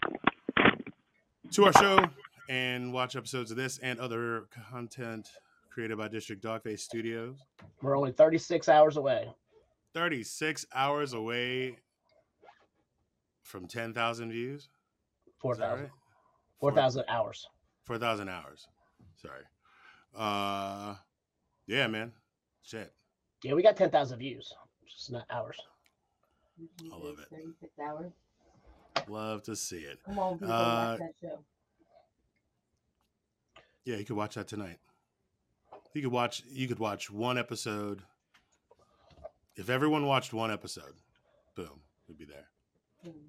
[1.53, 2.05] to our show
[2.49, 5.29] and watch episodes of this and other content
[5.77, 7.37] created by District Dogface Studios.
[7.83, 9.29] We're only 36 hours away.
[9.93, 11.77] 36 hours away
[13.43, 14.63] from 10,000 views.
[14.63, 14.69] Is
[15.27, 15.81] that 4,000.
[15.81, 15.91] right?
[16.61, 17.47] 4,000 hours.
[17.85, 18.67] 4,000 hours.
[19.17, 19.43] Sorry.
[20.17, 20.95] Uh,
[21.67, 22.11] yeah, man.
[22.63, 22.95] Shit.
[23.45, 24.51] Yeah, we got 10,000 views.
[24.91, 25.59] Just not hours.
[26.91, 27.27] I love it.
[27.31, 28.13] 36 hours.
[29.09, 29.99] Love to see it.
[30.07, 31.39] Come on, people, Uh, watch that show.
[33.85, 34.79] Yeah, you can watch that tonight.
[35.97, 36.43] You could watch.
[36.47, 38.03] You could watch one episode.
[39.55, 40.93] If everyone watched one episode,
[41.55, 42.49] boom, we'd be there.
[43.03, 43.29] Hmm.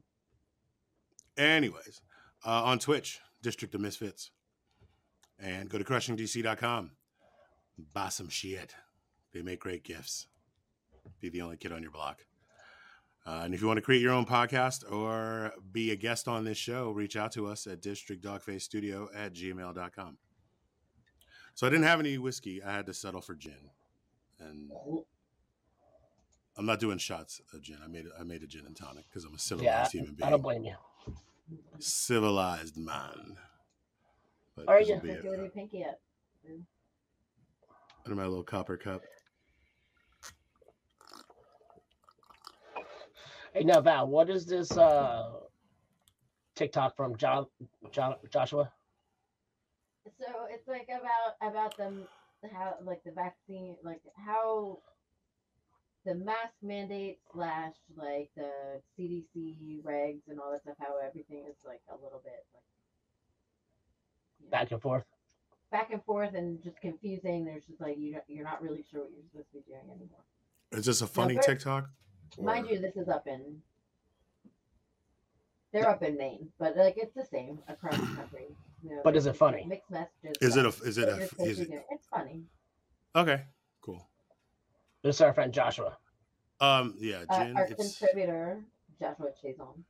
[1.38, 2.02] Anyways,
[2.46, 4.32] uh, on Twitch, District of Misfits.
[5.40, 6.92] And go to crushingdc.com.
[7.94, 8.76] Buy some shit.
[9.34, 10.28] They make great gifts.
[11.22, 12.26] Be the only kid on your block.
[13.26, 16.44] Uh, and if you want to create your own podcast or be a guest on
[16.44, 20.18] this show, reach out to us at districtdogfacestudio at gmail.com.
[21.58, 22.62] So I didn't have any whiskey.
[22.62, 23.72] I had to settle for gin.
[24.40, 24.70] And
[26.56, 27.78] I'm not doing shots of gin.
[27.84, 30.28] I made I made a gin and tonic because I'm a civilized Yeah, human being.
[30.28, 30.76] I don't blame you.
[31.80, 33.38] Civilized man.
[34.56, 35.02] But Are this you?
[35.04, 35.24] Let's it.
[35.24, 36.00] your pinky up.
[38.06, 39.02] Under my little copper cup.
[43.56, 45.32] Hey, now Val, what is this uh
[46.54, 47.48] TikTok from John,
[47.92, 48.72] John Joshua?
[50.20, 52.08] So it's like about about them
[52.54, 54.80] how like the vaccine like how
[56.06, 58.50] the mask mandate slash like the
[58.98, 62.64] CDC regs and all that stuff how everything is like a little bit like
[64.52, 65.04] Back and forth.
[65.72, 67.44] back and forth and just confusing.
[67.44, 69.82] There's just like you don't- you're not really sure what you're supposed to be doing
[69.90, 70.24] anymore.
[70.72, 71.90] Is this a funny but- TikTok?
[72.40, 73.62] Mind you, this is up in
[75.74, 78.56] they're up in Maine, but like it's the same across the country.
[78.84, 79.66] You know, But is it funny?
[79.66, 80.38] Mixed messages.
[80.42, 82.44] Is it a- is it a- you're is it- It's funny.
[83.16, 83.44] Okay,
[83.82, 84.08] cool.
[85.04, 85.98] This is our friend Joshua.
[86.60, 87.58] Um, yeah, Uh, gin.
[87.58, 88.64] our it's contributor
[89.00, 89.84] Joshua Chazon.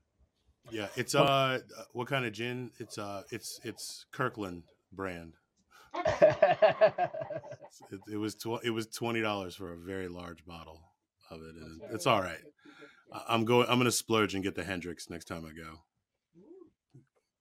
[0.72, 1.60] yeah, it's uh,
[1.94, 2.72] what kind of gin?
[2.80, 5.34] It's uh, it's it's Kirkland brand.
[7.92, 10.82] It, it was tw- it was twenty dollars for a very large bottle
[11.30, 12.40] of it, and it's all right.
[13.14, 13.68] I- I'm going.
[13.70, 15.84] I'm gonna splurge and get the Hendrick's next time I go.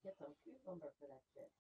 [0.05, 1.51] Get some cucumber for that shit.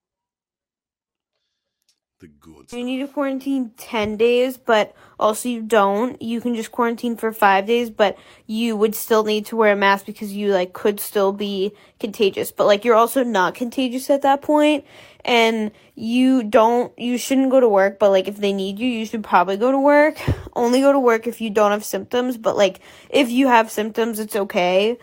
[2.18, 2.72] The good.
[2.72, 6.20] You need to quarantine 10 days, but also you don't.
[6.22, 8.16] You can just quarantine for five days, but
[8.46, 12.52] you would still need to wear a mask because you like could still be contagious.
[12.52, 14.86] But like you're also not contagious at that point,
[15.26, 17.98] and you don't, you shouldn't go to work.
[17.98, 20.16] But like if they need you, you should probably go to work.
[20.56, 22.38] Only go to work if you don't have symptoms.
[22.38, 22.80] But like
[23.10, 24.96] if you have symptoms, it's okay.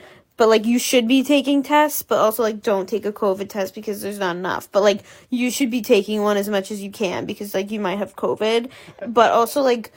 [0.43, 3.73] But like you should be taking tests, but also like don't take a COVID test
[3.73, 4.69] because there's not enough.
[4.69, 7.79] But like you should be taking one as much as you can because like you
[7.79, 8.69] might have COVID.
[9.07, 9.93] But also like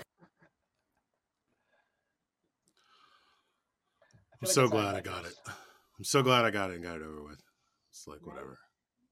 [4.40, 5.34] I'm so glad I got it.
[5.48, 7.42] I'm so glad I got it and got it over with.
[7.90, 8.56] It's like whatever.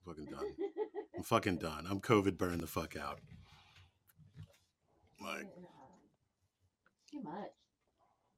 [0.07, 0.55] I'm fucking done.
[1.17, 1.87] I'm fucking done.
[1.91, 3.19] I'm COVID burned the fuck out.
[5.21, 5.49] Like
[7.11, 7.51] Too much.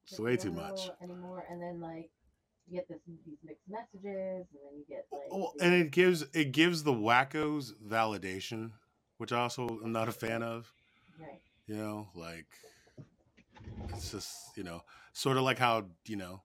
[0.09, 0.89] it's way too much.
[1.03, 2.09] Anymore, and then like
[2.69, 5.91] you get this these mixed messages, and then you get like oh, Well, and it
[5.91, 8.73] gives it gives the wackos validation,
[9.19, 10.73] which I also am not a fan of.
[11.21, 11.41] right.
[11.67, 12.47] You know, like
[13.91, 14.83] it's just you know,
[15.13, 16.43] sort of like how you know,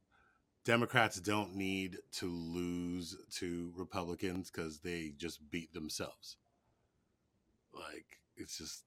[0.65, 6.37] Democrats don't need to lose to Republicans because they just beat themselves.
[7.73, 8.83] Like it's just,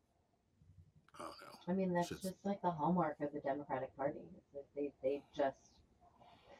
[1.18, 1.58] I don't know.
[1.68, 4.18] I mean, that's Shit's- just like the hallmark of the Democratic Party.
[4.36, 5.56] It's like they they just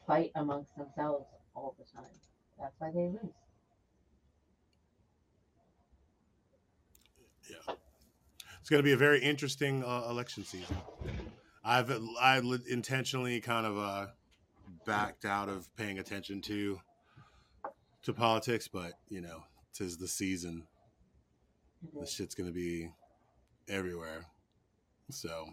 [0.07, 1.25] fight amongst themselves
[1.55, 2.11] all the time.
[2.59, 3.33] That's why they lose.
[7.49, 7.75] Yeah,
[8.59, 10.77] it's going to be a very interesting uh, election season.
[11.63, 14.07] I've I intentionally kind of uh,
[14.85, 16.79] backed out of paying attention to
[18.03, 20.67] to politics, but you know, tis the season.
[21.99, 22.89] The shit's going to be
[23.67, 24.25] everywhere,
[25.11, 25.45] so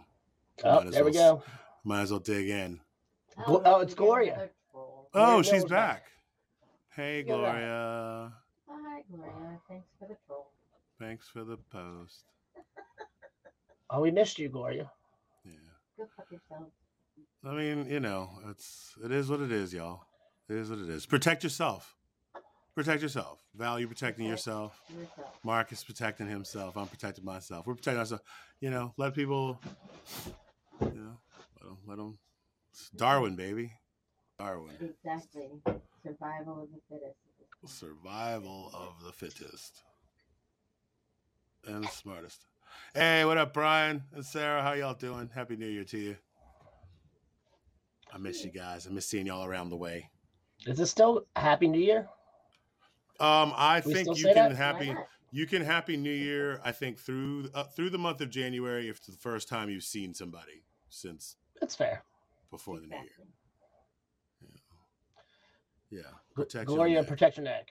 [0.64, 1.42] Oh, there we well s- go.
[1.84, 2.80] Might as well dig in.
[3.38, 4.50] Oh, Gl- oh, it's Gloria.
[4.74, 6.02] Oh, Gloria she's Miller's back.
[6.94, 7.24] Hey, Yeah.
[7.24, 8.32] Gloria.
[8.68, 9.60] Hi, Gloria.
[9.68, 10.50] Thanks for the troll.
[11.00, 12.24] Thanks for the post.
[13.90, 14.90] Oh, we missed you, Gloria.
[15.44, 15.52] Yeah.
[15.98, 16.68] Go fuck yourself.
[17.44, 20.04] I mean, you know, it's it is what it is, y'all.
[20.48, 21.06] It is what it is.
[21.06, 21.96] Protect yourself.
[22.74, 23.40] Protect yourself.
[23.54, 24.80] Val, you protecting yourself.
[24.88, 25.38] yourself.
[25.44, 26.76] Marcus protecting himself.
[26.76, 27.66] I'm protecting myself.
[27.66, 28.24] We're protecting ourselves.
[28.60, 29.60] You know, let people.
[30.80, 31.18] You know,
[31.60, 31.78] let them.
[31.86, 32.18] Let them.
[32.96, 33.72] Darwin, baby.
[34.38, 34.74] Darwin.
[34.80, 35.48] Exactly.
[36.02, 37.16] Survival of the fittest.
[37.66, 39.82] Survival of the fittest.
[41.66, 42.46] And the smartest.
[42.94, 44.62] Hey, what up, Brian and Sarah?
[44.62, 45.30] How y'all doing?
[45.32, 46.16] Happy New Year to you.
[48.12, 48.86] I miss you guys.
[48.86, 50.10] I miss seeing y'all around the way.
[50.66, 52.08] Is it still Happy New Year?
[53.20, 54.56] Um, I We think you can that?
[54.56, 54.94] happy
[55.30, 56.60] you can happy New Year.
[56.64, 59.84] I think through uh, through the month of January, if it's the first time you've
[59.84, 62.04] seen somebody since That's fair.
[62.52, 63.26] Before the New Year.
[65.90, 66.00] Yeah,
[66.36, 66.44] yeah.
[66.44, 67.08] Gl- Gloria, neck.
[67.08, 67.70] protect your neck.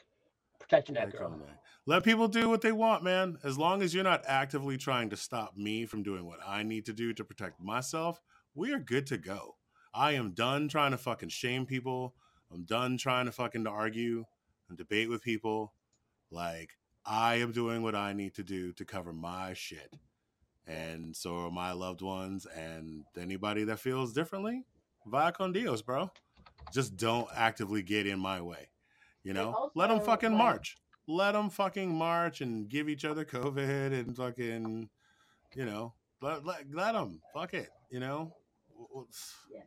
[0.59, 1.29] Protect your neck, girl.
[1.29, 1.57] neck.
[1.85, 3.37] Let people do what they want, man.
[3.43, 6.85] As long as you're not actively trying to stop me from doing what I need
[6.87, 8.21] to do to protect myself,
[8.53, 9.55] we are good to go.
[9.93, 12.15] I am done trying to fucking shame people.
[12.53, 14.25] I'm done trying to fucking argue
[14.69, 15.73] and debate with people.
[16.31, 16.71] Like,
[17.05, 19.93] I am doing what I need to do to cover my shit.
[20.67, 24.65] And so are my loved ones and anybody that feels differently.
[25.05, 26.11] Via con Dios, bro.
[26.73, 28.69] Just don't actively get in my way.
[29.23, 29.71] You know?
[29.75, 30.77] Let them fucking like- march.
[31.07, 34.87] Let them fucking march and give each other COVID and fucking,
[35.55, 37.21] you know, let, let, let them.
[37.33, 37.69] Fuck it.
[37.89, 38.33] You know?
[39.51, 39.61] Yeah.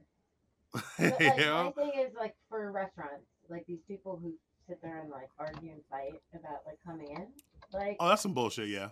[0.99, 1.73] you But, like, my know?
[1.77, 4.33] thing is like for restaurants, like these people who
[4.69, 7.27] sit there and like argue and fight about like coming in,
[7.73, 8.89] like Oh, that's some bullshit, yeah.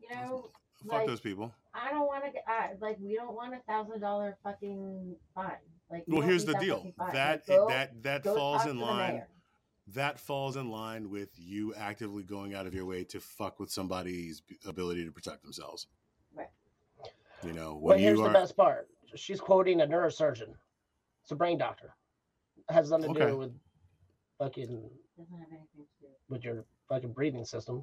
[0.00, 0.50] you know,
[0.84, 1.52] Fuck like, those people.
[1.74, 2.44] I don't want to get
[2.80, 5.52] like we don't want a thousand dollar fucking fine.
[5.90, 6.92] Like we Well, here's the deal.
[7.12, 9.24] That Like, go- that that go falls in line.
[9.94, 13.70] That falls in line with you actively going out of your way to fuck with
[13.70, 15.86] somebody's ability to protect themselves.
[16.34, 16.48] Right.
[17.42, 18.88] You know, But when here's you the best part.
[19.14, 20.54] She's quoting a neurosurgeon.
[21.22, 21.94] It's a brain doctor.
[22.68, 23.30] It has nothing to Okay.
[23.30, 23.58] do with
[24.38, 26.08] fucking Doesn't have anything to do.
[26.28, 27.82] with your fucking breathing system.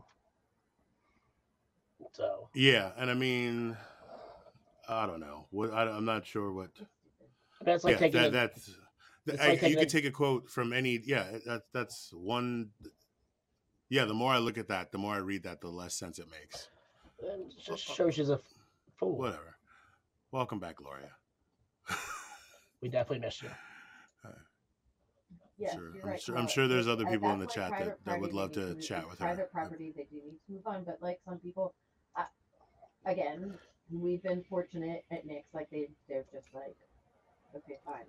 [2.15, 3.75] So yeah, and I mean,
[4.87, 5.47] I don't know.
[5.51, 6.69] What I, I'm not sure what.
[7.61, 8.69] that's like yeah, taking that, a- that's.
[9.27, 11.01] it's I, like you taking could a- take a quote from any.
[11.03, 12.69] Yeah, that that's one.
[13.89, 16.17] Yeah, the more I look at that, the more I read that, the less sense
[16.19, 16.69] it makes.
[17.19, 18.39] it just uh, uh, shows she's a
[18.97, 19.17] fool.
[19.17, 19.57] Whatever.
[20.31, 21.11] Welcome back, Gloria.
[22.81, 23.49] We definitely missed you.
[24.23, 24.29] Uh,
[25.57, 25.91] yes, Sure.
[26.03, 28.53] I'm right, sure- I'm sure there's other people in the chat that- that would love
[28.53, 29.25] they to chat it's with her.
[29.25, 31.84] Private property, they do need to move on, but like some people, I,
[33.05, 33.53] again,
[33.91, 36.77] we've been fortunate at Nick's, like they they're just like,
[37.55, 38.05] okay, fine,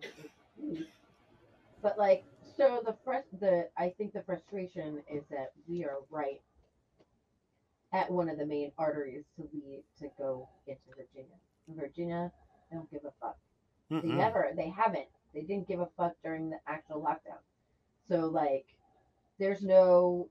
[1.83, 2.25] but like,
[2.57, 6.41] so the frust the I think the frustration is that we are right
[7.93, 11.37] at one of the main arteries to lead to go into Virginia.
[11.69, 12.33] Virginia,
[12.71, 13.37] they don't give a fuck.
[14.03, 14.17] They Mm-mm.
[14.17, 15.09] never, they haven't.
[15.35, 17.41] They didn't give a fuck during the actual lockdown.
[18.09, 18.67] So like,
[19.39, 20.29] there's no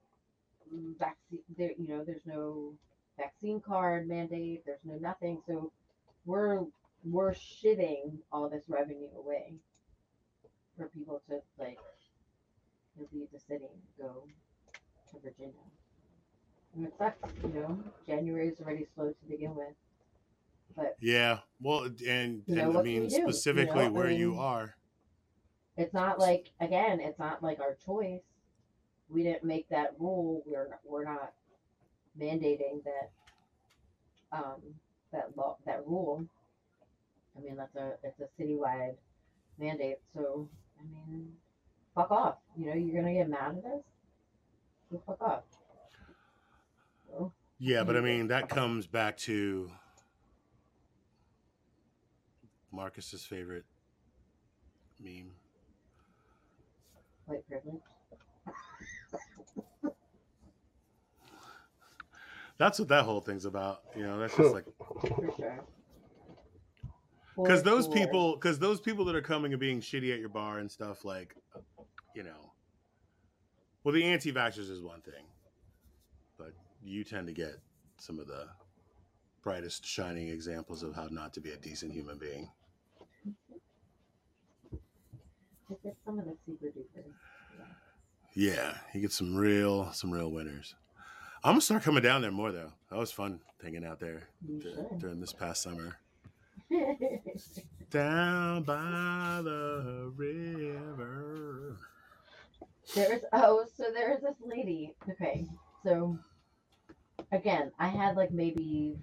[0.99, 1.39] vaccine.
[1.57, 2.73] There, you know, there's no
[3.17, 4.63] vaccine card mandate.
[4.65, 5.41] There's no nothing.
[5.47, 5.71] So
[6.25, 6.61] we're
[7.03, 9.53] we're shitting all this revenue away
[10.77, 11.77] for people to like
[13.13, 14.23] leave the city and go
[15.11, 15.53] to Virginia.
[16.75, 17.79] And it sucks, you know.
[18.07, 19.73] January is already slow to begin with,
[20.75, 21.39] but Yeah.
[21.61, 23.15] Well, and, and I mean do?
[23.15, 24.75] You specifically know, I where you are.
[25.77, 28.21] it's not like again it's not like our choice
[29.09, 31.33] we didn't make that rule we're we're not
[32.19, 33.11] mandating that
[34.31, 34.61] um
[35.11, 36.25] that law that rule.
[37.37, 38.95] I mean that's a it's a citywide
[39.59, 40.47] mandate so
[40.79, 41.33] i mean
[41.93, 42.35] fuck off.
[42.57, 43.81] You know you're gonna get mad at us?
[44.91, 45.43] So fuck off.
[47.09, 49.71] So, Yeah, but I mean that comes back to
[52.71, 53.65] Marcus's favorite
[54.99, 55.31] meme.
[57.25, 57.81] white privilege
[62.57, 63.81] That's what that whole thing's about.
[63.95, 64.65] You know, that's just like
[67.35, 70.59] because those people because those people that are coming and being shitty at your bar
[70.59, 71.35] and stuff like
[72.15, 72.53] you know
[73.83, 75.25] well the anti-vaxxers is one thing
[76.37, 77.55] but you tend to get
[77.97, 78.47] some of the
[79.43, 82.49] brightest shining examples of how not to be a decent human being.
[86.03, 87.03] Some of the super duper.
[88.33, 90.75] Yeah you get some real some real winners
[91.45, 94.61] i'm gonna start coming down there more though that was fun hanging out there You
[94.99, 95.97] during this past summer
[97.89, 101.77] down by the river
[102.93, 104.93] There's oh, so there's this lady.
[105.09, 105.45] Okay,
[105.83, 106.17] so
[107.31, 108.97] again, I had like maybe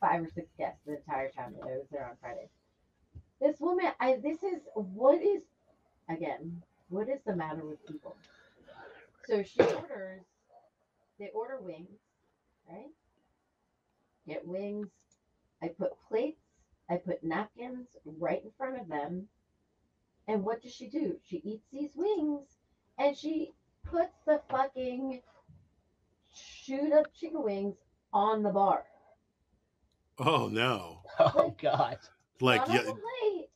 [0.00, 2.48] five or six guests the entire time that I was there on Friday.
[3.40, 5.42] This woman, I this is what is
[6.08, 8.16] again, what is the matter with people?
[9.28, 10.22] So she orders,
[11.18, 12.00] they order wings,
[12.68, 12.90] right?
[14.26, 14.88] Get wings.
[15.62, 16.40] I put plates.
[16.90, 19.28] I put napkins right in front of them.
[20.26, 21.18] And what does she do?
[21.24, 22.46] She eats these wings
[22.98, 23.52] and she
[23.84, 25.22] puts the fucking
[26.32, 27.76] shoot up chicken wings
[28.12, 28.84] on the bar.
[30.18, 31.98] oh no Oh God.
[32.40, 33.48] like not yeah, on the plate,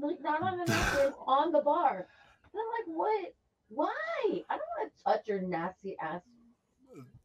[0.00, 2.06] like not on the napkin, on the bar.
[2.52, 3.34] And I'm like, what?
[3.68, 4.42] Why?
[4.48, 6.22] I don't want to touch your nasty ass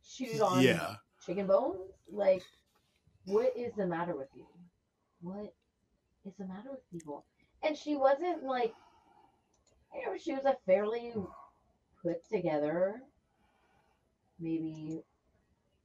[0.04, 0.98] shoot on Yeah.
[1.26, 1.92] chicken bones.
[2.12, 2.44] Like,
[3.26, 4.46] what is the matter with you?
[5.22, 5.54] What
[6.26, 7.26] is the matter with people?
[7.64, 8.74] And she wasn't like,
[9.94, 11.14] you know, she was a fairly
[12.02, 13.02] put together,
[14.40, 15.04] maybe,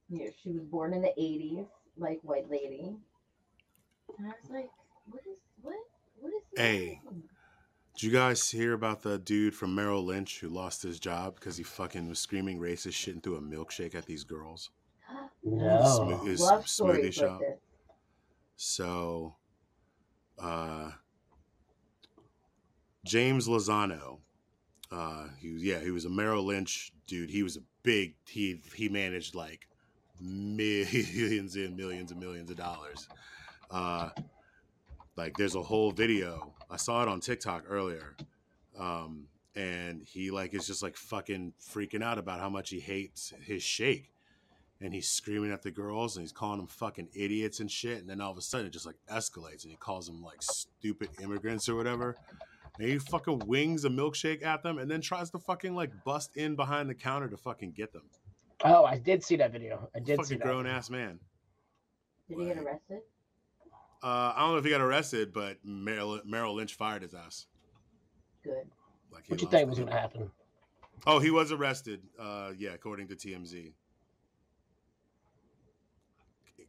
[0.09, 1.67] you know, she was born in the 80s,
[1.97, 2.95] like white lady.
[4.17, 4.69] And I was like,
[5.05, 5.75] what is, what?
[6.15, 6.63] What is this?
[6.63, 7.01] Hey,
[7.97, 11.57] did you guys hear about the dude from Merrill Lynch who lost his job because
[11.57, 14.69] he fucking was screaming racist shit and threw a milkshake at these girls?
[15.43, 17.41] Smo- his Love smoothie shop.
[18.55, 19.35] So,
[20.37, 20.91] uh,
[23.03, 24.19] James Lozano,
[24.91, 27.31] uh, he was yeah, he was a Merrill Lynch dude.
[27.31, 29.67] He was a big he he managed like
[30.21, 33.07] millions and millions and millions of dollars.
[33.71, 34.09] Uh,
[35.15, 36.53] like there's a whole video.
[36.69, 38.15] I saw it on TikTok earlier.
[38.77, 43.33] Um, and he like is just like fucking freaking out about how much he hates
[43.41, 44.11] his shake
[44.79, 47.99] and he's screaming at the girls and he's calling them fucking idiots and shit.
[47.99, 50.41] And then all of a sudden it just like escalates and he calls them like
[50.41, 52.15] stupid immigrants or whatever.
[52.77, 56.37] And he fucking wings a milkshake at them and then tries to fucking like bust
[56.37, 58.03] in behind the counter to fucking get them.
[58.63, 59.89] Oh, I did see that video.
[59.95, 60.45] I did see fucking that.
[60.45, 61.19] grown ass man.
[62.29, 62.99] Did he get arrested?
[64.03, 67.47] Uh, I don't know if he got arrested, but Merrill, Merrill Lynch fired his ass.
[68.43, 68.67] Good.
[69.11, 70.31] Like he What you think was going to happen?
[71.05, 72.01] Oh, he was arrested.
[72.19, 73.73] Uh, yeah, according to TMZ.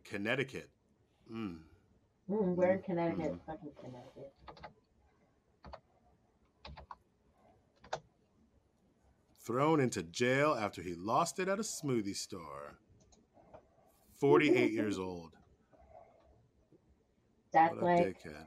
[0.04, 0.70] Connecticut.
[1.30, 1.58] Mm.
[2.30, 3.34] Mm, we're in Connecticut.
[3.46, 4.32] Fucking Connecticut.
[9.44, 12.78] Thrown into jail after he lost it at a smoothie store.
[14.18, 15.37] 48 years old.
[17.52, 18.46] That's What a like dickhead.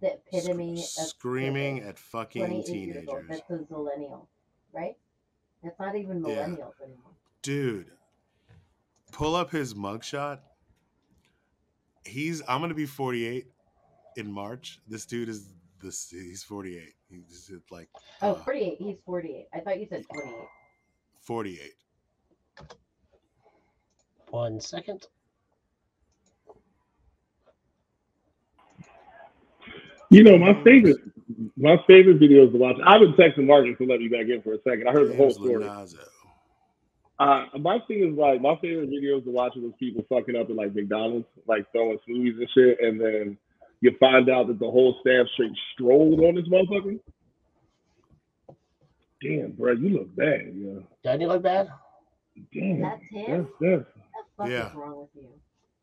[0.00, 1.90] the epitome of Screaming privilege.
[1.94, 2.66] at fucking 28 old.
[2.66, 3.28] teenagers.
[3.28, 4.28] That's a millennial,
[4.72, 4.96] right?
[5.62, 6.42] That's not even Yeah.
[6.42, 6.74] anymore.
[7.42, 7.90] Dude,
[9.12, 10.40] pull up his mugshot.
[12.04, 13.46] He's I'm gonna be 48
[14.16, 14.80] in March.
[14.86, 15.52] This dude is
[15.82, 16.94] this he's 48.
[17.08, 17.88] He's like
[18.22, 18.78] Oh, uh, 48.
[18.78, 19.48] He's 48.
[19.52, 20.48] I thought you said 28.
[21.20, 21.74] 48.
[24.30, 25.06] One second.
[30.10, 30.96] You know, my favorite,
[31.56, 32.76] my favorite videos to watch.
[32.84, 34.88] I've been texting Marcus to let me back in for a second.
[34.88, 35.64] I heard the whole story.
[35.64, 35.98] Iannazzo.
[37.20, 40.48] Uh, my thing is like my favorite videos to watch are those people fucking up
[40.50, 43.38] at like McDonald's, like throwing smoothies and shit, and then
[43.82, 46.98] you find out that the whole staff straight strolled on this motherfucker.
[49.22, 50.80] Damn, bro, you look bad, yeah.
[51.04, 51.68] Doesn't he look bad?
[52.54, 53.26] Damn, That's him?
[53.26, 54.68] that's that's What the fuck Yeah.
[54.70, 55.28] is wrong with you?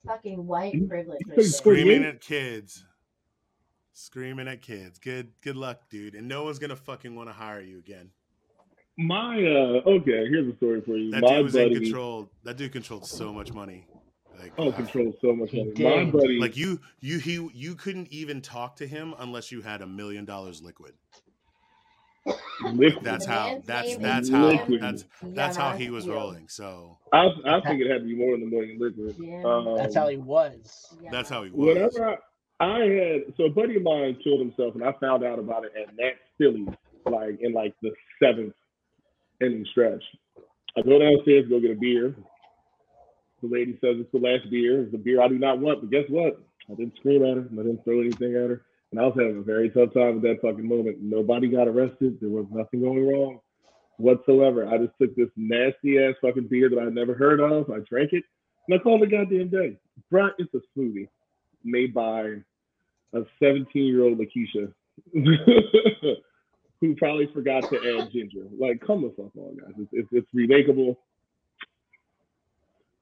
[0.07, 1.19] Fucking white privilege.
[1.23, 1.51] you right say there.
[1.51, 2.83] Screaming at kids.
[3.99, 4.99] Screaming at kids.
[4.99, 6.13] Good good luck, dude.
[6.13, 8.11] And no one's gonna fucking want to hire you again.
[8.95, 9.89] my uh.
[9.89, 11.09] Okay, here's a story for you.
[11.09, 12.29] That my dude was in buddy, control.
[12.43, 13.87] That dude controlled so much money.
[14.39, 15.73] Like oh, controlled so much money.
[15.79, 19.81] My buddy, Like you, you, he, you couldn't even talk to him unless you had
[19.81, 20.93] a million dollars liquid.
[22.71, 23.03] liquid.
[23.03, 23.63] That's how.
[23.65, 24.63] That's that's how.
[24.67, 26.49] Jim That's that's how he was rolling.
[26.49, 29.15] So I, I think it had to be more than a million liquid.
[29.43, 30.95] Um, That's how he was.
[31.11, 31.75] that's how he was.
[31.75, 32.17] Whenever I,
[32.59, 35.73] I had, so a buddy of mine killed himself, and I found out about it
[35.79, 36.69] at Nats Phillies,
[37.05, 38.53] like in like the seventh
[39.41, 40.03] inning stretch.
[40.75, 42.15] I go downstairs, go get a beer.
[43.43, 44.81] The lady says it's the last beer.
[44.81, 46.41] It's the beer I do not want, but guess what?
[46.69, 47.47] I didn't scream at her.
[47.51, 48.61] I didn't throw anything at her.
[48.91, 50.97] And I was having a very tough time at that fucking moment.
[51.01, 52.17] Nobody got arrested.
[52.19, 53.39] There was nothing going wrong
[53.97, 54.67] whatsoever.
[54.67, 57.69] I just took this nasty ass fucking beer that I'd never heard of.
[57.69, 58.23] I drank it,
[58.67, 59.77] and I called it a goddamn day.
[60.11, 61.07] Bruh, it's a smoothie
[61.67, 62.35] made by
[63.13, 64.73] a 17 year old Lakeisha
[66.81, 68.47] who probably forgot to add ginger.
[68.59, 69.73] Like, come the fuck on, guys.
[69.77, 70.97] It's, it's, it's remakeable.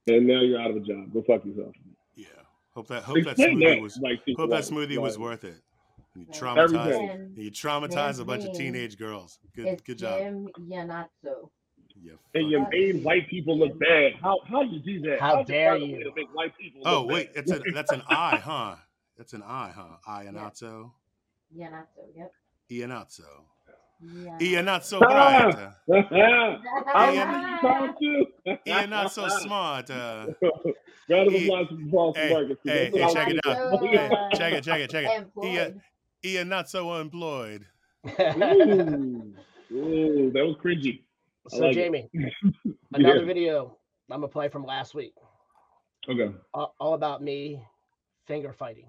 [0.07, 1.13] And now you're out of a job.
[1.13, 1.73] Go fuck yourself.
[2.15, 2.27] Yeah.
[2.73, 5.01] Hope that hope that smoothie that, was like, think hope that about it.
[5.01, 5.55] was worth it.
[6.15, 6.79] You Everything.
[6.79, 7.37] traumatized.
[7.37, 9.39] You traumatized a bunch of teenage girls.
[9.55, 10.19] Good good job.
[10.19, 10.49] Jim
[12.05, 12.17] Iannazzo.
[12.33, 12.39] Yeah.
[12.41, 14.13] And you made white people look bad.
[14.21, 15.19] How how you do that?
[15.19, 16.03] How How'd dare find a way you.
[16.05, 17.43] to make white people Oh look wait, bad?
[17.43, 18.75] it's a that's an I, huh?
[19.17, 19.97] That's an I, huh?
[20.07, 20.91] Iannazzo.
[21.57, 22.31] Iannazzo, yep.
[22.71, 23.23] Iannazzo.
[24.01, 24.37] Yeah.
[24.39, 25.71] Iannazzo Ah!
[25.87, 26.01] bright.
[26.93, 29.29] I was talking to.
[29.41, 29.89] Smart.
[29.89, 30.27] Uh,
[31.09, 31.75] Round of He- applause for
[32.15, 33.79] Boston hey, hey, hey, check it out.
[33.79, 35.09] Hey, uh, check it, check it, check it.
[35.09, 35.81] Ian, employed.
[36.25, 37.65] Ian not so employed.
[38.07, 39.33] Ooh,
[39.71, 41.01] ooh, that was cringy.
[41.45, 41.73] I So like.
[41.73, 42.09] Jamie,
[42.93, 43.25] another Yeah.
[43.25, 43.77] video
[44.11, 45.13] I'm gonna play from last week,
[46.09, 46.31] Okay.
[46.53, 47.61] all, all about me
[48.27, 48.87] finger fighting.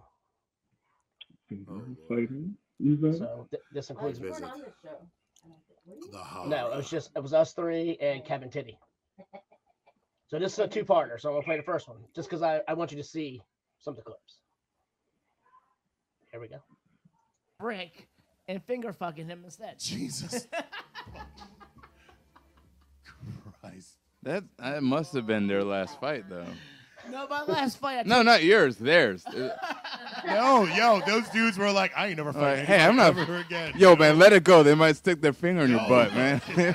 [1.49, 2.55] Finger fighting.
[2.78, 3.16] You said?
[3.19, 4.45] So th- this Oh, includes you on the show.
[4.45, 4.74] I don't think-
[5.87, 6.11] were you?
[6.11, 8.78] The no, it was just it was us three and Kevin Titty.
[10.28, 11.20] So this is a two-parter.
[11.20, 13.41] So I'm gonna play the first one just because I, I want you to see
[13.78, 14.39] some of the clips.
[16.33, 16.57] Here we go.
[17.61, 18.09] Brick
[18.49, 19.78] and finger fucking him instead.
[19.78, 20.49] Jesus.
[23.61, 23.99] Christ.
[24.27, 26.47] That that must have been their last fight, though.
[27.09, 27.98] no, my last fight.
[27.98, 28.77] I No, not yours.
[28.77, 29.24] Theirs.
[30.27, 33.16] Yo, yo, those dudes were like, I ain't never fighting right, Hey, I'm not.
[33.16, 33.73] ever again.
[33.77, 34.65] Yo, man, let it go.
[34.65, 36.40] They might stick their finger in your butt, man.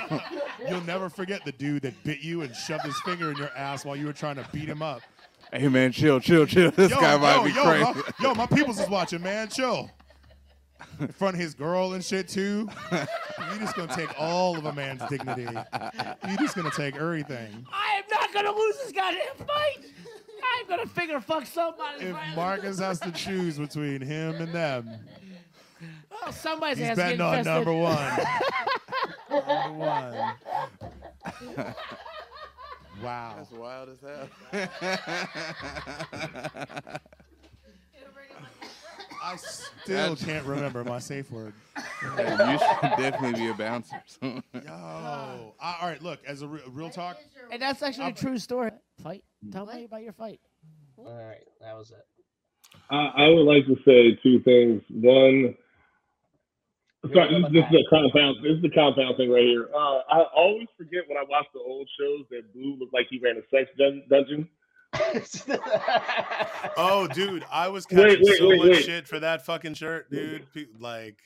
[0.70, 3.84] you'll never forget the dude that bit you and shoved his finger in your ass
[3.84, 5.02] while you were trying to beat him up.
[5.52, 6.72] Hey man, chill, chill, chill.
[6.76, 7.84] This yo, guy might yo, be yo, crazy.
[7.84, 9.50] My, yo, my people's is watching, man.
[9.50, 9.92] Chill.
[11.00, 12.68] In front of his girl and shit too.
[12.92, 15.48] You just gonna take all of a man's dignity.
[16.28, 17.66] You just gonna take everything.
[17.72, 19.86] I am not gonna lose this goddamn fight.
[20.60, 22.06] I'm gonna finger fuck somebody.
[22.06, 24.90] If Marcus has to choose between him and them,
[26.12, 27.54] oh, somebody's he's ass betting getting on fisted.
[27.54, 28.20] number one.
[29.48, 30.34] number one.
[33.02, 33.34] Wow.
[33.36, 34.30] That's wild as hell.
[39.24, 41.54] I still can't remember my safe word.
[42.18, 44.02] Yeah, you should definitely be a bouncer.
[44.22, 46.02] Yo, all right.
[46.02, 47.18] Look, as a re- real talk,
[47.52, 48.72] And that's actually a true story.
[49.04, 49.24] Fight.
[49.52, 50.40] Tell me about your fight.
[50.98, 52.06] All right, that was it.
[52.90, 54.82] I, I would like to say two things.
[54.90, 55.56] One,
[57.14, 58.38] sorry, this, this is a compound.
[58.44, 59.68] This is the compound thing right here.
[59.74, 63.20] Uh, I always forget when I watch the old shows that Blue looked like he
[63.20, 64.48] ran a sex dun- dungeon.
[66.78, 68.84] Oh, dude, I was catching wait, so wait, much wait.
[68.86, 70.46] shit for that fucking shirt, dude.
[70.54, 71.18] Pe- Like,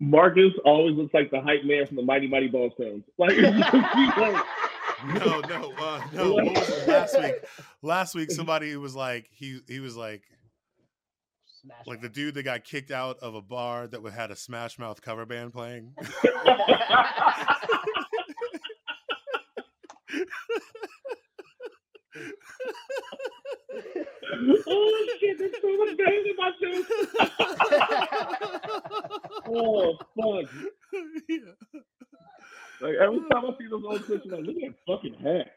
[0.00, 3.02] Marcus always looks like the hype man from the Mighty Mighty Bosstones.
[3.18, 4.44] Like, like
[5.06, 6.32] no, no, uh, no.
[6.34, 7.34] What was it last week?
[7.82, 10.22] Last week, somebody was like, he he was like,
[11.86, 15.00] like the dude that got kicked out of a bar that had a Smash Mouth
[15.02, 15.94] cover band playing.
[24.66, 26.50] oh shit, there's so much better than my
[29.50, 30.46] Oh fuck.
[32.80, 35.50] Like every time I see those old clips, I'm like, look at that fucking hat.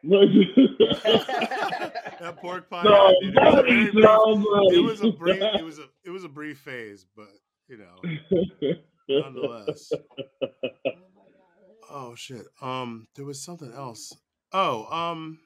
[2.19, 2.83] that pork pie.
[2.83, 5.41] No, dude, it, was a that very so it was a brief.
[5.41, 7.27] It was a it was a brief phase, but
[7.67, 8.01] you know,
[9.07, 9.91] nonetheless.
[11.93, 12.45] Oh shit.
[12.61, 14.15] Um, there was something else.
[14.53, 15.39] Oh, um,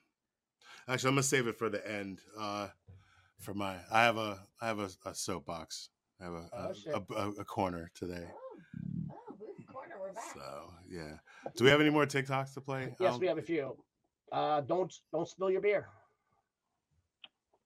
[0.87, 2.21] actually, I'm gonna save it for the end.
[2.39, 2.67] Uh,
[3.45, 5.89] for my, I have a, I have a, a soapbox.
[6.19, 8.25] I have a, Oh, a, a, a, a corner today.
[9.11, 10.23] Oh, Blue's Corner, we're back.
[10.33, 11.17] So yeah.
[11.55, 12.93] Do we have any more TikToks to play?
[12.99, 13.77] Yes, Um, we have a few.
[14.31, 15.87] Uh, don't don't spill your beer.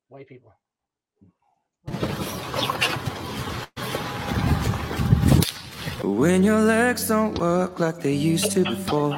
[0.10, 0.54] White people.
[6.04, 9.14] When your legs don't work like they used to before.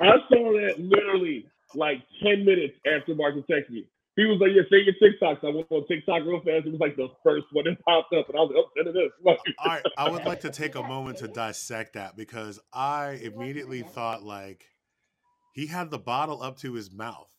[0.00, 3.86] I saw that literally like 10 minutes after Marcus texted me.
[4.16, 5.44] He was like, Yeah, say your TikToks.
[5.44, 6.66] I went on TikTok real fast.
[6.66, 8.28] It was like the first one that popped up.
[8.28, 9.38] And I was like, Oh, send it this.
[9.58, 13.82] All right, I would like to take a moment to dissect that because I immediately
[13.82, 14.64] thought like
[15.54, 17.30] he had the bottle up to his mouth,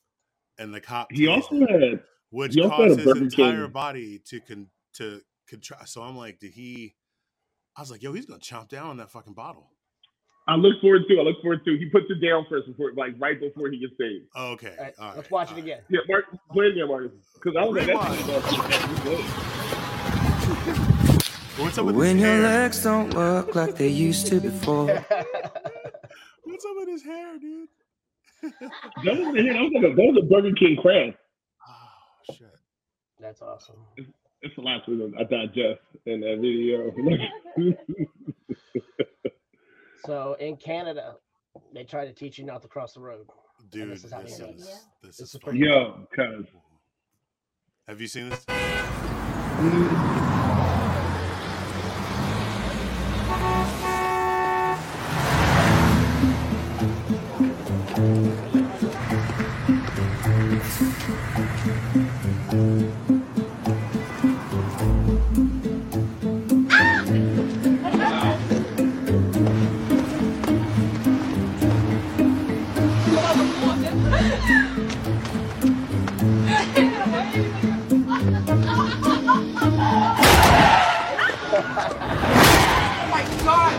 [0.57, 3.72] and the cop He also it, had- which he caused his entire King.
[3.72, 5.89] body to con to contract.
[5.89, 6.95] So I'm like, did he?
[7.77, 9.69] I was like, yo, he's gonna chomp down on that fucking bottle.
[10.47, 11.19] I look forward to.
[11.19, 11.77] I look forward to.
[11.77, 14.26] He puts it down first before, like right before he gets saved.
[14.35, 15.18] Okay, All right, all right.
[15.18, 15.81] let's watch it again.
[15.89, 17.11] Yeah, Mark, play it again, Marcus.
[17.35, 18.19] Because I was like, Rewind.
[18.27, 18.51] that's
[21.59, 22.41] What's up with When your hair?
[22.41, 24.88] legs don't work like they used to before.
[26.43, 27.68] What's up with his hair, dude?
[28.41, 28.51] that
[29.05, 31.18] was, the- that was like a, that was a Burger King craft.
[31.68, 32.47] Oh shit.
[33.19, 33.85] That's awesome.
[34.41, 36.91] It's the last one I digest in that video.
[40.06, 41.15] So in Canada,
[41.73, 43.28] they try to teach you not to cross the road.
[43.60, 46.45] And Dude, this is how this you do this This is is Yo, cuz.
[47.88, 48.45] Have you seen this?
[48.45, 50.40] Mm.
[81.73, 83.72] Oh my god!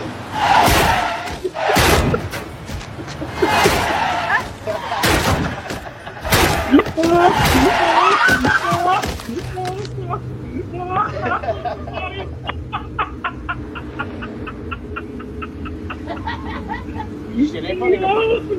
[17.35, 17.97] Shit ain't funny.
[17.97, 18.57] no more.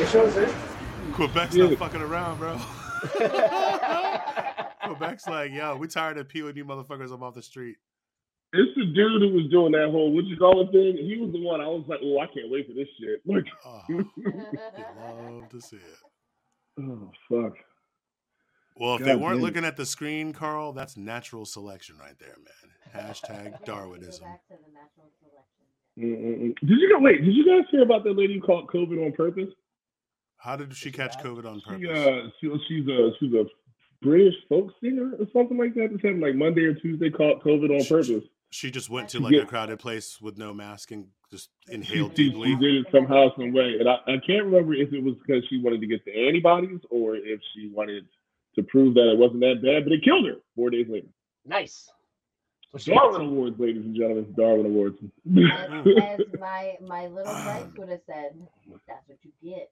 [0.00, 0.54] It shows it.
[1.12, 2.56] Quebec's not fucking around, bro.
[4.96, 7.76] Quebec's like, yo, we tired of peeling you motherfuckers up off the street.
[8.54, 10.96] It's the dude who was doing that whole what you call it thing.
[10.96, 13.22] He was the one I was like, oh, I can't wait for this shit.
[13.26, 13.44] Like,
[15.30, 16.80] Love to see it.
[16.80, 17.54] oh fuck.
[18.76, 19.42] Well, if they weren't damn.
[19.42, 23.04] looking at the screen, Carl, that's natural selection right there, man.
[23.04, 24.26] Hashtag Darwinism.
[25.98, 26.54] Mm-mm-mm.
[26.60, 27.00] Did you go?
[27.00, 29.48] Wait, did you guys hear about that lady who caught COVID on purpose?
[30.36, 31.80] How did she catch COVID on purpose?
[31.80, 33.44] She, uh, she, she's a she's a
[34.02, 35.88] British folk singer or something like that.
[35.92, 37.10] This happened like Monday or Tuesday.
[37.10, 38.24] Caught COVID on purpose.
[38.50, 41.74] She just went to She like a crowded place with no mask and just She,
[41.74, 42.48] inhaled she, deeply.
[42.48, 45.42] she did it somehow, some way, and I, I can't remember if it was because
[45.48, 48.04] she wanted to get the antibodies or if she wanted
[48.56, 49.84] to prove that it wasn't that bad.
[49.84, 51.08] But it killed her four days later.
[51.46, 51.88] Nice.
[52.84, 54.34] Darwin Awards, ladies and gentlemen.
[54.36, 54.96] Darwin Awards.
[55.02, 58.34] As, as my my little Bryce would have said,
[58.86, 59.70] that's what you get.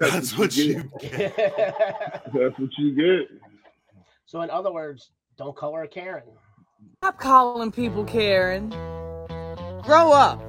[0.00, 1.36] That's what you get.
[1.36, 3.28] That's what you get.
[4.26, 6.24] So in other words, don't call her a Karen.
[6.98, 8.70] Stop calling people Karen.
[9.82, 10.40] Grow up.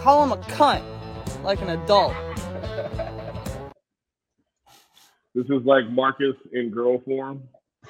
[0.00, 0.82] Call him a cunt,
[1.42, 2.14] like an adult.
[5.32, 7.44] This is like Marcus in girl form.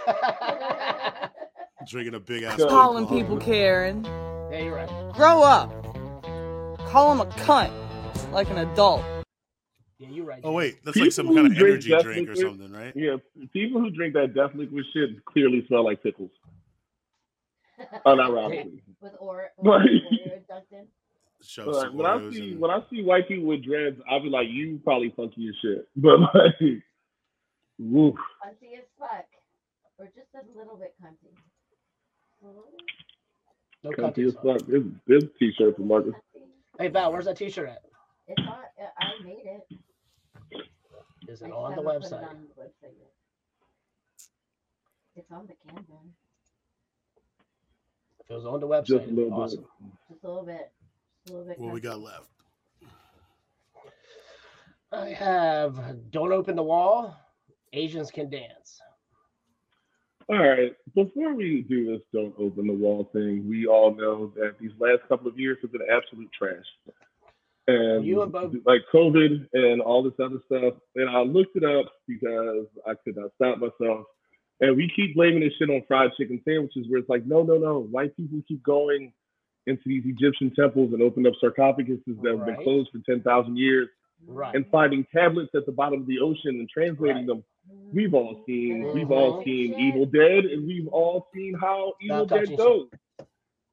[1.88, 2.54] Drinking a big ass.
[2.54, 4.04] Stop Calling people Karen.
[4.52, 5.12] Yeah, you're right.
[5.14, 5.70] Grow up.
[6.90, 7.72] Call him a cunt,
[8.30, 9.02] like an adult.
[10.00, 10.40] Yeah, you're right.
[10.42, 12.92] Oh wait, that's People like some kind of energy Death drink or something, right?
[12.96, 13.16] Yeah,
[13.52, 16.30] people who drink that Death Liquid shit clearly smell like pickles.
[18.06, 18.80] Unironically.
[19.02, 20.86] With or, But- or Oreo dunked in.
[21.42, 22.60] Shove Like, some when I see in.
[22.60, 25.88] when I see white people with dreads, I'll be like, "You probably funky as shit,"
[25.96, 26.82] but like,
[27.78, 28.14] woof.
[28.44, 29.24] Cunty as fuck.
[29.98, 31.32] Or just a little bit cunty.
[33.82, 34.66] No cunty as fuck.
[34.66, 36.12] This this t-shirt for Marcus.
[36.78, 37.82] Hey Val, where's that T-shirt at?
[38.28, 39.79] It's on, uh, I made it.
[41.30, 42.28] Is it just on the haven't put it website?
[42.28, 43.12] on the website yet.
[45.16, 45.98] It's on the Canva.
[48.20, 49.42] If it was on the website, Just a it'd little be bit.
[49.42, 49.64] awesome.
[50.10, 50.72] Just a little bit.
[51.26, 51.58] Just a little bit.
[51.60, 52.28] What we got left?
[54.92, 57.16] I have Don't Open the Wall,
[57.72, 58.80] Asians Can Dance.
[60.28, 60.74] All right.
[60.96, 63.48] Before we do this, don't open the wall thing.
[63.48, 66.64] We all know that these last couple of years have been absolute trash.
[67.70, 70.74] And You and Bo- like COVID and all this other stuff.
[70.96, 74.06] And I looked it up because I could not stop myself.
[74.60, 77.56] And we keep blaming this shit on fried chicken sandwiches, where it's like, no, no,
[77.56, 77.80] no.
[77.80, 79.12] White people keep going
[79.66, 83.88] into these Egyptian temples and open up sarcophaguses that have been closed for 10,000 years
[84.26, 84.54] Right.
[84.54, 87.42] and finding tablets at the bottom of the ocean and translating them.
[87.92, 88.98] We've all seen, mm-hmm.
[88.98, 92.88] we've all seen Evil Dead, and we've all seen how Evil Dead touching goes.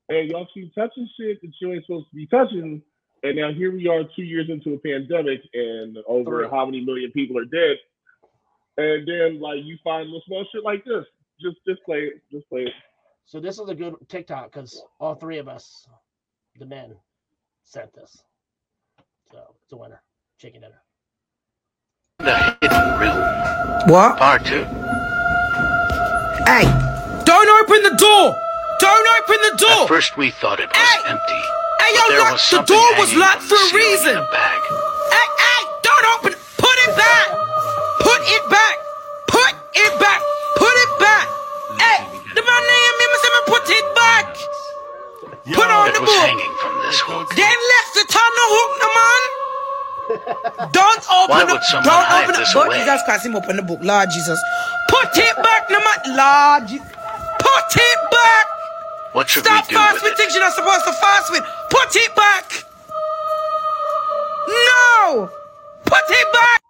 [0.10, 2.82] And y'all keep touching shit that you ain't supposed to be touching.
[3.24, 6.50] And now here we are, two years into a pandemic, and over Three.
[6.50, 7.78] how many million people are dead.
[8.78, 11.06] And then like you find little small shit like this.
[11.42, 12.22] Just, just play it.
[12.32, 12.74] Just play it.
[13.26, 15.88] So this is a good TikTok because all three of us,
[16.60, 16.96] the men,
[17.64, 18.24] sent this.
[19.32, 20.02] So it's a winner.
[20.40, 20.82] Chicken dinner.
[22.20, 23.18] The hidden room.
[23.90, 24.18] What?
[24.18, 24.64] Part two.
[26.46, 26.64] Hey,
[27.26, 28.36] don't open the door!
[28.80, 29.82] Don't open the door!
[29.82, 31.34] At first we thought it was empty.
[31.34, 34.16] Hey, but yo, there lock, was the door was locked for a reason.
[34.16, 34.62] In a bag.
[35.14, 36.40] Hey, hey, don't open it.
[36.58, 37.28] Put it back.
[38.04, 38.76] Put it back.
[39.28, 40.20] Put it back.
[40.56, 41.28] Put it back.
[41.80, 42.00] Hey,
[42.36, 44.26] the man name me, me say put it back.
[45.54, 46.22] Put on the book.
[46.28, 47.28] hanging from this hook.
[47.36, 49.24] Then left the tunnel hook, no man.
[50.72, 52.80] Don't open Why the don't open the this but away?
[52.80, 54.40] Jesus Christ, him open the book, Lord Jesus.
[54.88, 56.00] Put it back, no man.
[56.16, 56.88] Lord Jesus.
[57.40, 58.46] Put it back.
[59.12, 61.44] What should Stop we do fast with with things you're not supposed to fast with.
[61.70, 62.52] Put it back.
[64.48, 65.30] No.
[65.86, 66.62] Put it back.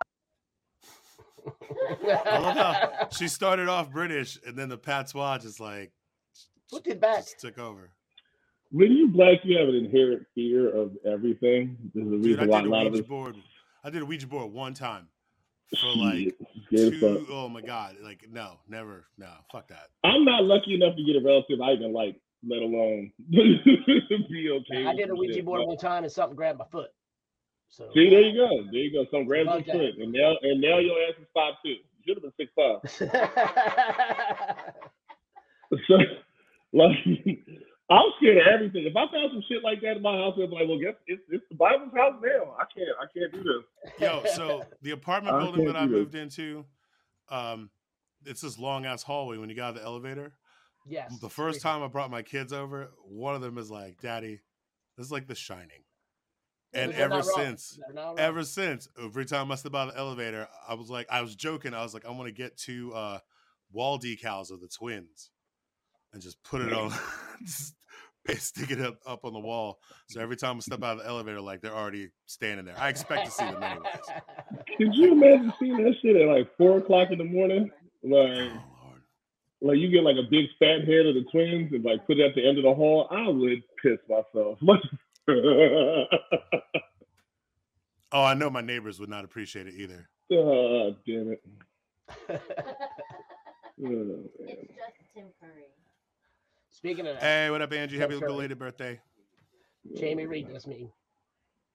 [2.25, 5.91] I love how she started off British and then the patois just like
[6.71, 7.19] Put it back.
[7.19, 7.91] just took over.
[8.71, 11.77] When you black, you have an inherent fear of everything.
[11.93, 13.09] There's a Dude, reason I why a lot of Ouija us.
[13.09, 13.35] board.
[13.83, 15.07] I did a Ouija board one time
[15.79, 16.35] for like
[16.67, 17.95] Scared as oh my god.
[18.03, 19.87] Like no, never, no, fuck that.
[20.03, 24.85] I'm not lucky enough to get a relative I even like, let alone be okay.
[24.85, 25.45] I did a Ouija shit.
[25.45, 26.89] board But- one time and something grabbed my foot.
[27.69, 28.49] So See, there you go.
[28.71, 29.03] There you go.
[29.11, 31.69] Something grabbed Love your foot, and now and now your ass is five two.
[31.69, 32.79] You should have been six five.
[35.87, 35.95] so,
[36.73, 36.91] like,
[37.89, 38.85] I'm scared of everything.
[38.85, 40.95] If I found some shit like that in my house, I'd be like, well, guess
[41.07, 42.55] it's, it's the Bible's house now.
[42.57, 43.63] I can't I can't do this.
[43.99, 45.99] Yo, so the apartment building can't that I do this.
[45.99, 46.65] moved into,
[47.29, 47.69] um,
[48.25, 50.31] it's this long ass hallway when you got out of the elevator.
[50.87, 51.17] Yes.
[51.19, 54.41] The first time I brought my kids over, one of them is like, Daddy,
[54.97, 55.83] this is like the shining.
[56.73, 58.19] And ever since, They're not wrong.
[58.19, 61.35] ever since, every time I step out of the elevator, I was like, I was
[61.35, 61.73] joking.
[61.73, 63.19] I was like, I want to get two uh,
[63.71, 65.31] wall decals of the twins
[66.13, 66.91] and just put it on,
[67.45, 67.73] just
[68.37, 69.79] stick it up, up on the wall.
[70.09, 72.75] So every time I step out of the elevator, like they're already standing there.
[72.77, 73.93] I expect to see them anyways.
[74.77, 77.71] Could you imagine seeing that shit at like four o'clock in the morning?
[78.03, 78.51] Like,
[79.61, 82.25] like you get like a big fat head of the twins and like put it
[82.29, 84.57] at the end of the hall, I would piss myself.
[88.09, 90.07] Oh, I know my neighbors would not appreciate it either.
[90.31, 91.43] oh, damn it.
[93.85, 95.65] Oh, It's just Tim Curry.
[96.69, 97.97] Speaking of that, Hey, what up, Angie?
[97.99, 98.27] Happy Curry.
[98.27, 98.99] belated birthday.
[99.95, 100.89] Jamie, Reed this me.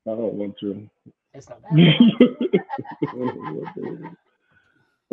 [0.07, 0.89] I don't want to.
[1.35, 1.61] It's not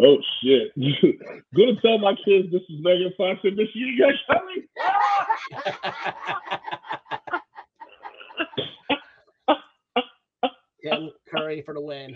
[0.01, 0.71] oh shit!
[1.55, 4.67] Gonna tell my kids this is Megan Fox and Machine Gun Kelly.
[10.83, 12.15] Tim Curry for the win.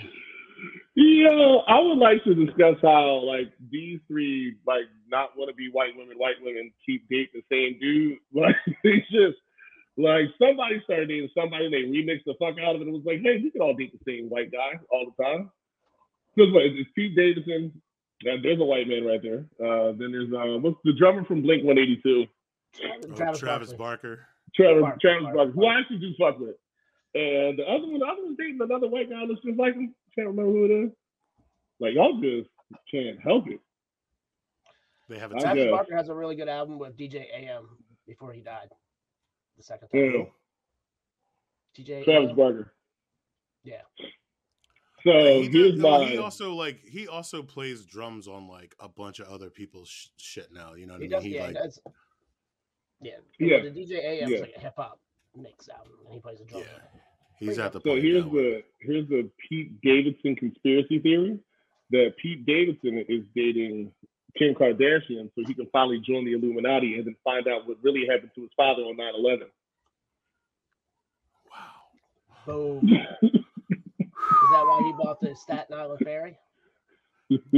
[0.96, 5.70] Yo, I would like to discuss how like these three like not want to be
[5.72, 8.18] white women, white women keep dating the same dude.
[8.34, 9.38] Like it's just
[9.98, 12.88] like somebody started dating somebody, they remixed the fuck out of it.
[12.88, 15.52] and was like, hey, we can all date the same white guy all the time.
[16.36, 16.64] Because what?
[16.66, 17.72] It's Pete Davidson.
[18.26, 19.46] Uh, there's a white man right there.
[19.60, 22.26] Uh, then there's uh, what's the drummer from Blink 182?
[22.82, 23.78] Oh, Travis Travis, Barkley.
[23.78, 24.28] Barker.
[24.56, 26.56] Travis, Barker, Travis Barker, Barker, who I actually do fuck with.
[27.16, 29.76] And the other one, the other one's dating another white guy that looks just like
[29.76, 29.94] him.
[30.16, 30.92] Can't remember who it is.
[31.80, 32.50] Like y'all just
[32.90, 33.60] can't help it.
[35.10, 35.46] They have a I team.
[35.46, 35.72] Travis.
[35.72, 37.68] Barker has a really good album with DJ AM
[38.08, 38.70] before he died.
[39.58, 40.28] The second time.
[41.78, 42.36] Yeah, DJ Travis AM.
[42.36, 42.74] Barker.
[43.64, 43.82] Yeah.
[45.06, 49.20] So he, does, my he also like he also plays drums on like a bunch
[49.20, 50.74] of other people's sh- shit now.
[50.76, 51.32] You know what He I does, mean?
[51.34, 51.80] He yeah, like that's
[53.02, 53.12] yeah.
[53.40, 53.62] Yeah.
[53.64, 54.36] The DJ AM Yeah.
[54.36, 55.00] is like a hip hop
[55.36, 56.66] mix album, and he plays the drums.
[56.68, 57.00] yeah,
[57.38, 61.38] he's at the so here's now the here's the Pete Davidson conspiracy theory
[61.92, 63.92] that Pete Davidson is dating
[64.38, 68.06] Kim Kardashian so he can finally join the Illuminati and then find out what really
[68.10, 69.48] happened to his father on 9/11.
[72.46, 72.90] Boom.
[73.22, 73.32] is
[74.54, 76.38] that why he bought the Staten Island ferry?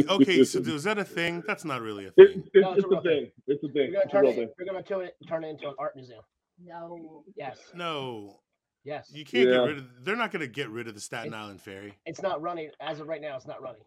[0.10, 1.44] okay, so is that a thing?
[1.48, 2.44] That's not really a It, thing.
[2.54, 3.32] it's, No, it's it's a a real thing.
[3.48, 3.76] It's a thing.
[3.76, 4.36] We're gonna It's a turn it.
[4.36, 4.50] thing.
[4.58, 6.22] We're gonna turn it, turn it into an art museum.
[6.64, 7.24] No.
[7.36, 7.60] Yes.
[7.76, 8.40] No,
[8.86, 9.12] Yes.
[9.14, 9.56] you can't Yeah.
[9.56, 10.06] get rid of.
[10.06, 11.98] They're not going to get rid of the Staten Island ferry.
[12.06, 13.36] It's not running as of right now.
[13.36, 13.82] It's not running.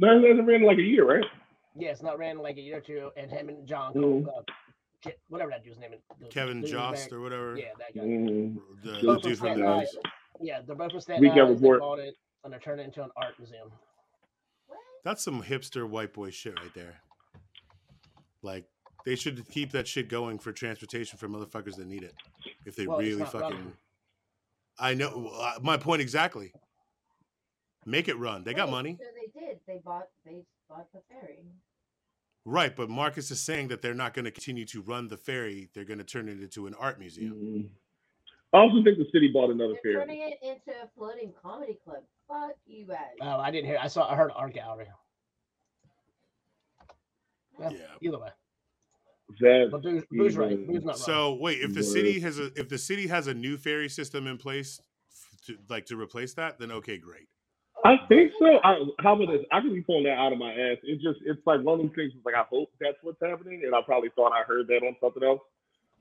[0.00, 1.24] No, it hasn't been like a year, right?
[1.76, 3.10] Yeah, it's not ran in like a year or two.
[3.16, 3.92] And him and John.
[3.94, 6.00] Cole, uh, whatever that dude's name is.
[6.28, 7.56] Kevin the Jost or whatever.
[7.56, 8.00] Yeah, that guy.
[8.02, 9.80] Mm, The, the dude from the Island.
[9.80, 9.96] news.
[10.40, 11.58] Yeah, they're both from Staten Weekend Island.
[11.58, 11.80] They Report.
[11.80, 13.70] bought it and they're turning it into an art museum.
[15.04, 17.00] That's some hipster white boy shit right there.
[18.42, 18.66] Like
[19.04, 22.14] they should keep that shit going for transportation for motherfuckers that need it.
[22.66, 23.40] If they Well, really fucking.
[23.42, 23.72] running.
[24.78, 26.52] I know uh, my point exactly.
[27.86, 28.44] Make it run.
[28.44, 29.58] They got Wait, money, So they did.
[29.66, 30.08] They bought.
[30.24, 31.38] They bought the ferry.
[32.44, 32.74] right?
[32.76, 35.68] But Marcus is saying that they're not going to continue to run the ferry.
[35.74, 37.32] They're going to turn it into an art museum.
[37.34, 37.68] mm.
[38.54, 40.06] I also think the city bought another They're ferry.
[40.06, 42.02] turning it into a floating comedy club.
[42.28, 42.96] Fuck you guys.
[43.20, 43.78] Oh, I didn't hear.
[43.80, 44.10] I saw.
[44.10, 44.86] I heard art gallery.
[47.58, 47.78] Well, Yeah.
[48.00, 48.28] Either way,
[49.40, 50.66] That but Boo's, Boo's right.
[50.66, 53.56] Boo's not So wait, if the city has a if the city has a new
[53.58, 54.80] ferry system in place
[55.46, 57.28] to like to replace that, then okay, great.
[57.84, 58.58] I think so.
[58.64, 59.44] I, how about this?
[59.52, 60.78] I could be pulling that out of my ass.
[60.82, 62.12] It's just, it's like one of those things.
[62.24, 65.22] Like I hope that's what's happening, and I probably thought I heard that on something
[65.22, 65.40] else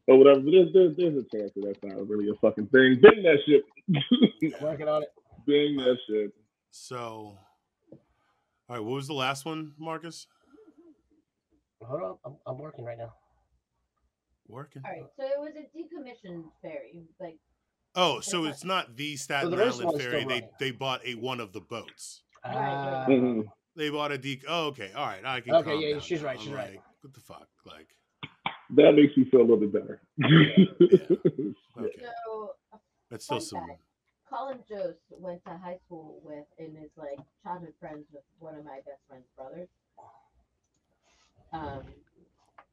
[0.07, 0.39] or whatever.
[0.39, 2.99] But there's, there's, there's a chance that that's not really a fucking thing.
[3.01, 3.63] Bing that shit.
[3.89, 4.71] wrong.
[4.71, 5.09] Working on it.
[5.45, 6.34] Bing that shit.
[6.71, 7.38] So,
[7.91, 7.97] all
[8.69, 10.27] right, what was the last one, Marcus?
[11.81, 12.17] Hold on.
[12.25, 13.13] I'm, I'm working right now.
[14.47, 14.81] Working.
[14.85, 15.05] All right.
[15.17, 17.03] So it was a decommissioned ferry.
[17.19, 17.38] Like
[17.95, 20.23] Oh, so it's not the Staten there is Island ferry.
[20.23, 22.21] They they bought a one of the boats.
[22.45, 23.45] Mhm.
[23.75, 24.39] They bought a de.
[24.47, 25.25] Oh, okay, all right.
[25.25, 25.55] I can.
[25.55, 26.27] Okay, calm yeah, down she's now.
[26.27, 26.71] right, I'm she's right.
[26.75, 27.47] like, What the fuck?
[27.65, 27.89] Like,
[28.76, 30.02] That makes me feel a little bit better.
[30.23, 32.52] okay, so.
[32.73, 32.77] a
[33.10, 33.65] that's still some.
[33.68, 33.80] fact,
[34.30, 38.65] Colin Jost went to high school with and is like childhood friends with one of
[38.65, 39.69] my best friend's brothers.
[41.53, 41.84] Um,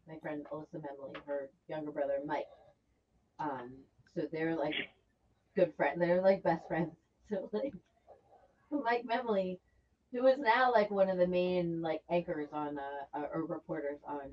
[0.09, 2.47] my friend Alyssa Memoli, her younger brother Mike.
[3.39, 3.73] Um,
[4.15, 4.75] so they're like
[5.55, 6.01] good friends.
[6.01, 6.91] They're like best friends.
[7.31, 7.73] So like
[8.71, 9.57] Mike Memoli,
[10.13, 13.99] who is now like one of the main like anchors on uh, uh or reporters
[14.07, 14.29] on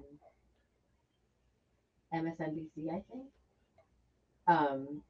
[2.14, 3.26] MSNBC, I think.
[4.48, 5.02] Um,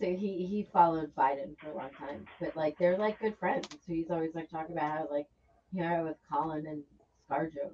[0.00, 3.68] so he he followed Biden for a long time, but like they're like good friends.
[3.70, 5.26] So he's always like talking about how like
[5.72, 6.82] you know with Colin and
[7.30, 7.70] ScarJo.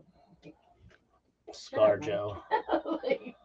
[1.55, 2.37] ScarJo.
[3.05, 3.37] like,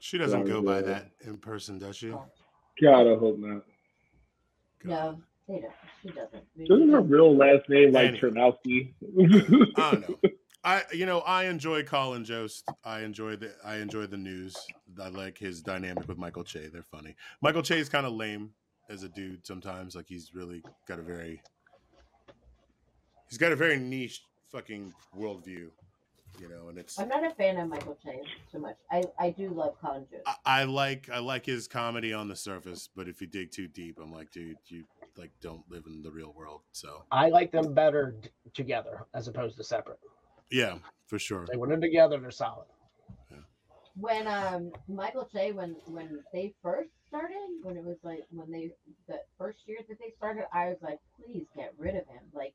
[0.00, 2.10] She doesn't go by that in person, does she?
[2.10, 3.62] God, I hope not.
[4.84, 5.72] no, they don't.
[6.02, 6.44] She doesn't.
[6.58, 8.20] Isn't her real last name like Annie.
[8.20, 8.94] Chernowski?
[9.76, 10.30] I don't know.
[10.62, 12.68] I you know I enjoy Colin Jost.
[12.84, 14.56] I enjoy the I enjoy the news.
[15.02, 16.68] I like his dynamic with Michael Che.
[16.72, 17.16] They're funny.
[17.40, 18.50] Michael Che is kind of lame
[18.88, 19.94] as a dude sometimes.
[19.94, 21.40] Like he's really got a very
[23.28, 25.70] he's got a very niche fucking worldview.
[26.38, 28.20] you know, and it's I'm not a fan of Michael Che
[28.52, 28.76] so much.
[28.90, 30.38] I, I do love Colin Jost.
[30.44, 33.98] I like I like his comedy on the surface, but if you dig too deep,
[34.02, 34.84] I'm like, dude, you
[35.16, 36.62] like don't live in the real world.
[36.72, 38.14] So I like them better
[38.52, 39.98] together as opposed to separate.
[40.50, 41.46] Yeah, for sure.
[41.50, 42.66] They went they're together, they're solid.
[43.96, 48.70] when um Michael Che when when they first started, when it was like when they
[49.08, 52.22] the first year that they started, I was like, please get rid of him.
[52.32, 52.54] Like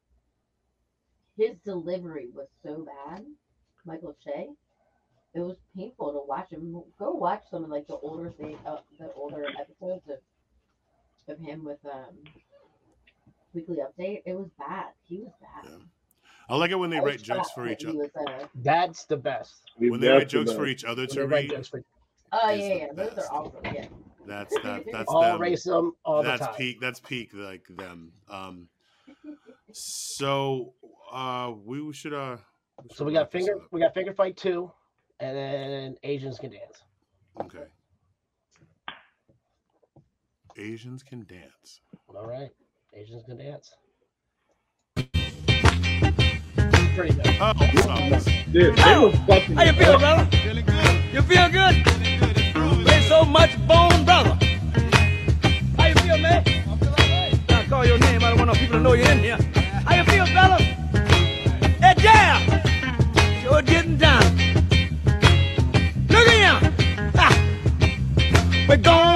[1.37, 3.25] his delivery was so bad,
[3.85, 4.49] Michael Che.
[5.33, 6.81] It was painful to watch him.
[6.97, 10.19] Go watch some of like the older thing, uh, the older episodes of
[11.27, 12.15] of him with um
[13.53, 14.21] Weekly Update.
[14.25, 14.87] It was bad.
[15.07, 15.71] He was bad.
[16.47, 18.09] I like it when they write jokes for each other.
[18.55, 19.71] That's the best.
[19.77, 21.83] When they write jokes for each other When to read, jokes for-
[22.31, 23.59] Oh yeah, the yeah, those are awesome.
[23.65, 23.87] Yeah.
[24.25, 25.39] that's that that's all them.
[25.39, 26.55] racism all the that's time.
[26.55, 26.81] peak.
[26.81, 28.11] That's peak like them.
[28.29, 28.67] Um,
[29.71, 30.73] so
[31.11, 32.37] uh, we should uh.
[32.83, 34.71] we So we got finger we got finger fight two,
[35.19, 36.83] and then Asians can dance.
[37.41, 37.63] Okay.
[40.57, 41.81] Asians can dance.
[42.13, 42.49] All right,
[42.93, 43.75] Asians can dance.
[46.95, 47.35] Pretty good.
[47.41, 47.53] Oh,
[49.53, 50.27] How you feel, brother?
[50.31, 51.13] Feeling good.
[51.13, 51.83] You feel good?
[52.85, 54.37] Play so much bone, brother.
[55.77, 56.43] How you feel, man?
[56.47, 57.51] I feel alright.
[57.51, 58.23] I call your name.
[58.23, 59.37] I don't want no people to know you're in here.
[59.85, 60.57] How you feel, fella?
[61.81, 63.41] Hey, yeah.
[63.41, 64.23] Sure getting down.
[66.07, 66.73] Look at him.
[67.15, 67.29] Ha.
[68.69, 69.14] We're gonna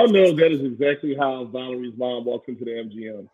[0.00, 3.28] Y'all know that is exactly how Valerie's mom walks into the MGM.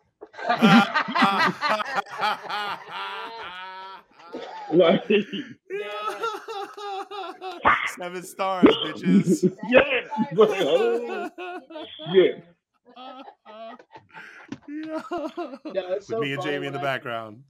[4.73, 5.07] like,
[7.97, 9.57] Seven stars, bitches.
[9.69, 11.29] yes, like, oh,
[12.13, 12.43] shit.
[14.67, 15.01] No,
[15.73, 17.43] it's With me and Jamie in the I- background.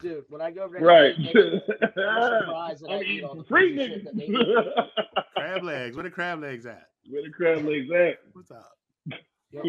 [0.00, 1.14] Dude, when I go over Right.
[1.18, 4.88] I'm I eat eating all free crazy shit that they niggas.
[5.36, 5.96] Crab legs.
[5.96, 6.86] Where the crab legs at?
[7.08, 8.18] Where the crab legs at?
[8.32, 8.78] What's up?
[9.50, 9.64] Your,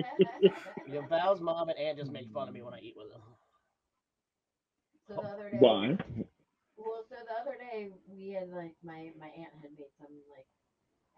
[0.87, 3.21] yo, Val's mom and aunt just make fun of me when I eat with them.
[5.07, 5.97] So the other day, Why?
[6.77, 10.47] Well, so the other day we had like my my aunt had made some like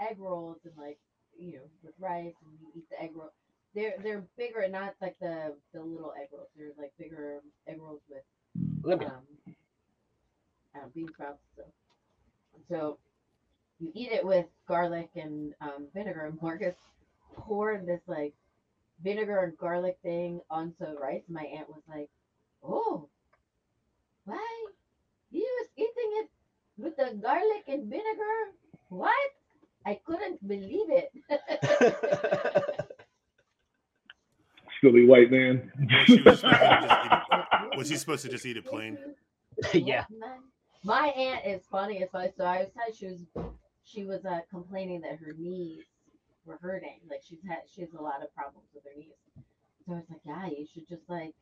[0.09, 0.97] egg rolls and like
[1.37, 3.31] you know with rice and you eat the egg roll.
[3.75, 6.47] They're they're bigger, and not like the the little egg rolls.
[6.57, 8.23] They're like bigger egg rolls with
[8.83, 9.09] Libya.
[9.09, 9.53] um,
[10.75, 11.43] uh, bean sprouts.
[11.55, 11.63] So
[12.69, 12.97] so
[13.79, 16.25] you eat it with garlic and um, vinegar.
[16.25, 16.75] And Marcus
[17.35, 18.33] poured this like
[19.03, 21.23] vinegar and garlic thing onto rice.
[21.29, 22.09] My aunt was like,
[22.63, 23.09] "Oh,
[24.25, 24.65] why?
[25.31, 26.29] He was eating it
[26.77, 28.51] with the garlic and vinegar.
[28.89, 29.31] What?
[29.85, 31.11] I couldn't believe it.
[34.81, 35.71] Silly white man.
[37.77, 38.97] Was he supposed to just eat it plain?
[39.73, 40.05] yeah.
[40.19, 40.37] My,
[40.83, 42.31] my aunt is funny as fuck.
[42.35, 43.25] So I was telling she was
[43.85, 45.85] she was uh, complaining that her knees
[46.45, 46.99] were hurting.
[47.09, 49.15] Like she's had she has a lot of problems with her knees.
[49.85, 51.35] So I was like, yeah, you should just like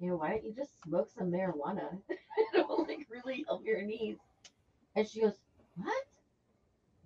[0.00, 1.98] you know, why don't you just smoke some marijuana?
[2.08, 4.16] it will like really help your knees.
[4.96, 5.38] And she goes,
[5.76, 6.04] What?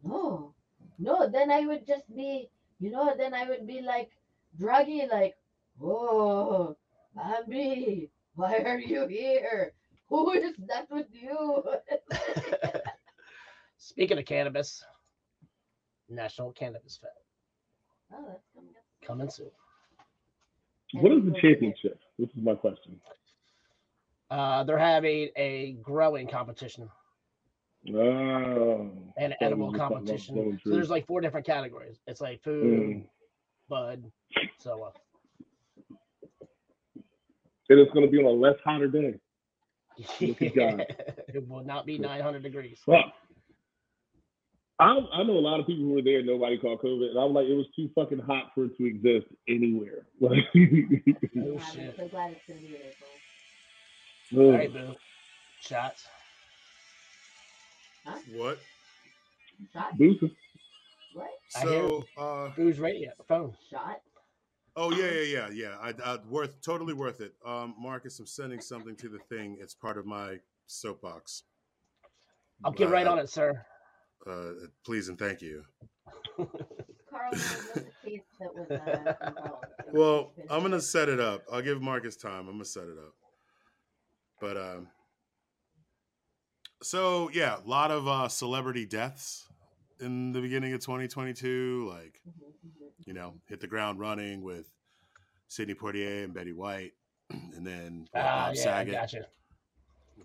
[0.05, 0.55] No.
[0.99, 2.49] No, then I would just be,
[2.81, 4.11] you know, then I would be like
[4.61, 5.35] druggy, like,
[5.83, 6.77] oh,
[7.17, 9.73] Bambi, why are you here?
[10.09, 11.65] Who is that with you?
[13.85, 14.83] Speaking of cannabis,
[16.09, 17.13] National Cannabis Fest
[18.15, 19.07] oh, that's coming up.
[19.07, 19.51] coming soon.
[20.95, 21.99] What is the championship?
[22.19, 22.99] This is my question.
[24.31, 26.89] Uh, they're having a growing competition
[27.95, 28.91] Oh.
[29.19, 30.59] an edible were talking about competition.
[30.65, 31.99] So there's like four different categories.
[32.07, 33.07] It's like food, Mm.
[33.69, 34.11] bud,
[34.61, 34.93] so on.
[37.69, 39.21] And it's going to be on a less hotter day.
[40.23, 40.87] Look at God.
[41.29, 42.81] it will not be 900 degrees.
[42.87, 43.13] Fuck.
[44.81, 46.23] I, I know a lot of people who were there.
[46.23, 49.27] Nobody called COVID, and I'm like, it was too fucking hot for it to exist
[49.49, 50.07] anywhere.
[50.21, 51.95] Like, Oh I'm shit!
[51.97, 52.81] so glad it's gonna be in
[54.33, 54.49] April.
[54.49, 54.55] All ugh.
[54.59, 54.95] right, boo.
[55.61, 56.05] Shots.
[58.35, 58.59] What?
[59.73, 59.93] Shot?
[61.15, 61.29] What?
[61.49, 63.55] So, uh, Boo's radio phone.
[63.71, 64.01] Shot?
[64.77, 65.77] Oh yeah, yeah, yeah, yeah.
[65.81, 67.35] I, I worth totally worth it.
[67.47, 69.57] Um, Marcus, I'm sending something to the thing.
[69.61, 71.45] It's part of my soapbox.
[72.65, 73.65] I'll get right Uh, on it, sir.
[74.27, 75.65] Uh, please and thank you.
[76.37, 79.65] Carl, what's the case that was uh, involved?
[79.93, 81.45] Well, I'm gonna set it up.
[81.53, 82.49] I'll give Marcus time.
[82.49, 83.15] I'm gonna set it up.
[84.41, 84.89] But um,
[86.83, 89.49] so yeah, a lot of uh, celebrity deaths
[90.01, 91.89] in the beginning of 2022.
[91.91, 92.21] Like,
[93.07, 94.71] you know, hit the ground running with
[95.49, 96.93] Sidney Poitier and Betty White,
[97.31, 98.95] and then uh, Bob yeah, Saget.
[98.95, 99.27] gotcha.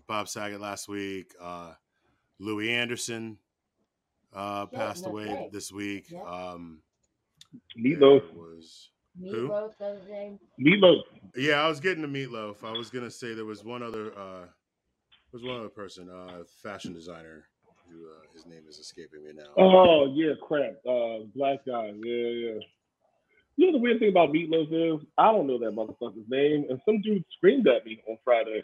[0.06, 1.34] Bob Saget last week.
[1.40, 1.74] Uh,
[2.40, 3.38] Louie Anderson
[4.34, 5.52] uh, Yeah, passed that's away right.
[5.52, 6.10] this week.
[6.10, 6.22] Yeah.
[6.22, 6.82] Um,
[7.78, 8.22] Meatloaf.
[8.32, 8.90] there was
[9.20, 9.48] who?
[9.48, 10.38] Meatloaf, that was name.
[10.60, 11.02] Meatloaf.
[11.36, 12.62] Yeah, I was getting to meatloaf.
[12.64, 14.12] I was gonna say there was one other.
[14.18, 14.46] uh
[15.32, 17.44] there was one other person, uh fashion designer,
[17.88, 19.52] who uh, his name is escaping me now.
[19.56, 20.74] Oh yeah, crap.
[20.86, 21.92] Uh, black guy.
[22.02, 22.58] Yeah, yeah.
[23.56, 26.80] You know the weird thing about Meatloaf is I don't know that motherfucker's name, and
[26.84, 28.62] some dude screamed at me on Friday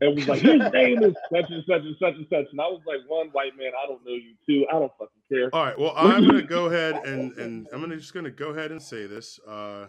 [0.00, 2.68] and was like, "His name is such and such and such and such," and I
[2.68, 4.34] was like, "One white man, I don't know you.
[4.46, 5.78] Two, I don't fucking care." All right.
[5.78, 9.06] Well, I'm gonna go ahead and and I'm gonna just gonna go ahead and say
[9.06, 9.38] this.
[9.46, 9.86] Uh,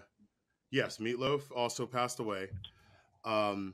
[0.72, 2.50] yes, Meatloaf also passed away.
[3.24, 3.74] Um,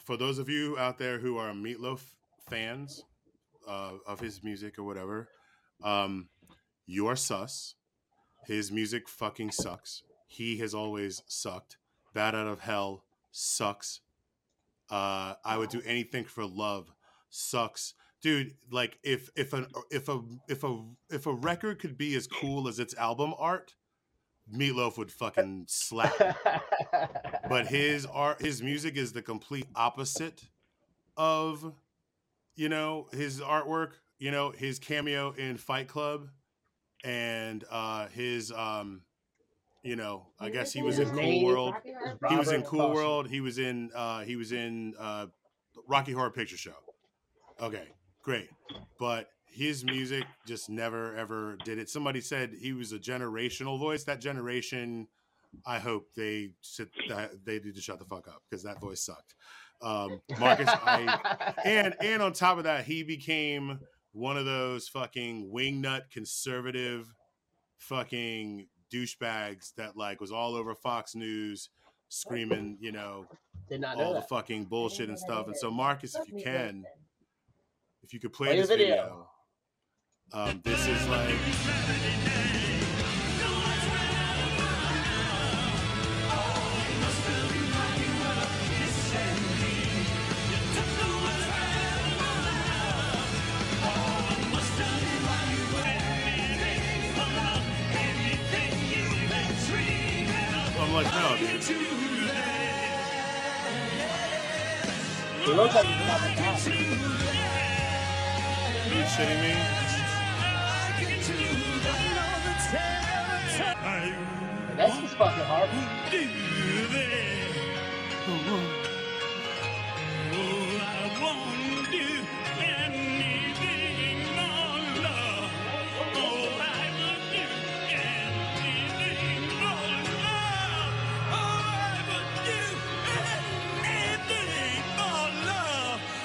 [0.00, 2.00] for those of you out there who are Meatloaf
[2.48, 3.04] fans
[3.66, 5.28] uh, of his music or whatever,
[5.82, 6.28] um,
[6.86, 7.74] you are sus.
[8.46, 10.02] His music fucking sucks.
[10.26, 11.76] He has always sucked.
[12.14, 14.00] Bat out of hell sucks.
[14.90, 16.92] Uh, I would do anything for love.
[17.30, 18.54] Sucks, dude.
[18.70, 22.68] Like if if an if a if a if a record could be as cool
[22.68, 23.74] as its album art,
[24.52, 26.14] Meatloaf would fucking slap.
[27.48, 30.42] but his art, his music is the complete opposite
[31.16, 31.72] of,
[32.56, 33.92] you know, his artwork.
[34.18, 36.28] You know, his cameo in Fight Club,
[37.04, 39.02] and uh his um,
[39.82, 41.74] you know, I guess he was in Cool World.
[42.28, 43.28] He was in Cool World.
[43.28, 45.26] He was in uh he was in uh
[45.86, 46.74] Rocky Horror Picture Show.
[47.60, 47.88] Okay,
[48.22, 48.48] great.
[48.98, 51.88] But his music just never ever did it.
[51.88, 54.04] Somebody said he was a generational voice.
[54.04, 55.08] That generation,
[55.66, 59.04] I hope they sit that they need to shut the fuck up because that voice
[59.04, 59.34] sucked.
[59.80, 63.78] Um, Marcus, I and and on top of that, he became
[64.12, 67.12] one of those fucking wingnut conservative
[67.78, 71.70] fucking douchebags that like was all over Fox News
[72.08, 73.26] screaming, you know,
[73.68, 75.46] Did not know all the fucking bullshit and stuff.
[75.46, 76.84] And so, Marcus, if you can,
[78.02, 78.86] if you could play, Play this video.
[78.88, 79.28] video,
[80.32, 82.64] um, this is like.
[109.18, 109.54] Shitting me?
[114.76, 115.68] That's his fucking heart.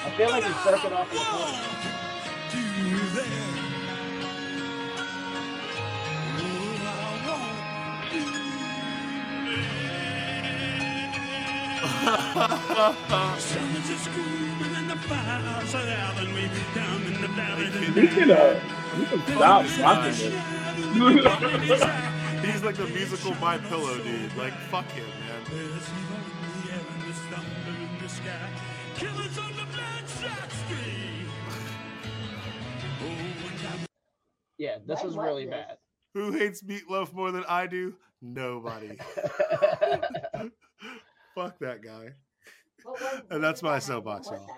[0.06, 1.93] I feel like he's jerking off in the
[17.94, 18.60] We can uh,
[18.98, 20.32] we can stop watching
[21.68, 21.82] this.
[22.44, 24.36] He's like the musical My Pillow dude.
[24.36, 25.44] Like, fuck him, man.
[34.58, 35.54] Yeah, this What was was really this?
[35.54, 35.78] bad.
[36.14, 37.94] Who hates meatloaf more than I do?
[38.20, 38.98] Nobody.
[41.34, 42.10] Fuck that guy.
[42.84, 44.48] What was- And that's my soapbox, what y'all.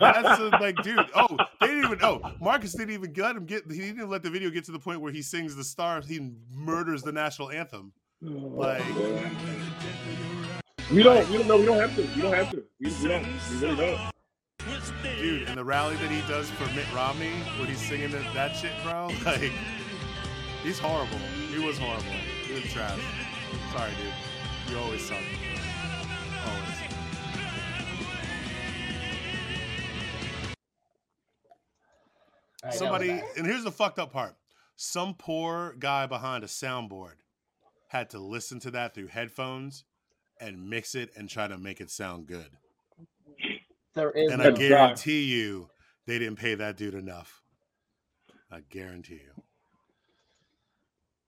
[0.00, 0.98] That's a, like, dude.
[1.14, 1.28] Oh,
[1.60, 1.98] they didn't even.
[2.02, 3.70] Oh, Marcus didn't even let him get.
[3.70, 6.06] He didn't let the video get to the point where he sings the stars.
[6.06, 7.92] He murders the national anthem.
[8.20, 8.82] Like,
[10.92, 11.26] We don't.
[11.30, 11.56] We don't know.
[11.58, 12.02] We don't have to.
[12.14, 12.64] We don't have to.
[12.80, 13.22] We, we don't.
[13.62, 14.12] We really don't.
[15.02, 18.54] dude, in the rally that he does for Mitt Romney, where he's singing that, that
[18.56, 19.08] shit, bro.
[19.24, 19.50] Like,
[20.62, 21.16] he's horrible.
[21.50, 22.04] He was horrible.
[22.46, 23.00] He was trash.
[23.74, 24.70] Sorry, dude.
[24.74, 25.16] You always suck.
[26.46, 26.89] Always.
[32.62, 34.36] All right, that was Somebody, and here's the fucked up part.
[34.76, 37.14] Some poor guy behind a soundboard
[37.88, 39.84] had to listen to that through headphones
[40.40, 42.48] and mix it and try to make it sound good.
[43.94, 45.68] There is And no- I guarantee you,
[46.06, 47.42] they didn't pay that dude enough.
[48.50, 49.42] I guarantee you.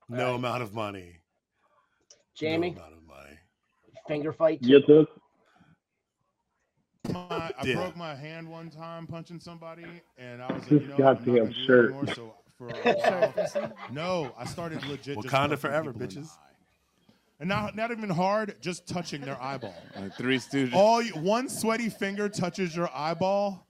[0.08, 0.34] No Alright.
[0.36, 1.20] amount of money.
[2.34, 3.38] Jamie, No amount of money.
[4.08, 4.58] finger fight.
[4.62, 5.04] Yes, sir.
[7.10, 7.18] My,
[7.58, 7.74] I Yeah.
[7.74, 11.00] broke my hand one time punching somebody, and I was like, This you know, I'm
[11.00, 11.84] not goddamn gonna do it shirt.
[11.86, 12.06] anymore.
[12.14, 15.16] So for a while, uh, no, I started legit.
[15.20, 16.30] just Wakanda punching forever, people in the bitches.
[17.40, 19.74] And not not even hard, just touching their eyeball.
[19.96, 20.74] Like Three Stooges.
[20.74, 23.66] All you, one sweaty finger touches your eyeball,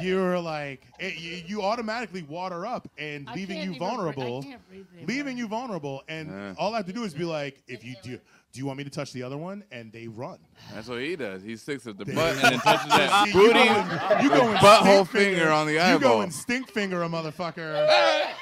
[0.00, 3.90] you're like it, you, you automatically water up and I leaving you even breathe- I
[3.94, 4.42] vulnerable.
[4.68, 4.86] breathe.
[5.08, 6.54] Leaving you vulnerable, and Yeah.
[6.58, 8.18] all I have to do is be like, if you do,
[8.52, 9.64] do you want me to touch the other one?
[9.72, 10.38] And they run.
[10.74, 11.42] That's what he does.
[11.42, 14.22] He sticks at the They- butt and then touches that See, booty, You go, and-
[14.24, 15.92] you go and butthole stink finger on the eyeball.
[15.94, 16.20] You go eyeball.
[16.22, 18.28] and stink finger a motherfucker.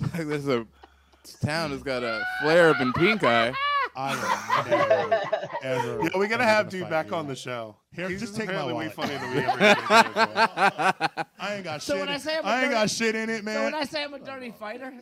[0.00, 0.66] Like There's a
[1.44, 3.52] town that's got a flare up in pink eye.
[3.96, 5.20] I am never,
[5.62, 6.02] ever.
[6.02, 7.14] Yeah, we gotta have dude fight back you.
[7.14, 7.76] on the show.
[7.94, 9.10] Here, He's just take my apparently way wallet.
[9.10, 12.00] funnier than we ever get credit I ain't got So shit.
[12.00, 13.64] when I in- say I'm a I ain't got shit in it, So man.
[13.64, 14.92] when I say I'm a dirty fighter,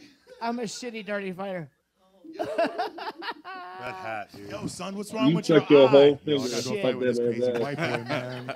[0.40, 1.70] I'm a shitty dirty fighter.
[2.36, 4.50] That hat, dude.
[4.50, 5.90] Yo, son, what's wrong You with your took your eye?
[5.90, 6.82] whole Yo, I finger gotta go Shit.
[6.82, 8.54] fight with this like crazy that, white boy, man.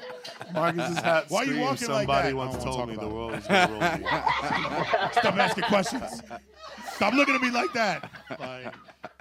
[0.54, 2.36] Marcus's hat Why you screams walking like somebody that?
[2.36, 4.06] once don't told wanna me the about world is gonna roll me.
[5.12, 6.22] Stop asking questions.
[6.94, 8.10] Stop looking at me like that.
[8.40, 8.74] Like,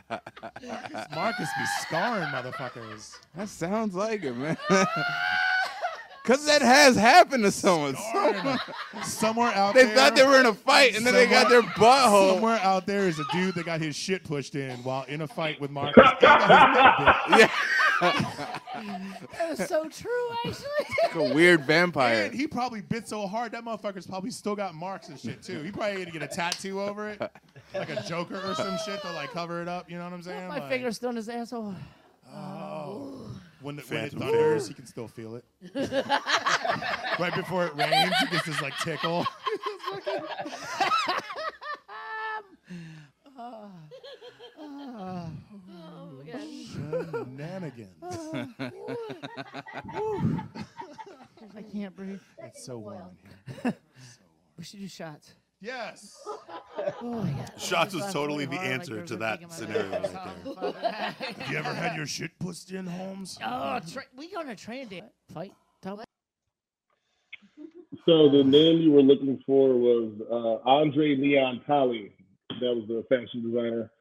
[1.15, 3.15] Marcus be scarring motherfuckers.
[3.35, 4.57] That sounds like it, man.
[6.23, 7.95] Cause that has happened to someone.
[9.01, 9.83] Somewhere out there.
[9.85, 9.95] They there.
[9.95, 12.33] thought they were in a fight, and then they got their butthole.
[12.33, 15.27] Somewhere out there is a dude that got his shit pushed in while in a
[15.27, 16.03] fight with Marcus.
[16.21, 17.49] and
[17.99, 18.27] got his.
[19.37, 20.65] That is so true, actually.
[21.03, 22.25] Like a weird vampire.
[22.25, 25.61] And he probably bit so hard that motherfucker's probably still got marks and shit too.
[25.63, 27.19] He probably had to get a tattoo over it,
[27.73, 29.89] like a Joker or some shit to like cover it up.
[29.89, 30.47] You know what I'm saying?
[30.47, 31.73] My Like, finger's still in his asshole.
[32.33, 33.25] Oh.
[33.61, 35.45] When, the, when it Phantom thunders, he can still feel it.
[37.19, 39.25] right before it rains, he gets this like tickle.
[43.39, 43.69] Ah.
[44.59, 45.29] Ah.
[47.75, 48.57] Shenanigans.
[51.55, 52.19] I can't breathe.
[52.39, 53.01] It's so warm
[53.47, 53.73] in here.
[54.57, 55.33] We should do shots.
[55.59, 56.15] Yes.
[57.01, 57.51] Oh my God.
[57.57, 61.11] Shots was totally the hard, answer there's to that thing in my scenario right there.
[61.39, 63.39] Have you ever had your shit pushed in, Holmes?
[63.43, 65.01] Oh, tra- we going to train day
[65.33, 65.53] fight.
[65.81, 66.03] Tell me.
[68.05, 72.13] So the name you were looking for was uh, Andre Leon Talley.
[72.61, 73.91] That was the fashion designer.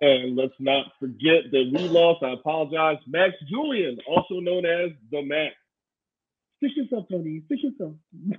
[0.00, 5.22] And let's not forget that we lost, I apologize, Max Julien, also known as the
[5.22, 5.54] Max.
[6.60, 7.42] Fix yourself, Tony.
[7.48, 7.94] Fix yourself.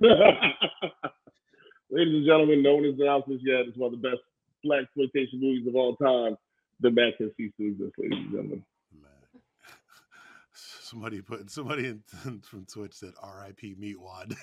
[1.90, 3.60] Ladies and gentlemen, no one has announced this yet.
[3.68, 4.20] It's one of the best
[4.62, 6.36] black exploitation movies of all time.
[6.80, 8.64] The Max has ceased to exist, ladies and gentlemen.
[10.52, 12.02] Somebody put somebody in,
[12.42, 13.76] from Twitch said R.I.P.
[13.80, 14.36] Meatwad.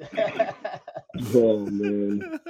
[1.34, 2.40] Oh man.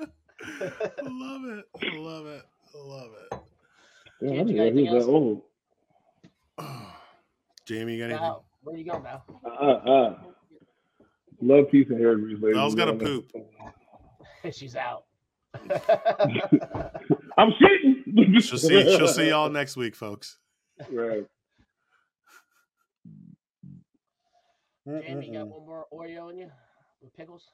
[0.00, 1.64] I love it.
[1.82, 2.42] I love it.
[2.74, 3.38] I love it.
[4.20, 5.42] Yeah, I Kid, didn't you got anything that old.
[7.66, 8.22] Jamie, you got anything?
[8.22, 9.22] Now, where you going now?
[9.44, 10.18] Uh, uh.
[11.40, 12.56] Love, peace, and hair grease, ladies.
[12.56, 13.30] Belle's and got a poop.
[14.52, 15.04] She's out.
[17.38, 18.40] I'm shitting.
[18.42, 18.96] She'll see.
[18.96, 20.38] She'll see y'all next week, folks.
[20.90, 21.24] Right.
[24.86, 26.50] Jamie, you got one more Oreo in you?
[27.02, 27.44] With pickles?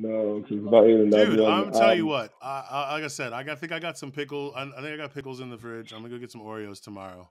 [0.00, 2.32] No, because about eight and Dude, I'm telling you um, what.
[2.42, 4.52] I, I, like I said, I, got, I think I got some pickle.
[4.54, 5.92] I, I think I got pickles in the fridge.
[5.92, 7.28] I'm gonna go get some Oreos tomorrow.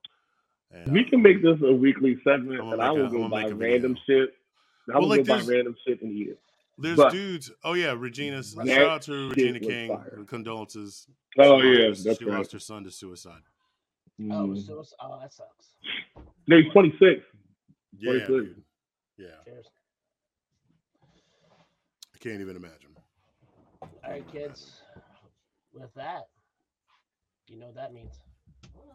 [0.72, 3.11] And, We uh, can make this a weekly segment, and I make a- will I'm
[3.11, 3.73] go buy make a video.
[3.73, 4.30] random shit.
[4.89, 6.39] I Well, will like, go buy there's- random shit and eat it.
[6.80, 7.52] There's But dudes.
[7.64, 8.53] Oh yeah, Regina's.
[8.53, 9.89] Shout out to Regina King.
[9.89, 10.23] fire.
[10.27, 11.07] Condolences.
[11.39, 12.38] Oh, She yeah, lost- that's she right.
[12.38, 13.41] lost her son to suicide.
[14.19, 14.65] Oh, Mm.
[14.65, 15.69] so it's, oh, that sucks.
[16.48, 17.23] No, he's 26.
[17.99, 18.60] Yeah, 26.
[19.18, 19.65] Yeah, Cheers.
[22.28, 22.90] I can't even imagine.
[23.82, 24.82] All right, kids.
[25.74, 26.28] With that,
[27.48, 28.20] you know what that means.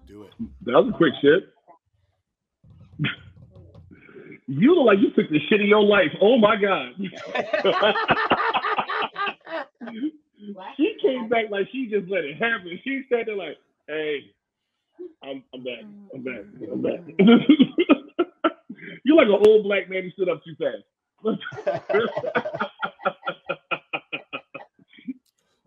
[0.06, 0.32] Do it.
[0.66, 1.48] That was a quick shit.
[4.48, 6.10] you look like you took the shit of your life.
[6.20, 6.90] Oh my god.
[10.76, 12.78] she came back like she just let it happen.
[12.84, 13.56] She said there like,
[13.88, 14.30] "Hey,
[15.22, 15.84] I'm I'm back.
[16.14, 16.44] I'm back.
[16.70, 17.00] I'm back."
[19.04, 20.84] You're like an old black man who stood up too fast.
[23.04, 23.12] I'm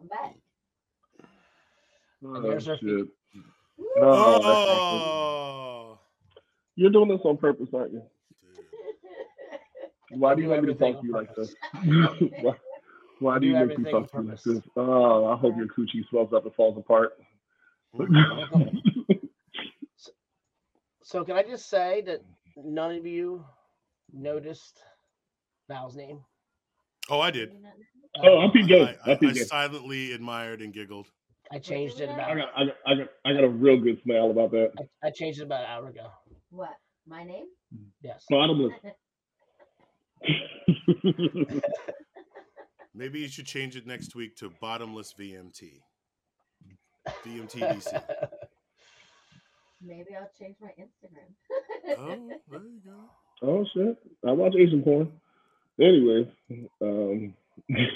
[0.08, 0.36] back.
[2.26, 3.08] Oh, there's our shit.
[3.98, 4.08] No.
[4.08, 6.00] Oh,
[6.76, 8.02] You're doing this on purpose, aren't you?
[10.12, 11.54] Why do you do want me to talk to you like this?
[12.42, 12.54] why,
[13.20, 14.32] Why do you make me everything fuck on you?
[14.32, 17.14] Like this- Oh, I hope your coochie swells up and falls apart.
[17.96, 18.72] Mm-hmm.
[21.08, 22.22] So can I just say that
[22.58, 23.46] none of you
[24.12, 24.82] noticed
[25.70, 26.20] Val's name?
[27.10, 27.52] Oh, I did.
[28.24, 28.98] Oh, I peeped good.
[29.06, 31.08] I, I I, peeped I silently admired and giggled.
[31.52, 34.02] I changed it I about got, I got, I got, I got a real good
[34.04, 34.72] smile about that.
[35.04, 36.08] I changed it about an hour ago.
[36.50, 36.74] What?
[37.08, 37.46] My name?
[38.02, 38.24] Yes.
[38.30, 38.74] Bottomless.
[42.96, 45.82] Maybe you should change it next week to bottomless VMT.
[47.26, 48.02] VMT DC.
[49.82, 51.30] Maybe I'll change my Instagram.
[52.00, 53.10] Oh, there you go.
[53.44, 53.98] Oh shit!
[54.26, 55.12] I watch Asian porn.
[55.80, 56.32] Anyway,
[56.82, 57.34] um,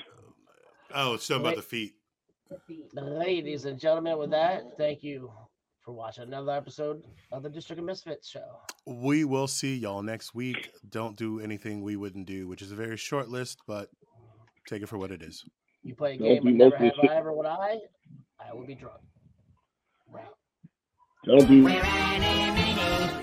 [0.94, 1.94] Oh, it's something about the feet.
[2.94, 5.32] Ladies and gentlemen, with that, thank you
[5.82, 8.60] for watching another episode of the District of Misfits show.
[8.88, 10.72] We will see y'all next week.
[10.90, 13.90] Don't do anything we wouldn't do, which is a very short list, but
[14.68, 15.44] take it for what it is.
[15.84, 17.10] You play a Don't game do of Never most Have shit.
[17.12, 17.78] I Ever Would I?
[18.40, 18.98] I will be drunk.
[21.26, 21.70] don't do.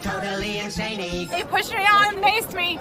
[0.03, 1.29] Totally insane.
[1.29, 2.79] They pushed me out and paced me.